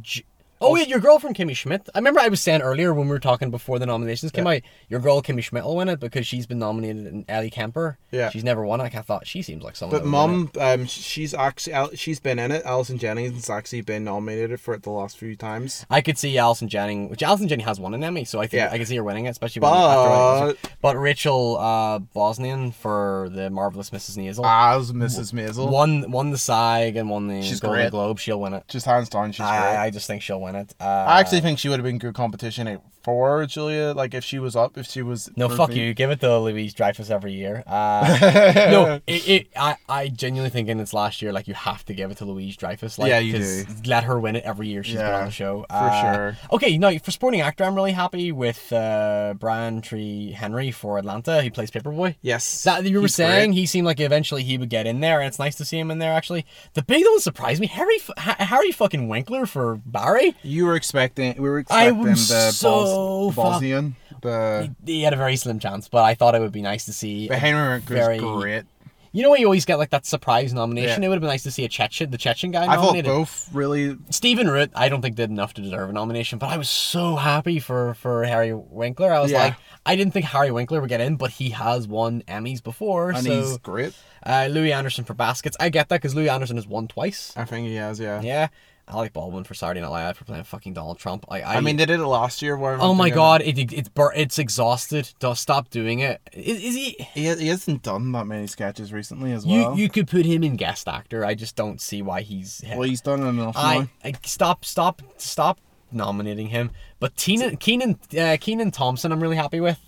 [0.61, 1.89] Oh yeah, your girlfriend Kimmy Schmidt.
[1.93, 4.61] I remember I was saying earlier when we were talking before the nominations came out,
[4.87, 7.97] your girl Kimmy Schmidt will win it because she's been nominated in Ellie Kemper.
[8.11, 8.29] Yeah.
[8.29, 8.79] She's never won.
[8.79, 9.99] Like, I thought she seems like someone.
[9.99, 10.55] But that would win it.
[10.55, 12.63] mom, um, she's actually she's been in it.
[12.65, 15.85] Alison Jennings has actually been nominated for it the last few times.
[15.89, 18.59] I could see Alison Jennings, which Alison Jennings has won an Emmy, so I think
[18.61, 18.69] Yeah.
[18.71, 23.27] I can see her winning it, especially when after But But Rachel uh, Bosnian for
[23.31, 24.17] the marvelous Mrs.
[24.17, 25.33] Maisel as Mrs.
[25.33, 27.91] Maisel, won won the SAG and won the She's Golden great.
[27.91, 28.19] Globe.
[28.19, 28.63] She'll win it.
[28.69, 29.77] just hands down, she's I, great.
[29.77, 30.75] I just think she'll win it.
[30.79, 32.67] Uh, I actually think she would have been good competition
[33.05, 33.93] for Julia.
[33.95, 35.29] Like if she was up, if she was.
[35.37, 35.93] no, fuck you.
[35.93, 37.63] Give it to Louise Dreyfus every year.
[37.67, 38.17] Uh,
[38.71, 41.93] no, it, it, I, I genuinely think in its last year, like you have to
[41.93, 42.97] give it to Louise Dreyfus.
[42.97, 43.65] Like, Yeah, you do.
[43.85, 45.65] Let her win it every year she's been on the show.
[45.69, 46.37] for Uh, sure.
[46.51, 51.41] Okay, now for supporting actor, I'm really happy with uh, Brian Tyree Henry for Atlanta.
[51.43, 52.15] He plays Paper Boi.
[52.23, 53.59] Yes, That you were saying, great.
[53.59, 55.91] he seemed like eventually he would get in there, and it's nice to see him
[55.91, 56.11] in there.
[56.13, 57.67] Actually, the big one surprised me.
[57.67, 60.35] Harry, Harry fucking Winkler for Barry.
[60.41, 61.35] You were expecting.
[61.41, 63.95] We were I expecting was the so Bos- fuck- Bosnian.
[64.21, 66.93] The He had a very slim chance, but I thought it would be nice to
[66.93, 67.27] see.
[67.27, 68.63] but Henry very- great.
[69.11, 71.01] You know, you always get like that surprise nomination.
[71.01, 71.05] Yeah.
[71.05, 73.05] It would have been nice to see a Chechen, the Chechen guy Nominated.
[73.05, 73.95] I thought both really.
[74.09, 77.15] Stephen Root, I don't think did enough to deserve a nomination, but I was so
[77.15, 79.13] happy for for Harry Winkler.
[79.13, 79.41] I was Yeah.
[79.43, 79.53] like,
[79.85, 83.11] I didn't think Harry Winkler would get in, but he has won Emmys before.
[83.11, 83.93] And so he's great.
[84.25, 87.31] uh, Louie Anderson for Baskets, I get that because Louie Anderson has won twice.
[87.37, 88.01] I think he has.
[88.01, 88.19] Yeah.
[88.21, 88.47] Yeah,
[88.87, 91.25] Alec Baldwin for Saturday Night Live for playing fucking Donald Trump.
[91.27, 92.55] I, I, I mean, they did it last year.
[92.55, 95.11] Where oh my god, it, it, it's bur- it's exhausted.
[95.19, 96.21] Just stop doing it.
[96.33, 96.91] Is, is he?
[97.13, 99.77] he, he hasn't done that many sketches recently as You well.
[99.77, 101.25] you could put him in guest actor.
[101.25, 102.63] I just don't see why he's.
[102.69, 103.89] well, he's done enough I.
[104.03, 105.59] I stop stop stop
[105.91, 106.69] nominating him.
[106.99, 109.79] But Tina, Kenan uh, Kenan Thompson, I'm really happy with.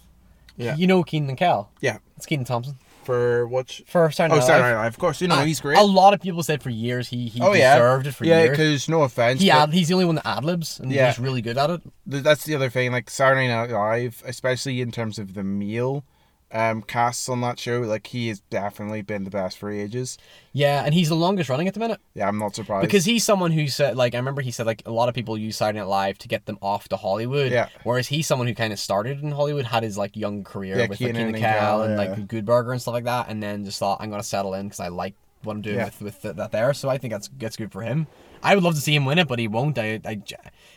[0.55, 0.75] Yeah.
[0.75, 1.69] You know Kenan and Kel.
[1.81, 3.71] Yeah, It's Kenan Thompson for what?
[3.87, 4.75] for Saturday Oh, Night Saturday Live.
[4.75, 4.93] Night Live.
[4.93, 5.77] Of course, you know he's great.
[5.77, 8.43] A lot of people said for years he he oh yeah, deserved it for years.
[8.45, 8.49] yeah.
[8.51, 11.07] Because no offense, He ad, he's the only one that ad libs and Yeah.
[11.07, 11.81] he's really good at it.
[12.05, 12.91] that's the other thing.
[12.91, 16.03] Like Saturday Night Live, especially in terms of the meal
[16.51, 20.17] um casts on that show, like he has definitely been the best for ages.
[20.53, 22.87] Yeah, and he's the longest running at the minute Yeah, I'm not surprised.
[22.87, 25.37] because he's someone who said like I remember he said like a lot of people
[25.37, 27.51] use Saturday Night Live to get them off to Hollywood.
[27.51, 27.67] Yeah.
[27.83, 30.87] Whereas he's someone who kind of started in Hollywood, had his like young career Yeah,
[30.87, 31.97] with Kenan like Kenan and Kel, and yeah.
[32.15, 34.67] like Good Burger and stuff like that, and then just thought I'm gonna settle in
[34.67, 35.85] because I like what I'm doing Yeah.
[35.85, 36.73] with with that there.
[36.73, 38.07] So I think that's that's good for him.
[38.41, 39.77] I would love to see him win it, but he won't.
[39.77, 40.21] I, I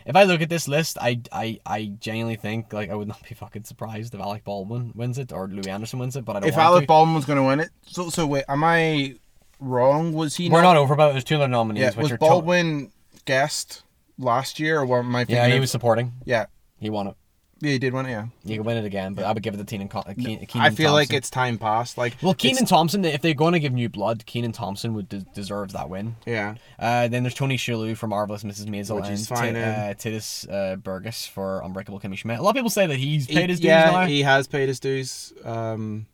[0.06, 3.22] if I look at this list, I I I genuinely think like I would not
[3.28, 6.40] be fucking surprised if Alec Baldwin wins it or Louie Anderson wins it, but I
[6.40, 6.86] don't if want Alec to.
[6.86, 9.16] Baldwin was going to win it, so so wait, am I
[9.60, 10.12] wrong?
[10.12, 10.48] Was he?
[10.48, 11.12] We're not, not over about.
[11.12, 12.92] There's two other nominees, Yeah, which was are to- Baldwin
[13.24, 13.82] guest
[14.18, 16.12] last year, or what am I yeah, he was supporting.
[16.24, 16.46] Yeah,
[16.78, 17.16] He won it.
[17.62, 18.10] Yeah, he did win it.
[18.10, 19.88] Yeah, You can win it again, but I would give it to Kenan.
[19.88, 21.16] Co- Kenan, Kenan I feel like Thompson.
[21.16, 21.98] it's time past.
[21.98, 25.08] Like, Well, it's- Kenan Thompson, if they're going to give new blood, Kenan Thompson would
[25.10, 26.16] de- deserve that win.
[26.24, 28.66] Yeah, Uh, then there's Tony Shalhoub for Marvelous Mrs.
[28.66, 29.64] Maisel Which and he's fine Ti- in.
[29.68, 32.38] uh, Titus uh, Burgess for Unbreakable Kimmy Schmidt.
[32.38, 34.06] A lot of people say that he's He- paid his dues yeah, now.
[34.06, 35.32] he has paid his dues.
[35.44, 36.06] Um,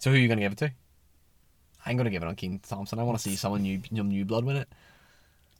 [0.00, 0.72] So who are you going to give it to?
[1.86, 2.98] I'm going to give it on Kenan Thompson.
[2.98, 4.68] I want to see someone new, new, new blood win it.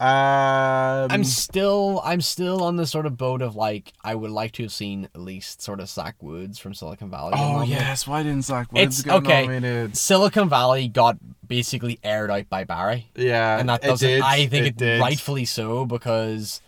[0.04, 4.52] Um, I'm still, I'm still on the sort of boat of like, I would like
[4.52, 7.32] to have seen at least sort of Zach Woods from Silicon Valley.
[7.36, 9.46] Oh yes, why didn't Zach Woods It's get okay.
[9.46, 9.96] nominated?
[9.96, 11.16] Silicon Valley got
[11.46, 13.08] basically aired out by Barry.
[13.14, 14.22] Yeah, and that doesn't.
[14.22, 15.00] I think it it, did.
[15.00, 16.60] rightfully so because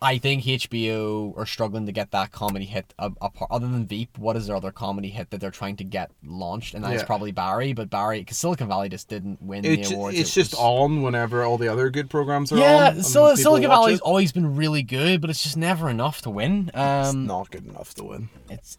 [0.00, 2.94] I think HBO are struggling to get that comedy hit.
[3.00, 6.12] Apart, other than Veep, what is their other comedy hit that they're trying to get
[6.24, 6.74] launched?
[6.74, 7.04] And that's Yeah.
[7.06, 7.72] probably Barry.
[7.72, 10.16] But Barry, because Silicon Valley just didn't win It's, the awards.
[10.16, 12.60] it's it just was- on whenever all the other good programs are on.
[12.60, 14.02] Yeah, and Sil- people Silicon Valley's it.
[14.02, 16.70] always been really good, but it's just never enough to win.
[16.72, 18.28] It's Um, not good enough to win.
[18.48, 18.78] it's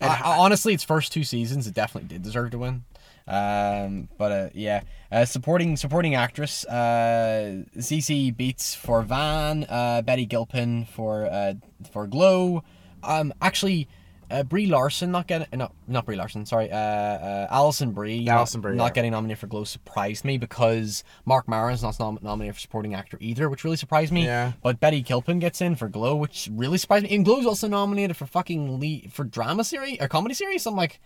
[0.00, 2.82] I, I- honestly, its first two seasons, it definitely did deserve to win.
[3.28, 10.26] Um, but uh, yeah, uh, supporting supporting actress, uh, CC Beetz for Van, uh, Betty
[10.26, 11.54] Gilpin for uh,
[11.90, 12.62] for Glow.
[13.02, 13.88] Um, actually,
[14.30, 18.60] uh, Brie Larson not getting no not Brie Larson, sorry, uh, uh, Alison Brie, Alison
[18.60, 18.90] not, Brie, not yeah.
[18.92, 23.18] getting nominated for Glow surprised me because Marc Maron's not nom- nominated for supporting actor
[23.20, 24.24] either, which really surprised me.
[24.24, 24.52] Yeah.
[24.62, 27.14] But Betty Gilpin gets in for Glow, which really surprised me.
[27.14, 30.66] And Glow's also nominated for fucking lead for drama series or comedy series.
[30.66, 31.00] I'm like,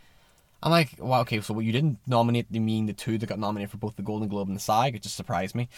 [0.63, 3.39] I'm like, wow, okay, so what you didn't nominate you mean the two that got
[3.39, 4.95] nominated for both the Golden Globe and the SAG?
[4.95, 5.69] It just surprised me.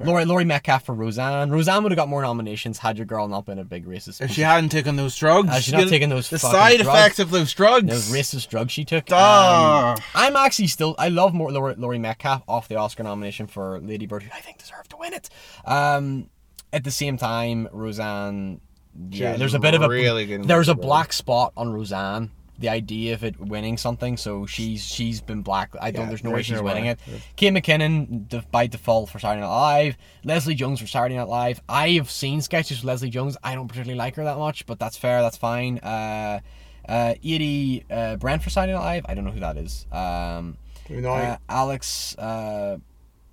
[0.00, 1.50] Laurie Laurie Metcalf for Roseanne.
[1.50, 4.20] Roseanne would have got more nominations had your girl not been a big racist.
[4.20, 6.88] If she hadn't taken those drugs, Had she not taken those the side drugs.
[6.98, 7.86] effects of those drugs.
[7.86, 9.10] those racist drugs she took.
[9.12, 10.96] Um, I'm actually still.
[10.98, 14.40] I love more Laurie, Laurie Metcalf off the Oscar nomination for Lady Bird, who I
[14.40, 15.30] think deserved to win it.
[15.64, 16.30] Um,
[16.72, 18.60] at the same time, Roseanne.
[19.08, 22.30] Yeah, there's a bit of a really there's a black spot on Roseanne
[22.62, 24.16] the idea of it winning something.
[24.16, 25.74] So she's she's been black.
[25.78, 26.04] I don't.
[26.04, 26.92] Yeah, there's no way she's no winning way.
[26.92, 26.98] it.
[27.36, 29.98] Kate McKinnon de- by default for Saturday Night Live.
[30.24, 31.60] Leslie Jones for Saturday Night Live.
[31.68, 33.36] I have seen sketches with Leslie Jones.
[33.44, 35.20] I don't particularly like her that much, but that's fair.
[35.20, 35.78] That's fine.
[35.80, 36.40] Uh,
[36.88, 39.06] uh, Edie uh, Brent for Saturday Night Live.
[39.08, 39.86] I don't know who that is.
[39.92, 40.56] Um,
[40.90, 42.78] uh, Alex uh,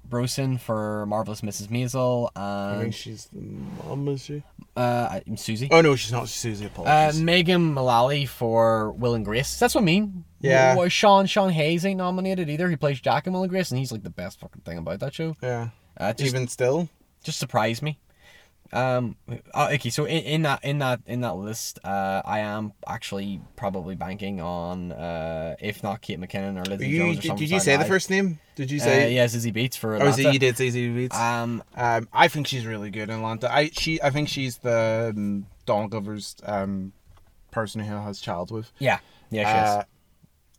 [0.09, 1.67] Brosen for Marvelous Mrs.
[1.67, 2.29] Maisel.
[2.35, 3.41] I And think she's the
[3.87, 4.43] mom, is she?
[4.75, 5.67] uh, Susie.
[5.71, 6.27] Oh no, she's not.
[6.29, 6.65] Susie.
[6.65, 7.21] Uh, Apologies.
[7.21, 9.59] Megan Mullally for Will and Grace.
[9.59, 10.23] That's what I mean.
[10.41, 10.87] Yeah.
[10.87, 12.69] Sean Sean Hayes ain't nominated either.
[12.69, 14.99] He plays Jack in Will and Grace, and he's like the best fucking thing about
[15.01, 15.35] that show.
[15.43, 15.69] yeah.
[15.97, 16.87] Uh, just Even still,
[17.23, 17.99] just surprised me.
[18.71, 19.15] Um.
[19.53, 19.89] uh, okay.
[19.89, 24.41] So in, in that in that in that list, uh, I am actually probably banking
[24.41, 27.47] on uh, if not Kate McKinnon or Lizzie you, Jones or did, something.
[27.47, 28.39] did you say the first name?
[28.55, 29.13] Did you Uh, say?
[29.15, 30.21] yeah, Zizzy Beetz for Oh, Atlanta.
[30.23, 31.15] so you did say Ziggy Beetz.
[31.15, 31.63] Um.
[31.75, 33.51] Um, I think she's really good in Atlanta.
[33.51, 36.93] I she I think she's the um, Donald Glover's um
[37.51, 38.71] person who has child with.
[38.79, 38.99] Yeah.
[39.31, 39.43] Yeah.
[39.51, 39.75] She is.
[39.77, 39.83] Uh,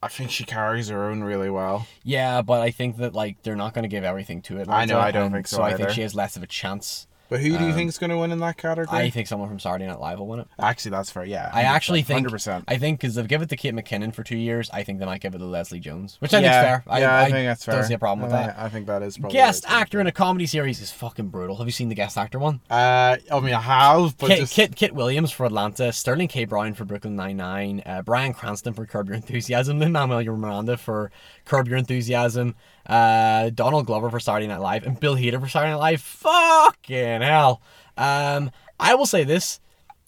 [0.02, 1.86] I think she carries her own really well.
[2.02, 4.66] Yeah, but I think that like they're not going to give everything to it.
[4.68, 7.06] I know, I don't think so So I think she has less of a chance.
[7.30, 8.98] But who do you Um, think is going to win in that category?
[8.98, 10.48] I think someone from Saturday Night Live will win it.
[10.58, 11.24] Actually, that's fair.
[11.24, 12.64] Yeah, I actually think hundred percent.
[12.66, 15.06] I think because they've given it to Kate McKinnon for two years, I think they
[15.06, 17.00] might give it to Leslie Jones, which I yeah, think's fair.
[17.00, 17.76] yeah, I, I, think that's fair.
[17.76, 18.58] Don't see a problem with I, that.
[18.58, 19.80] I think that is probably Guest right.
[19.80, 21.56] actor in a comedy series is fucking brutal.
[21.56, 22.60] Have you seen the guest actor one?
[22.68, 26.46] Uh, I mean, I have, but Kit, just Kit Kit Williams for Atlanta, Sterling K.
[26.46, 30.76] Brown for Brooklyn Nine Nine, uh, Bryan Cranston for Curb Your Enthusiasm, Lin Manuel Miranda
[30.76, 31.12] for
[31.44, 35.72] Curb Your Enthusiasm, uh, Donald Glover for Saturday Night Live, and Bill Hader for Saturday
[35.72, 36.00] Night Live.
[36.00, 37.62] Fucking hell!
[37.96, 39.60] Um, I will say this: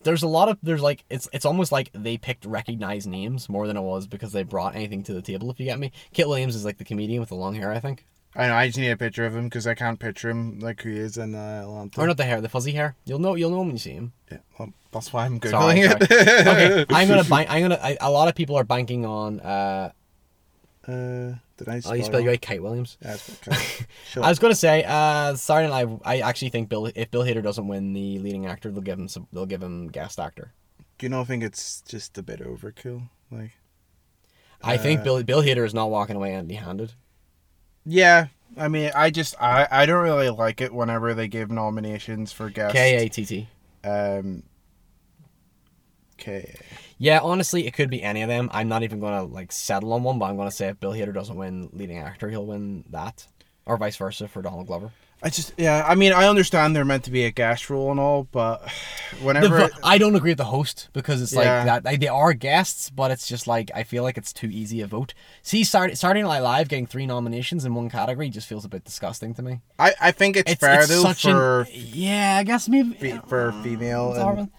[0.03, 3.67] there's a lot of there's like it's it's almost like they picked recognized names more
[3.67, 5.51] than it was because they brought anything to the table.
[5.51, 7.81] If you get me, Kit Williams is like the comedian with the long hair, I
[7.81, 10.59] think, I know I just need a picture of him because I can't picture him
[10.61, 12.01] like who he is in uh, Atlanta.
[12.01, 12.97] or not the hair, the fuzzy hair.
[13.05, 14.13] You'll know you'll know when you see him.
[14.31, 16.07] Yeah, well, that's why I'm Sorry, googling sorry.
[16.21, 16.47] it.
[16.49, 17.51] okay, I'm gonna bank.
[17.51, 17.79] I'm gonna.
[17.83, 19.41] I, a lot of people are banking on.
[19.41, 19.93] uh
[20.87, 21.81] Uh, did I?
[21.85, 22.99] Oh, you spell it you right, Kate Williams.
[23.03, 23.87] Yeah, it's okay.
[24.21, 26.01] I was gonna say, uh, Saturday Night.
[26.05, 29.07] I actually think Bill, if Bill Hader doesn't win the leading actor, they'll give him
[29.09, 29.29] some.
[29.33, 30.53] They'll give him guest actor.
[30.99, 33.09] Do you not think it's just a bit overkill?
[33.31, 33.53] Like,
[34.63, 36.93] I think Uh, Bill Bill Hader is not walking away empty-handed.
[37.85, 38.27] yeah.
[38.55, 42.51] I mean, I just I I don't really like it whenever they give nominations for
[42.51, 42.75] guest.
[42.75, 43.49] K A T T.
[43.83, 44.43] Um.
[46.19, 46.55] K.
[47.03, 48.49] Yeah, honestly, it could be any of them.
[48.53, 51.13] I'm not even gonna like settle on one, but I'm gonna say if Bill Hader
[51.13, 53.27] doesn't win leading actor, he'll win that,
[53.67, 54.93] or vice versa for Donald Glover.
[55.21, 55.85] I just yeah.
[55.85, 58.71] I mean, I understand they're meant to be a guest role and all, but
[59.21, 61.85] whenever vo- I don't agree with the host because it's like that.
[61.85, 64.87] Like, they are guests, but it's just like I feel like it's too easy a
[64.87, 65.13] vote.
[65.43, 68.85] See, Saturday, Saturday Night Live getting three nominations in one category just feels a bit
[68.85, 69.61] disgusting to me.
[69.77, 72.37] I I think it's, It's, fair it's though such for an yeah.
[72.39, 74.51] I guess maybe for uh, female It's and.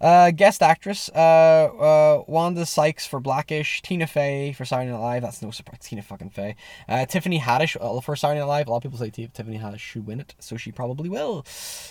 [0.00, 5.22] Uh, guest actress, uh, uh, Wanda Sykes for Blackish, Tina Fey for Saturday Night Live.
[5.22, 5.80] That's no surprise.
[5.82, 6.56] Tina fucking Fey.
[6.88, 8.68] Uh, Tiffany Haddish uh, for Saturday Night Live.
[8.68, 11.44] A lot of people say T- Tiffany Haddish should win it, so she probably will.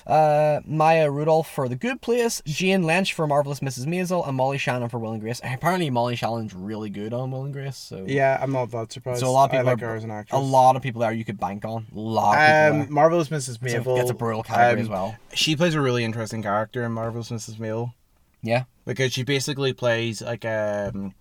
[0.07, 3.85] Uh, Maya Rudolph for The Good Place, Jane Lynch for Marvelous Mrs.
[3.85, 5.39] Maisel, and Molly Shannon for Will and Grace.
[5.43, 7.77] Apparently, Molly Shannon's really good on Will and Grace.
[7.77, 9.19] So yeah, I'm not that surprised.
[9.19, 11.01] So a lot of people I like are- her as an a lot of people
[11.01, 11.85] there you could bank on.
[11.93, 12.87] A lot of people.
[12.87, 13.59] Um, Marvelous Mrs.
[13.59, 13.77] there.
[13.77, 14.01] It's a, Maisel.
[14.01, 15.15] it's a brutal category um, as well.
[15.33, 17.57] She plays a really interesting character in Marvelous Mrs.
[17.57, 17.93] Maisel
[18.41, 18.63] Yeah.
[18.85, 21.13] because she basically plays like um,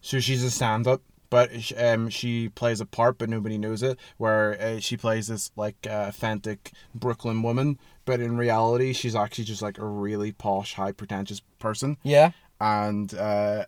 [0.00, 1.02] so she's a stand-up.
[1.28, 3.98] But um, she plays a part, but nobody knows it.
[4.16, 9.42] Where uh, she plays this like uh, authentic Brooklyn woman, but in reality, she's actually
[9.44, 11.96] just like a really posh, high pretentious person.
[12.04, 12.30] Yeah.
[12.60, 13.64] and uh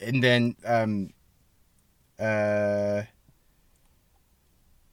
[0.00, 1.10] and then um
[2.18, 3.02] uh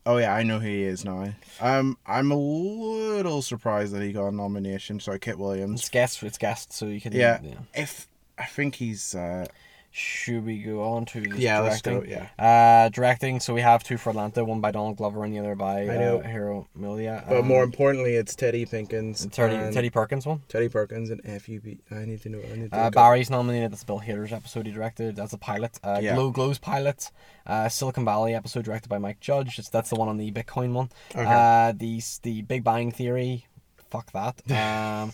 [0.09, 1.31] oh yeah i know who he is now
[1.61, 6.23] um i'm a little surprised that he got a nomination sorry Katt Williams It's guest.
[6.23, 6.73] It's guest.
[6.73, 7.13] So you can.
[7.13, 7.39] yeah
[7.75, 8.07] if
[8.37, 9.45] i think he's uh
[9.91, 12.15] Should we go on to the yeah let's directing?
[12.15, 13.39] go yeah Uh, directing.
[13.39, 15.97] So we have two for Atlanta, one by Donald Glover and the other by I
[15.97, 16.19] know.
[16.19, 17.27] uh, Hiro Murai.
[17.27, 20.43] but Um, more importantly it's teddy pinkins Teddy, Teddy Perkins one.
[20.47, 23.71] teddy perkins and fub i need to know i need to Uh, Barry's nominated.
[23.71, 25.15] That's Bill Hader's episode he directed.
[25.15, 25.79] That's a pilot.
[25.83, 26.13] Uh, Yeah.
[26.13, 27.09] Glow Glow's pilot.
[27.47, 29.57] Uh, Silicon Valley episode directed by Mike Judge.
[29.57, 30.89] It's, that's the one on the Bitcoin one.
[31.15, 31.25] Okay.
[31.25, 33.47] Uh, the the Big Bang Theory.
[33.89, 34.41] Fuck that.
[34.51, 35.13] Um,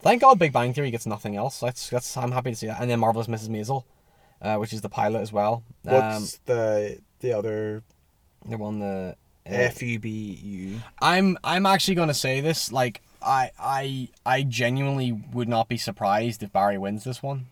[0.00, 1.60] thank God Big Bang Theory gets nothing else.
[1.60, 2.80] That's that's I'm happy to see that.
[2.80, 3.48] And then Marvelous Mrs.
[3.50, 3.84] Maisel,
[4.42, 5.62] uh, which is the pilot as well.
[5.86, 7.82] Um, what's the the other
[8.48, 9.14] the one the.
[9.46, 12.70] uh, f-u-b-u I'm I'm actually gonna say this.
[12.72, 17.46] Like I I I genuinely would not be surprised if Barry wins this one.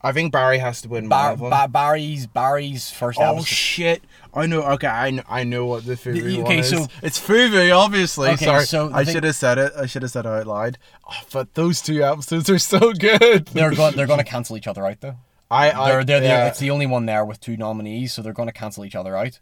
[0.00, 1.50] i think barry has to win Bar- one of them.
[1.50, 3.46] Ba- Barry's Barry's first Oh episode.
[3.48, 4.02] shit!
[4.32, 4.62] I know.
[4.74, 6.70] Okay, I know, I know what the Fubu okay, one is.
[6.70, 8.28] so- it's Fubu, obviously.
[8.30, 9.72] Okay, Sorry, so I thing- should have said it.
[9.76, 10.78] I should have said it out loud.
[11.08, 13.46] Oh, but those two episodes are so good.
[13.46, 15.16] they're going they're going to cancel each other out though.
[15.50, 16.48] I, I they're, they're, yeah.
[16.48, 19.16] it's the only one there with two nominees, so they're going to cancel each other
[19.16, 19.40] out.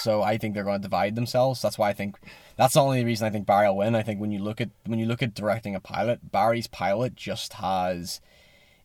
[0.00, 1.60] So I think they're going to divide themselves.
[1.60, 2.16] That's why I think
[2.56, 3.94] that's the only reason I think Barry will win.
[3.94, 7.16] I think when you look at when you look at directing a pilot, Barry's pilot
[7.16, 8.20] just has,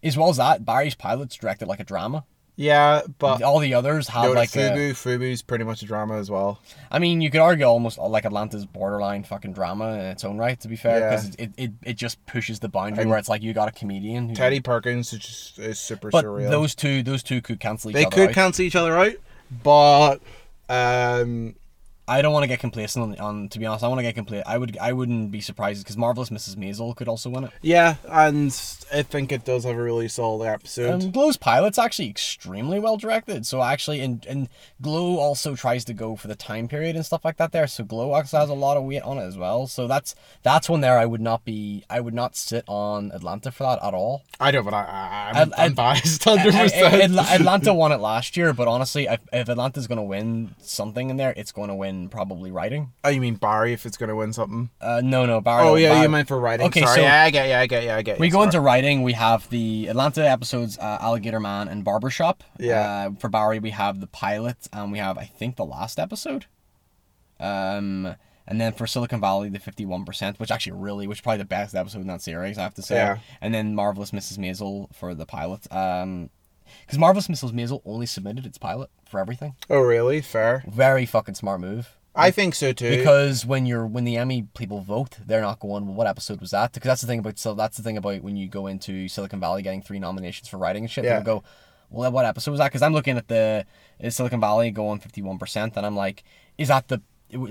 [0.01, 2.25] as well as that, Barry's pilot's directed like a drama.
[2.55, 6.17] Yeah, but All the others have no, like Fubu, a, Fubu's pretty much a drama
[6.17, 6.59] as well.
[6.91, 10.59] I mean, you could argue almost like Atlanta's borderline fucking drama in its own right.
[10.61, 11.09] To be fair, Yeah.
[11.09, 13.71] because it, it it just pushes the boundary And where it's like you got a
[13.71, 14.29] comedian.
[14.29, 16.49] Who, Teddy Perkins is just is super but surreal.
[16.51, 18.35] those two those two could cancel each they other could out.
[18.35, 19.13] cancel each other out,
[19.63, 20.19] but
[20.69, 21.55] um,
[22.07, 23.83] I don't want to get complacent on, on to be honest.
[23.83, 24.47] I want to get complacent.
[24.47, 26.55] I would I wouldn't be surprised because marvelous Mrs.
[26.55, 27.51] Maisel could also win it.
[27.61, 28.47] yeah, and
[28.93, 31.01] I think it does have a really solid episode.
[31.01, 33.45] And Glow's pilot's actually extremely well directed.
[33.45, 34.49] So actually, and and
[34.81, 37.67] Glow also tries to go for the time period and stuff like that there.
[37.67, 39.67] So Glow also has a lot of weight on it as well.
[39.67, 40.97] So that's that's one there.
[40.99, 41.85] I would not be.
[41.89, 44.23] I would not sit on Atlanta for that at all.
[44.41, 47.17] I don't know, but I, I, I'm, Ad- I'm biased, hundred percent.
[47.17, 51.15] Atlanta won it last year, but honestly, if, if Atlanta's going to win something in
[51.15, 52.91] there, it's going to win probably writing.
[53.03, 54.69] Oh, you mean Barry if it's gonna win something?
[54.81, 55.67] Uh, no, no, Barry.
[55.67, 56.65] Oh yeah, Barry- you meant for writing.
[56.67, 58.19] Okay, Sorry, so- yeah, I get you, I get you, I get.
[58.19, 58.45] We go sorry.
[58.47, 59.03] into writing.
[59.03, 62.43] We have the Atlanta episodes, uh, Alligator Man and Barbershop.
[62.59, 63.07] Yeah.
[63.11, 66.45] Uh, for Barry, we have the pilot, and we have I think the last episode.
[67.39, 68.15] Um,
[68.47, 71.45] and then for Silicon Valley, the fifty-one percent, which actually really, which is probably the
[71.45, 72.95] best episode in that series, I have to say.
[72.95, 73.17] Yeah.
[73.41, 74.37] And then Marvelous Mrs.
[74.37, 75.65] Maisel for the pilot.
[75.71, 76.29] Um,
[76.85, 77.51] because Marvelous Mrs.
[77.51, 79.55] Maisel only submitted its pilot for everything.
[79.69, 80.21] Oh really?
[80.21, 80.63] Fair.
[80.67, 81.97] Very fucking smart move.
[82.15, 82.95] I think so too.
[82.95, 85.87] Because when you're when the Emmy people vote, they're not going.
[85.87, 86.71] Well, what episode was that?
[86.73, 89.39] Because that's the thing about so that's the thing about when you go into Silicon
[89.39, 91.05] Valley getting three nominations for writing and shit.
[91.05, 91.15] Yeah.
[91.21, 91.43] They'll go,
[91.89, 92.67] well, what episode was that?
[92.67, 93.65] Because I'm looking at the
[93.99, 96.23] is Silicon Valley going fifty one percent, and I'm like,
[96.57, 97.01] is that the?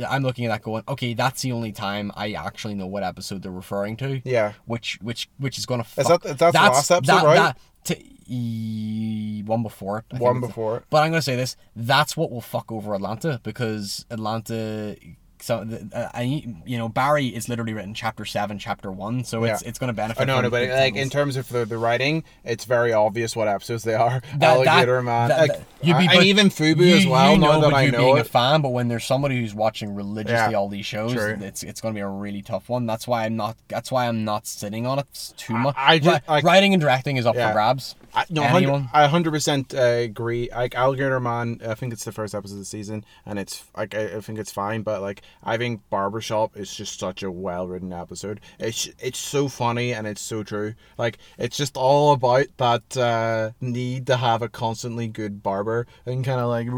[0.09, 3.43] I'm looking at that going, okay, that's the only time I actually know what episode
[3.43, 4.21] they're referring to.
[4.25, 4.53] yeah.
[4.65, 5.83] Which which which is gonna.
[5.97, 7.35] Is fuck- that- that's the last episode, right?
[7.35, 10.19] That, t- e- one before it.
[10.19, 10.85] One before it.
[10.91, 14.97] but I'm gonna say this: that's what will fuck over Atlanta because Atlanta.
[15.43, 16.23] So uh, I,
[16.65, 19.69] you know, Barry is literally written chapter seven, chapter one, so it's Yeah.
[19.69, 20.23] it's gonna benefit.
[20.23, 23.49] I know, no, but like in terms of the, the writing, it's very obvious what
[23.49, 24.23] episodes they are.
[24.39, 27.33] That- that- Man, that- like, you'd be- and even Fubu you, as well.
[27.33, 29.95] You know, that I you know being a fan, but when there's somebody who's watching
[29.95, 30.59] religiously Yeah.
[30.59, 31.37] all these shows, True.
[31.41, 32.87] it's it's gonna be a really tough one.
[32.87, 33.57] That's why I'm not.
[33.69, 35.75] That's why I'm not sitting on it too much.
[35.77, 37.49] I just- like- writing and directing is up Yeah.
[37.49, 37.97] for grabs.
[38.15, 38.83] I, no, Anyone?
[38.83, 40.51] 100, I hundred percent uh, agree.
[40.55, 43.95] Like Alligator Man, I think it's the first episode of the season, and it's like
[43.95, 44.83] I, I think it's fine.
[44.83, 48.41] But like I think Barbershop is just such a well written episode.
[48.59, 50.75] It's it's so funny and it's so true.
[50.99, 56.25] Like it's just all about that uh, need to have a constantly good barber and
[56.25, 56.69] kind of like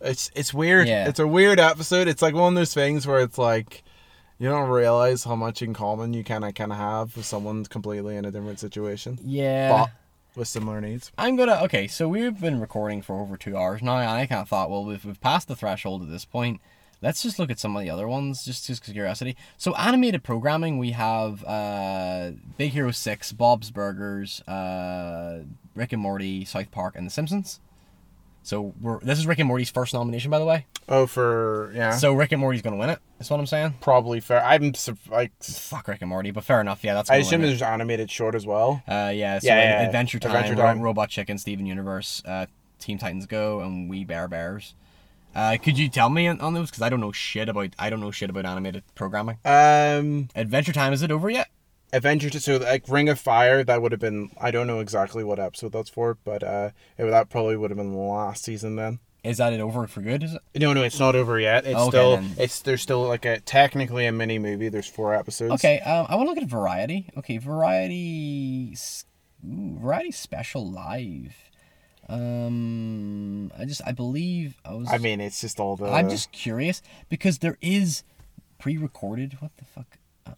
[0.00, 0.88] it's it's weird.
[0.88, 1.08] Yeah.
[1.08, 2.08] It's a weird episode.
[2.08, 3.82] It's like one of those things where it's like.
[4.42, 7.62] You don't realize how much in common you kind of kind of have with someone
[7.66, 9.68] completely in a different situation, Yeah.
[9.70, 9.90] but
[10.34, 11.12] with similar needs.
[11.18, 11.86] I'm gonna okay.
[11.88, 14.82] So we've been recording for over two hours now, and I kind of thought, well,
[14.86, 16.62] we've, we've passed the threshold at this point.
[17.02, 19.36] Let's just look at some of the other ones, just just curiosity.
[19.56, 25.44] So animated programming, we have uh, Big Hero Six, Bob's Burgers, uh,
[25.74, 27.60] Rick and Morty, South Park, and The Simpsons.
[28.42, 30.66] So we're this is Rick and Morty's first nomination, by the way.
[30.88, 31.92] Oh, for yeah.
[31.96, 32.98] So Rick and Morty's gonna win it.
[33.18, 33.74] That's what I'm saying.
[33.80, 34.44] probably fair.
[34.44, 34.72] I'm
[35.10, 35.32] like.
[35.42, 36.82] Fuck Rick and Morty, but fair enough.
[36.82, 37.10] Yeah, that's.
[37.10, 38.82] I assume there's animated short as well.
[38.88, 39.86] Uh, yeah, so yeah, yeah.
[39.86, 40.80] Adventure Time, Adventure Time.
[40.80, 42.46] Robot Chicken, Steven Universe, uh,
[42.78, 44.74] Teen Titans Go, and We Bare Bears.
[45.34, 46.70] Uh, could you tell me on on those?
[46.70, 49.38] Because I don't know shit about I don't know shit about animated programming.
[49.44, 51.48] Um, Adventure Time is it over yet?
[51.92, 53.64] Adventure to so like Ring of Fire.
[53.64, 54.30] That would have been.
[54.40, 57.78] I don't know exactly what episode that's for, but uh, it, that probably would have
[57.78, 59.00] been the last season then.
[59.22, 60.22] Is that it over for good?
[60.22, 60.40] Is it?
[60.60, 61.66] No, no, it's not over yet.
[61.66, 62.16] It's Okay, still.
[62.16, 62.30] then.
[62.38, 64.68] It's there's still like a technically a mini movie.
[64.68, 65.52] There's four episodes.
[65.54, 67.10] Okay, um, I want to look at Variety.
[67.18, 68.74] Okay, Variety,
[69.46, 71.36] ooh, Variety Special Live.
[72.10, 74.88] Um, I just I believe I was.
[74.90, 75.86] I mean, it's just all the.
[75.86, 78.02] I'm just curious because there is
[78.58, 79.36] pre-recorded.
[79.40, 79.98] What the fuck?
[80.26, 80.32] Uh,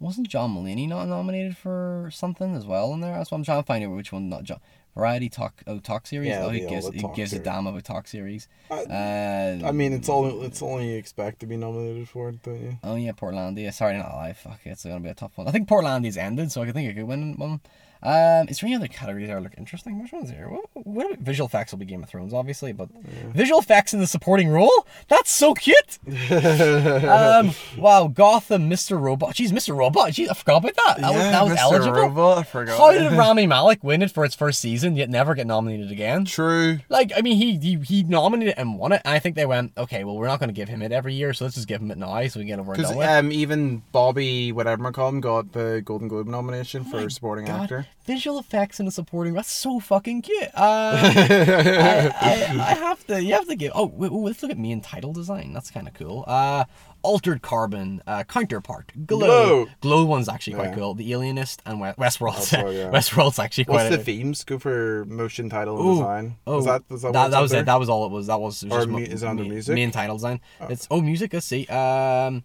[0.00, 3.16] wasn't John Mulaney not nominated for something as well in there?
[3.16, 4.28] That's what I'm trying to find out which one.
[4.28, 4.60] Not John.
[4.96, 6.28] Variety talk oh talk series.
[6.28, 8.46] Yeah, oh, he gives he gives a damn of a talk series.
[8.70, 12.42] Uh, Uh, I mean, it's all it's only you expect to be nominated for it,
[12.44, 12.78] don't you?
[12.84, 13.72] Oh yeah, Portlandia.
[13.72, 14.38] Sorry, not live.
[14.38, 15.48] Fuck, it's gonna be a tough one.
[15.48, 17.60] I think Portlandia's ended, so I think it could win one.
[18.04, 20.02] Um, is there any other categories that look interesting?
[20.02, 20.48] Which one's here?
[20.48, 22.88] What, what visual effects will be Game of Thrones, obviously, but
[23.34, 24.86] visual effects in the supporting role?
[25.08, 25.98] That's so cute.
[26.30, 29.00] um, wow, Gotham, Mr.
[29.00, 29.34] Robot.
[29.34, 29.76] Jeez, Mr.
[29.76, 30.10] Robot.
[30.10, 31.00] Jeez, I forgot about that.
[31.00, 31.60] That was, that was Mr.
[31.60, 31.92] eligible.
[32.00, 32.78] Robot, I forgot.
[32.78, 34.96] How did Rami Malek win it for its first season?
[34.96, 36.24] yet never get nominated again.
[36.24, 36.80] True.
[36.88, 39.46] Like, I mean, he he, he nominated it and won it, and I think they
[39.46, 41.68] went, okay, well, we're not going to give him it every year, so let's just
[41.68, 43.08] give him it now, so we get over and done with.
[43.08, 47.62] um, even Bobby, whatever I call him, got the Golden Globe nomination for supporting God,
[47.62, 47.86] actor.
[48.06, 50.48] Visual effects in a supporting that's so fucking cute.
[50.54, 53.72] Uh, I, I, I have to, you have to give.
[53.74, 55.52] Oh, let's look at main title design.
[55.52, 56.24] That's kind of cool.
[56.26, 56.64] Uh,
[57.02, 59.18] altered carbon uh, counterpart glow.
[59.18, 59.66] Glow.
[59.80, 60.74] Glow one's actually quite Yeah.
[60.76, 60.94] cool.
[60.94, 62.34] The Alienist and We- Westworld.
[62.34, 62.90] Also, yeah.
[62.92, 63.84] Westworld's actually quite.
[63.84, 64.44] What's the a- themes?
[64.44, 65.92] Go for motion, title, and Ooh.
[65.94, 66.36] design.
[66.46, 67.60] Oh, was that, was that, that, that was there?
[67.62, 67.66] it.
[67.66, 68.26] That was all it was.
[68.26, 69.74] That was, it was Or just mu- is it under music?
[69.74, 70.40] Main title design.
[70.62, 71.32] It's oh music.
[71.32, 71.66] Let's see.
[71.68, 72.42] Um,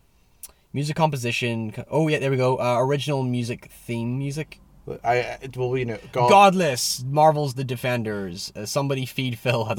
[0.74, 1.74] music composition.
[1.90, 2.60] Oh yeah, there we go.
[2.60, 4.60] Uh, original music theme music.
[5.04, 9.66] I, it will be, you know, God, Godless, Marvel's The Defenders, uh, Somebody Feed Phil.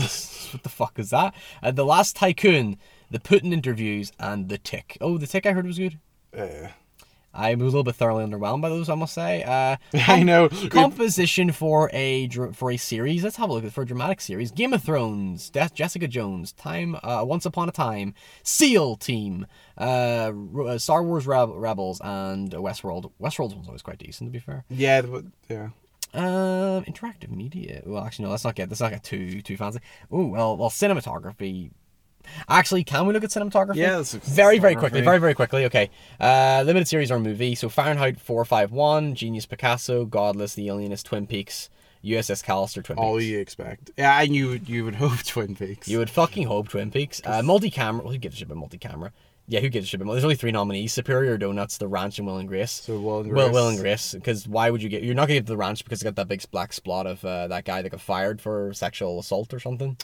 [0.50, 1.34] What the fuck is that?
[1.62, 2.76] Uh, the Last Tycoon,
[3.10, 4.98] The Putin Interviews, and The Tick.
[5.00, 5.98] Oh, The Tick I heard was good.
[6.36, 6.68] Uh,
[7.32, 9.42] I was a little bit thoroughly underwhelmed by those, I must say.
[9.44, 9.76] Uh,
[10.08, 10.48] I know.
[10.70, 13.22] composition for a for a series.
[13.22, 14.50] Let's have a look at for a dramatic series.
[14.50, 19.46] Game of Thrones, Death, Jessica Jones, Time, uh, Once Upon a Time, SEAL Team,
[19.78, 20.32] uh,
[20.66, 23.12] uh, Star Wars Reb- Rebels, and Westworld.
[23.20, 24.64] Westworld's one's always quite decent, to be fair.
[24.68, 25.02] Yeah,
[25.48, 25.68] yeah.
[26.12, 27.82] Um, interactive media.
[27.86, 28.32] Well, actually, no.
[28.32, 28.68] Let's not get.
[28.68, 29.78] Let's not get too too fancy.
[30.10, 31.70] Oh well, well, cinematography.
[32.48, 33.76] Actually, can we look at cinematography?
[33.76, 35.00] Yeah, let's look at very very quickly.
[35.00, 35.64] Very very quickly.
[35.66, 35.90] Okay.
[36.18, 37.54] Uh, limited series or movie.
[37.54, 41.70] So Fahrenheit four five one, Genius Picasso, Godless, The Alienist, Twin Peaks,
[42.04, 42.98] USS Callister, Twin Peaks.
[42.98, 43.90] All you expect.
[43.96, 45.88] Yeah, I knew you would hope Twin Peaks.
[45.88, 47.20] You would fucking hope Twin Peaks.
[47.24, 48.04] Uh, multi-camera.
[48.04, 49.12] Well, who gives a shit about multi-camera?
[49.48, 50.12] Yeah, who gives a shit about?
[50.12, 52.70] There's only three nominees: Superior Donuts, The Ranch, and Will and Grace.
[52.70, 53.52] So Will and Will, Grace.
[53.52, 55.02] Will and Grace, because why would you get?
[55.02, 57.48] You're not gonna get the ranch because it got that big black spot of uh,
[57.48, 59.96] that guy that got fired for sexual assault or something.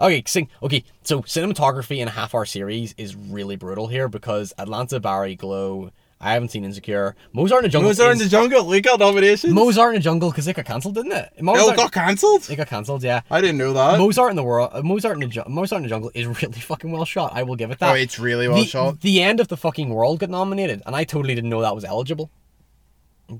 [0.00, 0.48] Okay, sing.
[0.62, 5.90] Okay, so cinematography in a half-hour series is really brutal here because Atlanta, Barry, Glow.
[6.18, 7.14] I haven't seen Insecure.
[7.34, 7.90] Mozart in the Jungle.
[7.90, 8.66] Mozart in the Jungle.
[8.66, 9.52] We got nominations.
[9.52, 11.30] Mozart in the Jungle because it got cancelled, didn't it?
[11.38, 12.48] Oh, Mozart, it got cancelled.
[12.48, 13.02] it got cancelled.
[13.02, 13.20] Yeah.
[13.30, 13.98] I didn't know that.
[13.98, 16.58] Mozart in the world, uh, Mozart in the Ju- Mozart in the Jungle is really
[16.58, 17.32] fucking well shot.
[17.34, 17.90] I will give it that.
[17.92, 19.02] oh, it's really well the, shot.
[19.02, 21.84] The end of the fucking world got nominated, and I totally didn't know that was
[21.84, 22.30] eligible.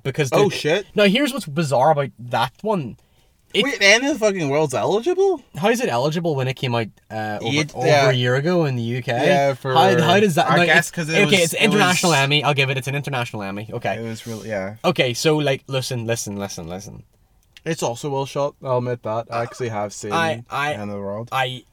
[0.02, 0.84] Because Oh, shit.
[0.94, 2.98] Now here's what's bizarre about that one.
[3.58, 5.42] It, Wait, the end of the fucking world's eligible?
[5.56, 8.64] how is it eligible when it came out uh, over, It- over a year ago
[8.66, 9.06] in the UK?
[9.08, 10.50] Yeah, for- how, how does that?
[10.50, 12.44] I now, guess 'cause it okay, was- it's it international was- Emmy.
[12.44, 12.76] I'll give it.
[12.78, 13.68] It's an international Emmy.
[13.72, 14.76] Okay, it was really, yeah.
[14.84, 15.14] okay.
[15.14, 17.02] So like, listen, listen, listen, listen.
[17.64, 18.54] It's also well shot.
[18.62, 19.26] I'll admit that.
[19.30, 21.28] I actually have seen I- I- End of the World.
[21.32, 21.64] I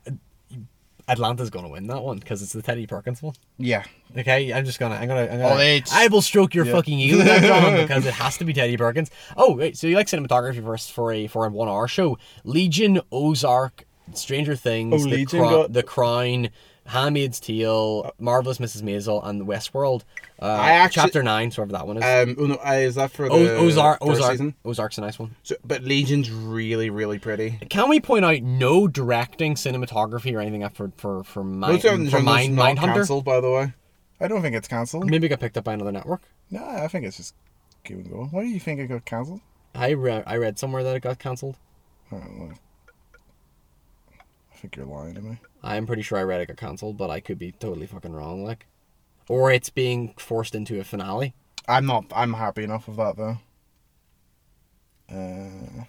[1.08, 3.34] Atlanta's gonna win that one because it's the Teddy Perkins one.
[3.58, 3.84] Yeah.
[4.18, 6.74] Okay, I'm just gonna, I'm gonna, I'm gonna Oh, it's- I will stroke your Yeah.
[6.74, 9.12] fucking ego, John, because it has to be Teddy Perkins.
[9.36, 12.18] Oh, wait, so you like cinematography first for a for a one hour show?
[12.44, 16.50] Legion, Ozark, Stranger Things, Oh, the, Cro- got- the Crown,
[16.86, 18.82] Handmaid's Tale, Marvelous Mrs.
[18.82, 20.04] Maisel, and Westworld.
[20.42, 22.04] Uh, I actually- chapter nine, so whatever that one is.
[22.04, 24.56] Um, oh no, uh, is that for the O- Ozark, first Ozark, season?
[24.66, 25.36] Ozark's a nice one.
[25.44, 27.52] So, but Legion's really, really pretty.
[27.70, 32.06] Can we point out no directing, cinematography, or anything for for for mind Mozart in
[32.08, 32.94] for Jungle's mind not Mindhunter?
[32.96, 33.74] cancelled, by the way.
[34.20, 35.10] I don't think it's cancelled.
[35.10, 36.22] Maybe it got picked up by another network.
[36.52, 37.34] No, I think it's just
[37.84, 38.26] keep and go.
[38.32, 39.42] Why do you think it got cancelled?
[39.76, 41.56] I read I read somewhere that it got cancelled.
[42.12, 42.52] I don't know.
[44.52, 45.38] I think you're lying to me.
[45.62, 48.46] I'm pretty sure I read it got cancelled, but I could be totally fucking wrong.
[48.46, 48.66] Like,
[49.28, 51.34] or it's being forced into a finale.
[51.68, 52.06] I'm not.
[52.16, 53.38] I'm happy enough with that though.
[55.12, 55.84] Uh,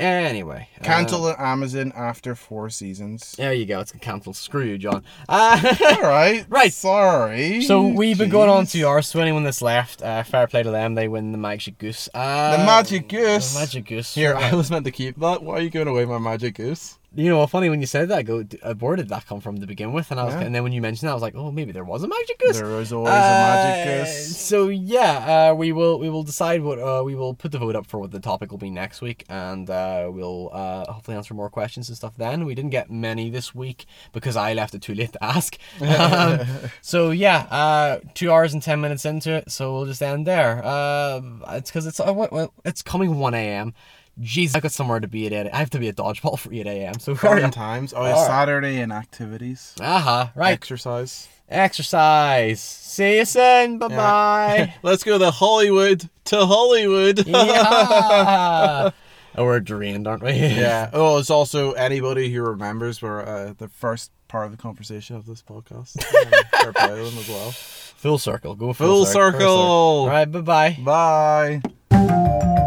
[0.00, 3.32] Anyway, uh, cancel at Amazon after four seasons.
[3.36, 3.80] there you go.
[3.80, 4.36] It's cancelled.
[4.36, 5.02] Screw you, John.
[5.28, 5.60] Uh,
[5.96, 6.46] All right.
[6.48, 6.72] Right.
[6.72, 7.62] Sorry.
[7.62, 8.72] so we've been going on Jeez.
[8.72, 9.08] to ours.
[9.08, 10.94] So anyone that's left, uh, fair play to them.
[10.94, 12.08] They win the magic goose.
[12.14, 13.54] Uh, The magic goose.
[13.54, 14.14] The magic goose.
[14.14, 15.42] Here, I was meant to keep that.
[15.42, 16.97] Why are you giving away my magic goose?
[17.14, 18.18] You know, funny when you said that.
[18.18, 20.10] I go, uh, where did that come from to begin with?
[20.10, 20.42] And I was, Yeah.
[20.42, 22.38] and then when you mentioned that, I was like, oh, maybe there was a magic
[22.38, 22.58] goose.
[22.58, 24.04] There was always a magic Uh.
[24.06, 27.74] So yeah, uh, we will we will decide what uh, we will put the vote
[27.76, 31.32] up for what the topic will be next week, and uh, we'll uh, hopefully answer
[31.32, 32.14] more questions and stuff.
[32.18, 35.56] Then we didn't get many this week because I left it too late to ask.
[35.98, 36.40] Um,
[36.82, 40.62] so yeah, uh, two hours and ten minutes into it, so we'll just end there.
[40.64, 41.20] Uh,
[41.50, 43.72] it's because it's uh, well, it's coming one a.m.
[44.20, 45.50] Jeez, I got somewhere to be at eight.
[45.52, 46.98] I have to be at dodgeball for eight a.m.
[46.98, 47.40] So far.
[47.40, 47.94] Fun times.
[47.96, 48.26] Oh, yeah.
[48.26, 49.74] Saturday and activities.
[49.80, 50.26] uh huh.
[50.34, 50.52] Right.
[50.52, 51.28] Exercise.
[51.48, 52.60] Exercise.
[52.60, 53.78] See you soon.
[53.78, 54.74] Bye bye.
[54.82, 56.08] Let's go to Hollywood.
[56.26, 57.26] To Hollywood.
[57.26, 58.90] yeah.
[59.36, 60.32] oh, we're drained, aren't we?
[60.32, 60.90] Yeah.
[60.94, 65.24] Oh, it's also anybody who remembers we're uh, the first part of the conversation of
[65.26, 66.02] this podcast.
[66.02, 67.50] Fair play them as well.
[67.52, 68.54] Full circle.
[68.54, 69.40] Go Full full, circle.
[69.40, 69.48] circle.
[69.50, 70.30] All right.
[70.30, 71.60] Bye bye.
[71.90, 72.57] Bye.